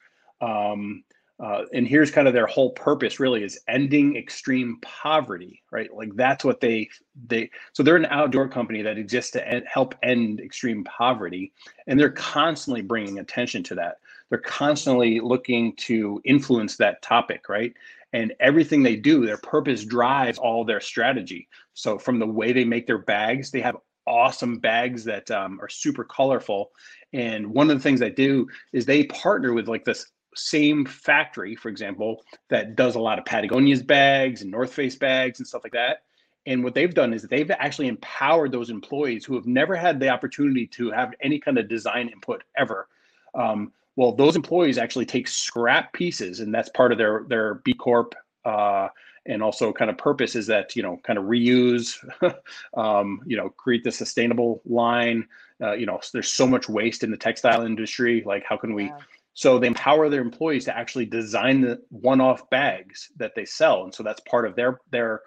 Um, 0.42 1.04
uh, 1.42 1.64
and 1.72 1.88
here's 1.88 2.10
kind 2.10 2.28
of 2.28 2.34
their 2.34 2.46
whole 2.46 2.70
purpose 2.72 3.18
really 3.18 3.42
is 3.42 3.58
ending 3.66 4.16
extreme 4.16 4.78
poverty 4.82 5.62
right? 5.70 5.92
Like 5.94 6.14
that's 6.14 6.44
what 6.44 6.60
they 6.60 6.88
they 7.26 7.50
so 7.72 7.82
they're 7.82 7.96
an 7.96 8.06
outdoor 8.06 8.48
company 8.48 8.82
that 8.82 8.98
exists 8.98 9.30
to 9.32 9.62
help 9.66 9.94
end 10.02 10.40
extreme 10.40 10.84
poverty 10.84 11.52
and 11.86 11.98
they're 11.98 12.10
constantly 12.10 12.82
bringing 12.82 13.18
attention 13.18 13.62
to 13.64 13.74
that. 13.76 13.96
They're 14.28 14.38
constantly 14.38 15.20
looking 15.20 15.74
to 15.76 16.20
influence 16.24 16.76
that 16.76 17.02
topic 17.02 17.48
right? 17.48 17.72
And 18.12 18.34
everything 18.40 18.82
they 18.82 18.96
do 18.96 19.24
their 19.24 19.38
purpose 19.38 19.84
drives 19.84 20.38
all 20.38 20.64
their 20.64 20.80
strategy. 20.80 21.48
So 21.74 21.98
from 21.98 22.18
the 22.18 22.26
way 22.26 22.52
they 22.52 22.64
make 22.64 22.86
their 22.86 22.98
bags 22.98 23.50
they 23.50 23.60
have 23.60 23.76
awesome 24.06 24.58
bags 24.58 25.04
that 25.04 25.30
um, 25.30 25.60
are 25.60 25.68
super 25.68 26.04
colorful. 26.04 26.70
And 27.12 27.46
one 27.46 27.70
of 27.70 27.76
the 27.76 27.82
things 27.82 28.00
they 28.00 28.10
do 28.10 28.48
is 28.72 28.84
they 28.84 29.04
partner 29.04 29.52
with 29.52 29.68
like 29.68 29.84
this 29.84 30.06
same 30.34 30.84
factory, 30.84 31.54
for 31.56 31.68
example, 31.68 32.22
that 32.48 32.76
does 32.76 32.94
a 32.94 33.00
lot 33.00 33.18
of 33.18 33.24
Patagonia's 33.24 33.82
bags 33.82 34.42
and 34.42 34.50
North 34.50 34.72
Face 34.72 34.96
bags 34.96 35.40
and 35.40 35.46
stuff 35.46 35.62
like 35.64 35.72
that. 35.72 36.02
And 36.46 36.64
what 36.64 36.74
they've 36.74 36.94
done 36.94 37.12
is 37.12 37.22
they've 37.22 37.50
actually 37.50 37.88
empowered 37.88 38.52
those 38.52 38.70
employees 38.70 39.24
who 39.24 39.34
have 39.34 39.46
never 39.46 39.76
had 39.76 40.00
the 40.00 40.08
opportunity 40.08 40.66
to 40.68 40.90
have 40.90 41.12
any 41.20 41.38
kind 41.38 41.58
of 41.58 41.68
design 41.68 42.08
input 42.08 42.42
ever. 42.56 42.88
Um, 43.34 43.72
well, 43.96 44.12
those 44.12 44.36
employees 44.36 44.78
actually 44.78 45.06
take 45.06 45.28
scrap 45.28 45.92
pieces, 45.92 46.40
and 46.40 46.54
that's 46.54 46.70
part 46.70 46.92
of 46.92 46.98
their 46.98 47.24
their 47.28 47.54
B 47.56 47.74
Corp 47.74 48.14
uh, 48.44 48.88
and 49.26 49.42
also 49.42 49.72
kind 49.72 49.90
of 49.90 49.98
purpose 49.98 50.34
is 50.34 50.46
that 50.46 50.74
you 50.74 50.82
know 50.82 50.98
kind 51.04 51.18
of 51.18 51.26
reuse, 51.26 51.98
um, 52.76 53.20
you 53.26 53.36
know, 53.36 53.50
create 53.50 53.84
the 53.84 53.92
sustainable 53.92 54.62
line. 54.64 55.28
Uh, 55.62 55.72
you 55.72 55.84
know, 55.84 56.00
there's 56.14 56.30
so 56.30 56.46
much 56.46 56.70
waste 56.70 57.04
in 57.04 57.10
the 57.10 57.16
textile 57.16 57.66
industry. 57.66 58.22
Like, 58.24 58.44
how 58.48 58.56
can 58.56 58.72
we 58.72 58.84
yeah 58.84 58.96
so 59.40 59.58
they 59.58 59.68
empower 59.68 60.10
their 60.10 60.20
employees 60.20 60.66
to 60.66 60.76
actually 60.76 61.06
design 61.06 61.62
the 61.62 61.80
one-off 61.88 62.50
bags 62.50 63.10
that 63.16 63.34
they 63.34 63.46
sell, 63.46 63.84
and 63.84 63.94
so 63.94 64.02
that's 64.02 64.20
part 64.28 64.46
of 64.46 64.54
their 64.54 64.80
their 64.90 65.22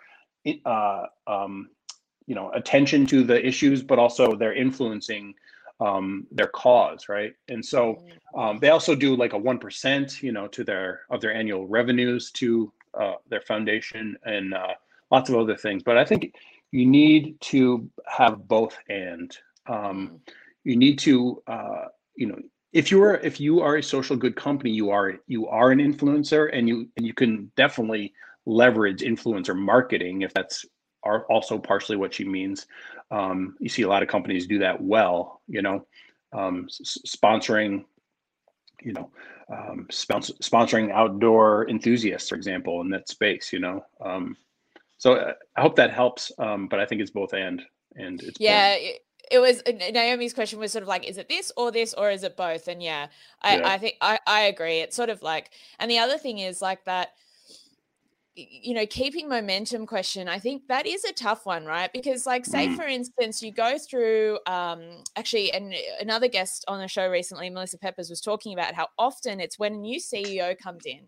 uh, 0.67 1.05
um, 1.25 1.69
you 2.27 2.35
know 2.35 2.51
attention 2.51 3.07
to 3.07 3.23
the 3.23 3.43
issues, 3.43 3.81
but 3.81 3.97
also 3.97 4.35
they're 4.35 4.53
influencing 4.53 5.33
um, 5.79 6.27
their 6.29 6.45
cause, 6.45 7.09
right? 7.09 7.33
And 7.47 7.65
so 7.65 8.05
um, 8.37 8.59
they 8.59 8.69
also 8.69 8.93
do 8.93 9.15
like 9.15 9.33
a 9.33 9.37
one 9.51 9.57
percent, 9.57 10.21
you 10.21 10.31
know, 10.31 10.45
to 10.49 10.63
their 10.63 11.01
of 11.09 11.19
their 11.19 11.33
annual 11.33 11.65
revenues 11.65 12.29
to 12.33 12.71
uh, 12.93 13.15
their 13.31 13.41
foundation 13.41 14.15
and 14.25 14.53
uh, 14.53 14.75
lots 15.09 15.31
of 15.31 15.37
other 15.37 15.57
things. 15.57 15.81
But 15.81 15.97
I 15.97 16.05
think 16.05 16.35
you 16.69 16.85
need 16.85 17.41
to 17.53 17.89
have 18.05 18.47
both, 18.47 18.77
and 18.89 19.35
um, 19.65 20.19
you 20.63 20.75
need 20.75 20.99
to 20.99 21.41
uh, 21.47 21.85
you 22.15 22.27
know 22.27 22.37
if 22.73 22.91
you 22.91 23.01
are 23.01 23.17
if 23.17 23.39
you 23.39 23.61
are 23.61 23.77
a 23.77 23.83
social 23.83 24.17
good 24.17 24.35
company 24.35 24.71
you 24.71 24.89
are 24.89 25.13
you 25.27 25.47
are 25.47 25.71
an 25.71 25.79
influencer 25.79 26.49
and 26.51 26.67
you 26.67 26.89
and 26.97 27.05
you 27.05 27.13
can 27.13 27.51
definitely 27.55 28.13
leverage 28.45 29.01
influencer 29.01 29.55
marketing 29.55 30.23
if 30.23 30.33
that's 30.33 30.65
are 31.03 31.25
also 31.25 31.57
partially 31.59 31.97
what 31.97 32.13
she 32.13 32.23
means. 32.23 32.65
Um, 33.11 33.55
you 33.59 33.67
see 33.67 33.81
a 33.81 33.87
lot 33.89 34.03
of 34.03 34.09
companies 34.09 34.47
do 34.47 34.59
that 34.59 34.81
well 34.81 35.41
you 35.47 35.61
know 35.61 35.85
um, 36.33 36.67
s- 36.67 36.97
sponsoring 37.05 37.85
you 38.81 38.93
know 38.93 39.11
um, 39.49 39.87
sponsor, 39.91 40.33
sponsoring 40.41 40.91
outdoor 40.91 41.69
enthusiasts 41.69 42.29
for 42.29 42.35
example 42.35 42.81
in 42.81 42.89
that 42.89 43.07
space 43.07 43.53
you 43.53 43.59
know 43.59 43.85
um, 44.01 44.35
so 44.97 45.13
uh, 45.13 45.33
i 45.55 45.61
hope 45.61 45.75
that 45.75 45.93
helps 45.93 46.31
um, 46.39 46.67
but 46.67 46.79
i 46.79 46.85
think 46.85 47.01
it's 47.01 47.11
both 47.11 47.33
and 47.33 47.61
and 47.95 48.23
it's 48.23 48.39
yeah 48.39 48.75
it 49.33 49.39
was 49.39 49.63
Naomi's 49.65 50.33
question 50.33 50.59
was 50.59 50.71
sort 50.71 50.83
of 50.83 50.87
like, 50.87 51.09
is 51.09 51.17
it 51.17 51.27
this 51.27 51.51
or 51.57 51.71
this 51.71 51.95
or 51.95 52.11
is 52.11 52.23
it 52.23 52.37
both? 52.37 52.67
And 52.67 52.83
yeah, 52.83 53.07
I, 53.41 53.57
yeah. 53.57 53.67
I 53.67 53.77
think 53.79 53.95
I, 53.99 54.19
I 54.27 54.41
agree. 54.41 54.79
It's 54.79 54.95
sort 54.95 55.09
of 55.09 55.23
like, 55.23 55.49
and 55.79 55.89
the 55.89 55.97
other 55.97 56.19
thing 56.19 56.37
is 56.37 56.61
like 56.61 56.85
that, 56.85 57.09
you 58.35 58.75
know, 58.75 58.85
keeping 58.85 59.27
momentum 59.27 59.87
question, 59.87 60.27
I 60.27 60.37
think 60.37 60.67
that 60.67 60.85
is 60.85 61.03
a 61.03 61.13
tough 61.13 61.45
one, 61.47 61.65
right? 61.65 61.91
Because, 61.91 62.25
like, 62.25 62.45
say 62.45 62.67
mm. 62.67 62.75
for 62.75 62.83
instance, 62.83 63.41
you 63.41 63.51
go 63.51 63.77
through 63.79 64.37
um 64.45 65.03
actually, 65.15 65.51
and 65.51 65.73
another 65.99 66.27
guest 66.27 66.63
on 66.67 66.79
the 66.79 66.87
show 66.87 67.09
recently, 67.09 67.49
Melissa 67.49 67.79
Peppers, 67.79 68.11
was 68.11 68.21
talking 68.21 68.53
about 68.53 68.75
how 68.75 68.87
often 68.99 69.39
it's 69.39 69.57
when 69.57 69.73
a 69.73 69.77
new 69.77 69.99
CEO 69.99 70.55
comes 70.57 70.85
in 70.85 71.01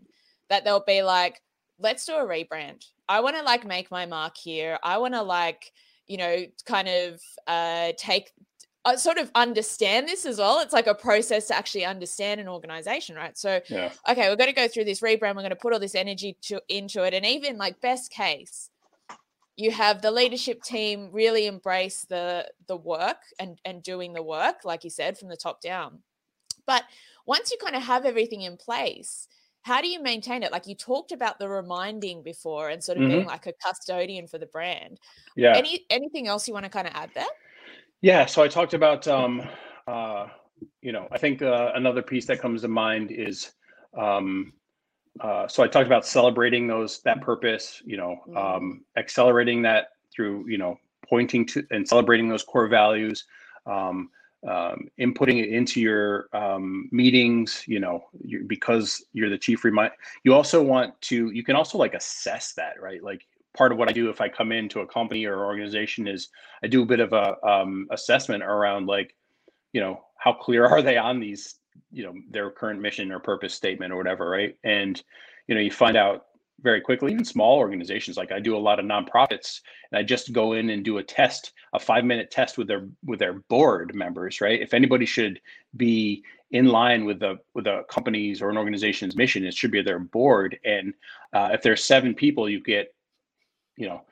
that 0.50 0.64
they'll 0.64 0.84
be 0.84 1.02
like, 1.02 1.40
let's 1.78 2.04
do 2.04 2.14
a 2.14 2.26
rebrand. 2.26 2.84
I 3.08 3.20
want 3.20 3.36
to 3.36 3.42
like 3.42 3.64
make 3.64 3.90
my 3.92 4.04
mark 4.04 4.36
here. 4.36 4.78
I 4.82 4.98
want 4.98 5.14
to 5.14 5.22
like 5.22 5.72
you 6.06 6.16
know, 6.16 6.44
kind 6.64 6.88
of 6.88 7.20
uh, 7.46 7.92
take 7.96 8.32
uh, 8.86 8.96
sort 8.96 9.18
of 9.18 9.30
understand 9.34 10.06
this 10.06 10.24
as 10.24 10.38
well. 10.38 10.60
It's 10.60 10.72
like 10.72 10.86
a 10.86 10.94
process 10.94 11.48
to 11.48 11.56
actually 11.56 11.84
understand 11.84 12.40
an 12.40 12.46
organization, 12.46 13.16
right? 13.16 13.36
So, 13.36 13.60
yeah. 13.68 13.90
okay, 14.08 14.28
we're 14.28 14.36
going 14.36 14.48
to 14.48 14.54
go 14.54 14.68
through 14.68 14.84
this 14.84 15.00
rebrand. 15.00 15.34
We're 15.34 15.42
going 15.42 15.50
to 15.50 15.56
put 15.56 15.72
all 15.72 15.80
this 15.80 15.96
energy 15.96 16.36
to, 16.42 16.62
into 16.68 17.02
it, 17.02 17.12
and 17.12 17.26
even 17.26 17.58
like 17.58 17.80
best 17.80 18.12
case, 18.12 18.70
you 19.56 19.72
have 19.72 20.02
the 20.02 20.10
leadership 20.12 20.62
team 20.62 21.08
really 21.12 21.46
embrace 21.46 22.06
the 22.08 22.48
the 22.68 22.76
work 22.76 23.16
and 23.40 23.58
and 23.64 23.82
doing 23.82 24.12
the 24.12 24.22
work, 24.22 24.64
like 24.64 24.84
you 24.84 24.90
said, 24.90 25.18
from 25.18 25.28
the 25.28 25.36
top 25.36 25.60
down. 25.60 26.00
But 26.66 26.84
once 27.26 27.50
you 27.50 27.58
kind 27.62 27.76
of 27.76 27.82
have 27.82 28.04
everything 28.04 28.42
in 28.42 28.56
place, 28.56 29.26
how 29.66 29.80
do 29.80 29.88
you 29.88 30.00
maintain 30.00 30.44
it 30.44 30.52
like 30.52 30.68
you 30.68 30.76
talked 30.76 31.10
about 31.10 31.40
the 31.40 31.48
reminding 31.48 32.22
before 32.22 32.68
and 32.68 32.82
sort 32.82 32.96
of 32.96 33.02
mm-hmm. 33.02 33.12
being 33.12 33.26
like 33.26 33.46
a 33.46 33.52
custodian 33.54 34.28
for 34.28 34.38
the 34.38 34.46
brand 34.46 35.00
yeah 35.34 35.56
any 35.56 35.84
anything 35.90 36.28
else 36.28 36.46
you 36.46 36.54
want 36.54 36.64
to 36.64 36.70
kind 36.70 36.86
of 36.86 36.94
add 36.94 37.10
there 37.14 37.26
yeah 38.00 38.24
so 38.24 38.42
i 38.44 38.48
talked 38.48 38.74
about 38.74 39.08
um 39.08 39.42
uh 39.88 40.28
you 40.82 40.92
know 40.92 41.08
i 41.10 41.18
think 41.18 41.42
uh, 41.42 41.72
another 41.74 42.00
piece 42.00 42.26
that 42.26 42.40
comes 42.40 42.62
to 42.62 42.68
mind 42.68 43.10
is 43.10 43.52
um 43.98 44.52
uh, 45.20 45.48
so 45.48 45.64
i 45.64 45.66
talked 45.66 45.86
about 45.86 46.06
celebrating 46.06 46.68
those 46.68 47.00
that 47.02 47.20
purpose 47.20 47.82
you 47.84 47.96
know 47.96 48.20
mm-hmm. 48.28 48.36
um 48.36 48.84
accelerating 48.96 49.62
that 49.62 49.88
through 50.14 50.48
you 50.48 50.58
know 50.58 50.78
pointing 51.08 51.44
to 51.44 51.66
and 51.72 51.86
celebrating 51.88 52.28
those 52.28 52.44
core 52.44 52.68
values 52.68 53.24
um 53.66 54.10
um, 54.48 54.88
inputting 55.00 55.42
it 55.42 55.48
into 55.48 55.80
your 55.80 56.28
um, 56.32 56.88
meetings 56.92 57.64
you 57.66 57.80
know 57.80 58.04
you, 58.24 58.44
because 58.46 59.04
you're 59.12 59.30
the 59.30 59.38
chief 59.38 59.64
remind 59.64 59.92
you 60.24 60.34
also 60.34 60.62
want 60.62 60.98
to 61.00 61.30
you 61.30 61.42
can 61.42 61.56
also 61.56 61.78
like 61.78 61.94
assess 61.94 62.52
that 62.54 62.80
right? 62.80 63.02
Like 63.02 63.22
part 63.56 63.72
of 63.72 63.78
what 63.78 63.88
i 63.88 63.92
do 63.92 64.10
if 64.10 64.20
i 64.20 64.28
come 64.28 64.52
into 64.52 64.80
a 64.80 64.86
company 64.86 65.24
or 65.24 65.46
organization 65.46 66.06
is 66.06 66.28
i 66.62 66.66
do 66.66 66.82
a 66.82 66.86
bit 66.86 67.00
of 67.00 67.14
a 67.14 67.42
um, 67.42 67.86
assessment 67.90 68.42
around 68.42 68.86
like 68.86 69.14
you 69.72 69.80
know 69.80 69.98
how 70.18 70.30
clear 70.30 70.66
are 70.66 70.82
they 70.82 70.98
on 70.98 71.20
these 71.20 71.54
you 71.90 72.04
know 72.04 72.12
their 72.30 72.50
current 72.50 72.80
mission 72.80 73.10
or 73.10 73.18
purpose 73.18 73.54
statement 73.54 73.92
or 73.92 73.96
whatever 73.96 74.28
right? 74.28 74.56
And 74.64 75.02
you 75.46 75.54
know, 75.54 75.60
you 75.60 75.70
find 75.70 75.96
out 75.96 76.26
very 76.60 76.80
quickly, 76.80 77.12
even 77.12 77.24
small 77.24 77.58
organizations. 77.58 78.16
Like 78.16 78.32
I 78.32 78.40
do 78.40 78.56
a 78.56 78.58
lot 78.58 78.78
of 78.78 78.86
nonprofits, 78.86 79.60
and 79.90 79.98
I 79.98 80.02
just 80.02 80.32
go 80.32 80.54
in 80.54 80.70
and 80.70 80.84
do 80.84 80.98
a 80.98 81.02
test, 81.02 81.52
a 81.72 81.78
five 81.78 82.04
minute 82.04 82.30
test 82.30 82.58
with 82.58 82.68
their 82.68 82.88
with 83.04 83.18
their 83.18 83.34
board 83.34 83.94
members, 83.94 84.40
right? 84.40 84.60
If 84.60 84.74
anybody 84.74 85.06
should 85.06 85.40
be 85.76 86.22
in 86.50 86.66
line 86.66 87.04
with 87.04 87.20
the 87.20 87.38
with 87.54 87.66
a 87.66 87.84
company's 87.90 88.40
or 88.40 88.50
an 88.50 88.56
organization's 88.56 89.16
mission, 89.16 89.44
it 89.44 89.54
should 89.54 89.70
be 89.70 89.82
their 89.82 89.98
board. 89.98 90.58
And 90.64 90.94
uh, 91.32 91.50
if 91.52 91.62
there's 91.62 91.84
seven 91.84 92.14
people, 92.14 92.48
you 92.48 92.62
get, 92.62 92.94
you 93.76 93.88
know, 93.88 94.02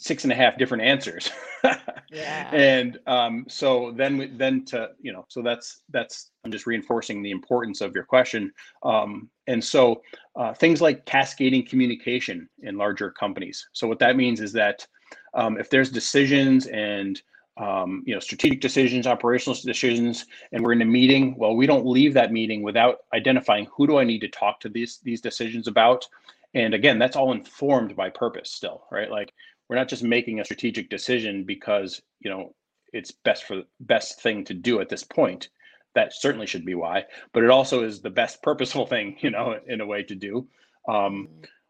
six 0.00 0.24
and 0.24 0.32
a 0.32 0.36
half 0.36 0.56
different 0.56 0.82
answers. 0.82 1.30
yeah. 2.10 2.50
And 2.52 2.98
um, 3.06 3.44
so 3.48 3.92
then 3.94 4.16
we, 4.16 4.26
then 4.28 4.64
to 4.66 4.90
you 5.00 5.12
know 5.12 5.26
so 5.28 5.42
that's 5.42 5.82
that's 5.90 6.30
I'm 6.44 6.50
just 6.50 6.66
reinforcing 6.66 7.22
the 7.22 7.30
importance 7.30 7.82
of 7.82 7.94
your 7.94 8.04
question. 8.04 8.50
Um, 8.82 9.28
and 9.46 9.62
so 9.62 10.00
uh, 10.36 10.54
things 10.54 10.80
like 10.80 11.04
cascading 11.04 11.66
communication 11.66 12.48
in 12.62 12.78
larger 12.78 13.10
companies. 13.10 13.68
So 13.72 13.86
what 13.86 13.98
that 13.98 14.16
means 14.16 14.40
is 14.40 14.52
that 14.54 14.86
um, 15.34 15.58
if 15.58 15.68
there's 15.68 15.90
decisions 15.90 16.66
and 16.66 17.20
um, 17.58 18.02
you 18.06 18.14
know 18.14 18.20
strategic 18.20 18.62
decisions, 18.62 19.06
operational 19.06 19.58
decisions, 19.62 20.24
and 20.52 20.64
we're 20.64 20.72
in 20.72 20.82
a 20.82 20.86
meeting, 20.86 21.36
well, 21.36 21.54
we 21.54 21.66
don't 21.66 21.86
leave 21.86 22.14
that 22.14 22.32
meeting 22.32 22.62
without 22.62 23.00
identifying 23.12 23.68
who 23.76 23.86
do 23.86 23.98
I 23.98 24.04
need 24.04 24.20
to 24.20 24.28
talk 24.28 24.60
to 24.60 24.70
these 24.70 24.98
these 25.04 25.20
decisions 25.20 25.68
about. 25.68 26.06
And 26.54 26.74
again, 26.74 26.98
that's 26.98 27.16
all 27.16 27.32
informed 27.32 27.94
by 27.94 28.10
purpose 28.10 28.50
still, 28.50 28.82
right? 28.90 29.10
Like 29.10 29.32
we're 29.70 29.76
not 29.76 29.88
just 29.88 30.02
making 30.02 30.40
a 30.40 30.44
strategic 30.44 30.90
decision 30.90 31.44
because 31.44 32.02
you 32.18 32.28
know 32.28 32.52
it's 32.92 33.12
best 33.12 33.44
for 33.44 33.62
best 33.78 34.20
thing 34.20 34.44
to 34.44 34.52
do 34.52 34.80
at 34.80 34.88
this 34.88 35.04
point. 35.04 35.48
That 35.94 36.12
certainly 36.12 36.46
should 36.46 36.64
be 36.66 36.74
why 36.74 37.04
but 37.32 37.44
it 37.44 37.50
also 37.50 37.84
is 37.84 38.00
the 38.00 38.10
best 38.10 38.42
purposeful 38.42 38.86
thing 38.86 39.16
you 39.20 39.30
know 39.30 39.56
in 39.66 39.80
a 39.80 39.86
way 39.86 40.02
to 40.02 40.14
do. 40.14 40.48
Um, 40.88 41.28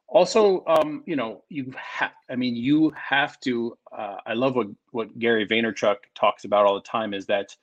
also 0.08 0.64
um, 0.66 1.02
you 1.06 1.14
know 1.14 1.44
you 1.48 1.72
have 1.76 2.12
i 2.28 2.34
mean 2.34 2.56
you 2.56 2.90
have 2.96 3.38
to 3.40 3.76
uh, 3.96 4.16
i 4.26 4.32
love 4.32 4.56
what 4.56 4.66
what 4.90 5.18
gary 5.18 5.46
vaynerchuk 5.46 5.96
talks 6.16 6.44
about 6.44 6.66
all 6.66 6.74
the 6.74 6.80
time 6.80 7.14
is 7.14 7.26
that 7.26 7.54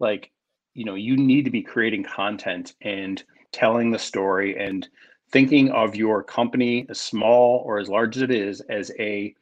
like 0.00 0.32
you 0.74 0.84
know 0.84 0.96
you 0.96 1.16
need 1.16 1.44
to 1.44 1.50
be 1.50 1.62
creating 1.62 2.02
content 2.02 2.74
and 2.80 3.22
telling 3.52 3.90
the 3.90 3.98
story 3.98 4.58
and 4.58 4.88
thinking 5.30 5.70
of 5.70 5.94
your 5.94 6.22
company 6.24 6.86
as 6.88 7.00
small 7.00 7.62
or 7.64 7.78
as 7.78 7.88
large 7.88 8.16
as 8.16 8.22
it 8.22 8.30
is 8.32 8.60
as 8.62 8.90
a 8.98 9.34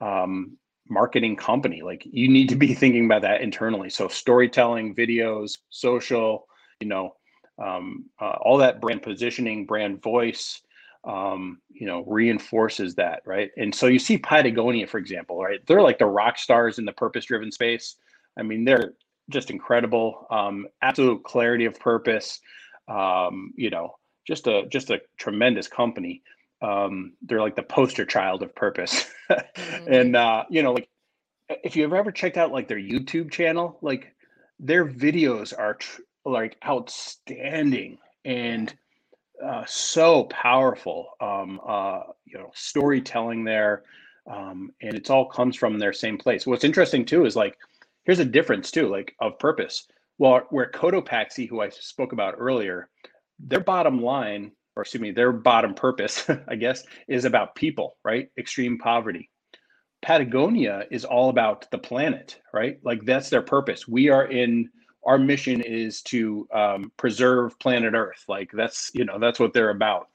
um, 0.00 0.56
marketing 0.88 1.36
company. 1.36 1.82
Like 1.82 2.02
you 2.04 2.28
need 2.28 2.48
to 2.50 2.56
be 2.56 2.74
thinking 2.74 3.06
about 3.06 3.22
that 3.22 3.40
internally. 3.40 3.90
So 3.90 4.08
storytelling, 4.08 4.94
videos, 4.94 5.58
social, 5.70 6.46
you 6.80 6.88
know, 6.88 7.14
um, 7.58 8.06
uh, 8.20 8.36
all 8.40 8.58
that 8.58 8.80
brand 8.80 9.02
positioning, 9.02 9.66
brand 9.66 10.02
voice, 10.02 10.62
um, 11.04 11.60
you 11.70 11.86
know, 11.86 12.04
reinforces 12.06 12.94
that, 12.96 13.22
right? 13.24 13.50
And 13.56 13.74
so 13.74 13.86
you 13.86 13.98
see 13.98 14.18
Patagonia, 14.18 14.86
for 14.86 14.98
example, 14.98 15.42
right? 15.42 15.60
They're 15.66 15.82
like 15.82 15.98
the 15.98 16.06
rock 16.06 16.38
stars 16.38 16.78
in 16.78 16.84
the 16.84 16.92
purpose-driven 16.92 17.52
space. 17.52 17.96
I 18.38 18.42
mean, 18.42 18.64
they're 18.64 18.94
just 19.30 19.50
incredible, 19.50 20.26
um, 20.30 20.66
absolute 20.82 21.22
clarity 21.24 21.64
of 21.64 21.78
purpose. 21.78 22.40
Um, 22.88 23.52
you 23.56 23.70
know, 23.70 23.94
just 24.26 24.46
a 24.46 24.66
just 24.68 24.90
a 24.90 25.00
tremendous 25.16 25.68
company 25.68 26.22
um, 26.62 27.14
they're 27.22 27.40
like 27.40 27.56
the 27.56 27.62
poster 27.62 28.04
child 28.04 28.42
of 28.42 28.54
purpose. 28.54 29.06
mm-hmm. 29.30 29.92
And 29.92 30.16
uh, 30.16 30.44
you 30.50 30.62
know, 30.62 30.72
like 30.72 30.88
if 31.64 31.76
you've 31.76 31.92
ever 31.92 32.12
checked 32.12 32.36
out 32.36 32.52
like 32.52 32.68
their 32.68 32.78
YouTube 32.78 33.30
channel, 33.30 33.78
like 33.82 34.14
their 34.58 34.86
videos 34.86 35.56
are 35.56 35.74
tr- 35.74 36.02
like 36.24 36.56
outstanding 36.66 37.98
and 38.24 38.74
uh, 39.44 39.64
so 39.66 40.24
powerful. 40.24 41.10
Um, 41.20 41.60
uh, 41.66 42.02
you 42.26 42.38
know, 42.38 42.50
storytelling 42.54 43.44
there, 43.44 43.84
um, 44.30 44.72
and 44.82 44.94
it's 44.94 45.10
all 45.10 45.26
comes 45.26 45.56
from 45.56 45.78
their 45.78 45.92
same 45.92 46.18
place. 46.18 46.46
What's 46.46 46.64
interesting 46.64 47.04
too 47.04 47.24
is 47.24 47.36
like 47.36 47.56
here's 48.04 48.18
a 48.18 48.24
difference 48.24 48.70
too, 48.70 48.88
like 48.88 49.14
of 49.20 49.38
purpose. 49.38 49.86
Well, 50.18 50.42
where 50.50 50.70
Cotopaxi, 50.70 51.48
who 51.48 51.62
I 51.62 51.70
spoke 51.70 52.12
about 52.12 52.34
earlier, 52.36 52.90
their 53.38 53.60
bottom 53.60 54.02
line 54.02 54.52
or 54.76 54.82
excuse 54.82 55.00
me, 55.00 55.10
their 55.10 55.32
bottom 55.32 55.74
purpose, 55.74 56.28
I 56.48 56.56
guess, 56.56 56.84
is 57.08 57.24
about 57.24 57.54
people, 57.54 57.96
right? 58.04 58.28
Extreme 58.38 58.78
poverty. 58.78 59.30
Patagonia 60.02 60.84
is 60.90 61.04
all 61.04 61.28
about 61.28 61.70
the 61.70 61.78
planet, 61.78 62.40
right? 62.52 62.78
Like 62.82 63.04
that's 63.04 63.28
their 63.28 63.42
purpose. 63.42 63.86
We 63.86 64.08
are 64.08 64.26
in 64.26 64.70
our 65.04 65.18
mission 65.18 65.60
is 65.60 66.02
to 66.02 66.46
um, 66.52 66.92
preserve 66.96 67.58
planet 67.58 67.94
Earth. 67.94 68.24
Like 68.28 68.50
that's 68.52 68.90
you 68.94 69.04
know 69.04 69.18
that's 69.18 69.40
what 69.40 69.52
they're 69.52 69.70
about. 69.70 70.08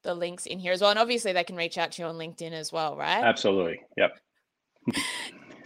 the 0.03 0.13
links 0.13 0.45
in 0.45 0.59
here 0.59 0.73
as 0.73 0.81
well. 0.81 0.91
And 0.91 0.99
obviously 0.99 1.33
they 1.33 1.43
can 1.43 1.55
reach 1.55 1.77
out 1.77 1.93
to 1.93 2.01
you 2.01 2.07
on 2.07 2.15
LinkedIn 2.15 2.51
as 2.51 2.71
well, 2.71 2.95
right? 2.95 3.23
Absolutely. 3.23 3.81
Yep. 3.97 4.19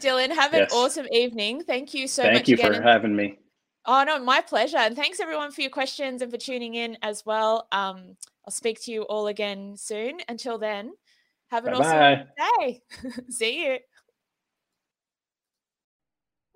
Dylan, 0.02 0.30
have 0.30 0.54
an 0.54 0.68
awesome 0.72 1.08
evening. 1.12 1.64
Thank 1.64 1.94
you 1.94 2.08
so 2.08 2.24
Thank 2.24 2.34
much. 2.34 2.46
Thank 2.46 2.48
you 2.50 2.56
again. 2.56 2.74
for 2.74 2.82
having 2.82 3.16
me. 3.16 3.40
Oh 3.86 4.04
no, 4.04 4.20
my 4.20 4.42
pleasure. 4.42 4.78
And 4.78 4.96
thanks 4.96 5.20
everyone 5.20 5.52
for 5.52 5.62
your 5.62 5.72
questions 5.72 6.22
and 6.22 6.30
for 6.30 6.38
tuning 6.38 6.76
in 6.76 6.98
as 7.02 7.26
well. 7.26 7.68
Um, 7.72 8.18
I'll 8.46 8.52
speak 8.52 8.82
to 8.84 8.92
you 8.92 9.04
all 9.04 9.28
again 9.28 9.76
soon. 9.78 10.20
Until 10.28 10.58
then, 10.58 10.92
have 11.50 11.66
an 11.66 11.74
Bye-bye. 11.74 12.16
awesome 12.16 12.28
day. 12.60 12.82
See 13.30 13.66
you. 13.66 13.78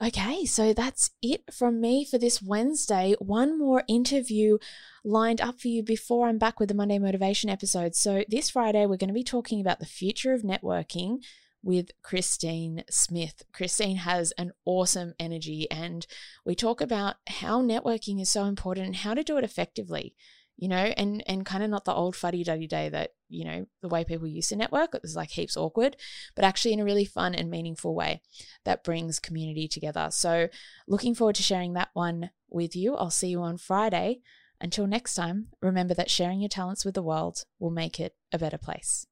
Okay, 0.04 0.46
so 0.46 0.74
that's 0.74 1.12
it 1.22 1.44
from 1.54 1.80
me 1.80 2.04
for 2.04 2.18
this 2.18 2.42
Wednesday. 2.42 3.14
One 3.20 3.60
more 3.60 3.84
interview 3.88 4.58
lined 5.04 5.40
up 5.40 5.62
for 5.62 5.68
you 5.68 5.84
before 5.84 6.28
I'm 6.28 6.40
back 6.40 6.60
with 6.60 6.70
the 6.70 6.76
Monday 6.76 6.98
Motivation 6.98 7.52
episode. 7.52 7.94
So, 7.94 8.24
this 8.28 8.50
Friday, 8.50 8.88
we're 8.88 8.98
going 8.98 9.10
to 9.10 9.14
be 9.14 9.24
talking 9.24 9.62
about 9.62 9.78
the 9.78 9.86
future 9.86 10.34
of 10.34 10.42
networking 10.42 11.18
with 11.62 11.92
Christine 12.02 12.84
Smith. 12.90 13.44
Christine 13.54 13.98
has 13.98 14.32
an 14.40 14.54
awesome 14.66 15.14
energy, 15.20 15.70
and 15.70 16.08
we 16.48 16.56
talk 16.56 16.82
about 16.82 17.18
how 17.28 17.62
networking 17.62 18.20
is 18.20 18.32
so 18.32 18.46
important 18.46 18.88
and 18.88 18.96
how 18.96 19.14
to 19.14 19.24
do 19.24 19.38
it 19.38 19.44
effectively 19.44 20.16
you 20.58 20.68
know, 20.68 20.76
and 20.76 21.24
and 21.28 21.46
kind 21.46 21.64
of 21.64 21.70
not 21.70 21.86
the 21.86 21.94
old 21.94 22.16
fuddy 22.16 22.44
duddy 22.44 22.68
day 22.68 22.90
that, 22.90 23.12
you 23.30 23.46
know, 23.46 23.66
the 23.82 23.88
way 23.88 24.04
people 24.04 24.28
used 24.28 24.50
to 24.50 24.56
network, 24.56 24.94
it 24.94 25.02
was 25.02 25.16
like 25.16 25.32
heaps 25.32 25.58
awkward, 25.58 25.98
but 26.36 26.46
actually 26.46 26.74
in 26.74 26.80
a 26.80 26.86
really 26.86 27.06
fun 27.06 27.34
and 27.34 27.50
meaningful 27.50 27.96
way 27.96 28.22
that 28.66 28.84
brings 28.84 29.20
community 29.20 29.68
together. 29.68 30.10
So 30.12 30.50
looking 30.88 31.16
forward 31.16 31.36
to 31.36 31.44
sharing 31.44 31.74
that 31.74 31.90
one 31.94 32.32
with 32.50 32.76
you. 32.76 32.96
I'll 32.96 33.10
see 33.10 33.30
you 33.30 33.42
on 33.42 33.58
Friday. 33.58 34.22
Until 34.60 34.86
next 34.86 35.16
time, 35.16 35.48
remember 35.62 35.96
that 35.96 36.12
sharing 36.12 36.40
your 36.40 36.50
talents 36.50 36.86
with 36.86 36.94
the 36.94 37.02
world 37.02 37.46
will 37.58 37.72
make 37.72 38.00
it 38.00 38.16
a 38.32 38.38
better 38.38 38.60
place. 38.60 39.08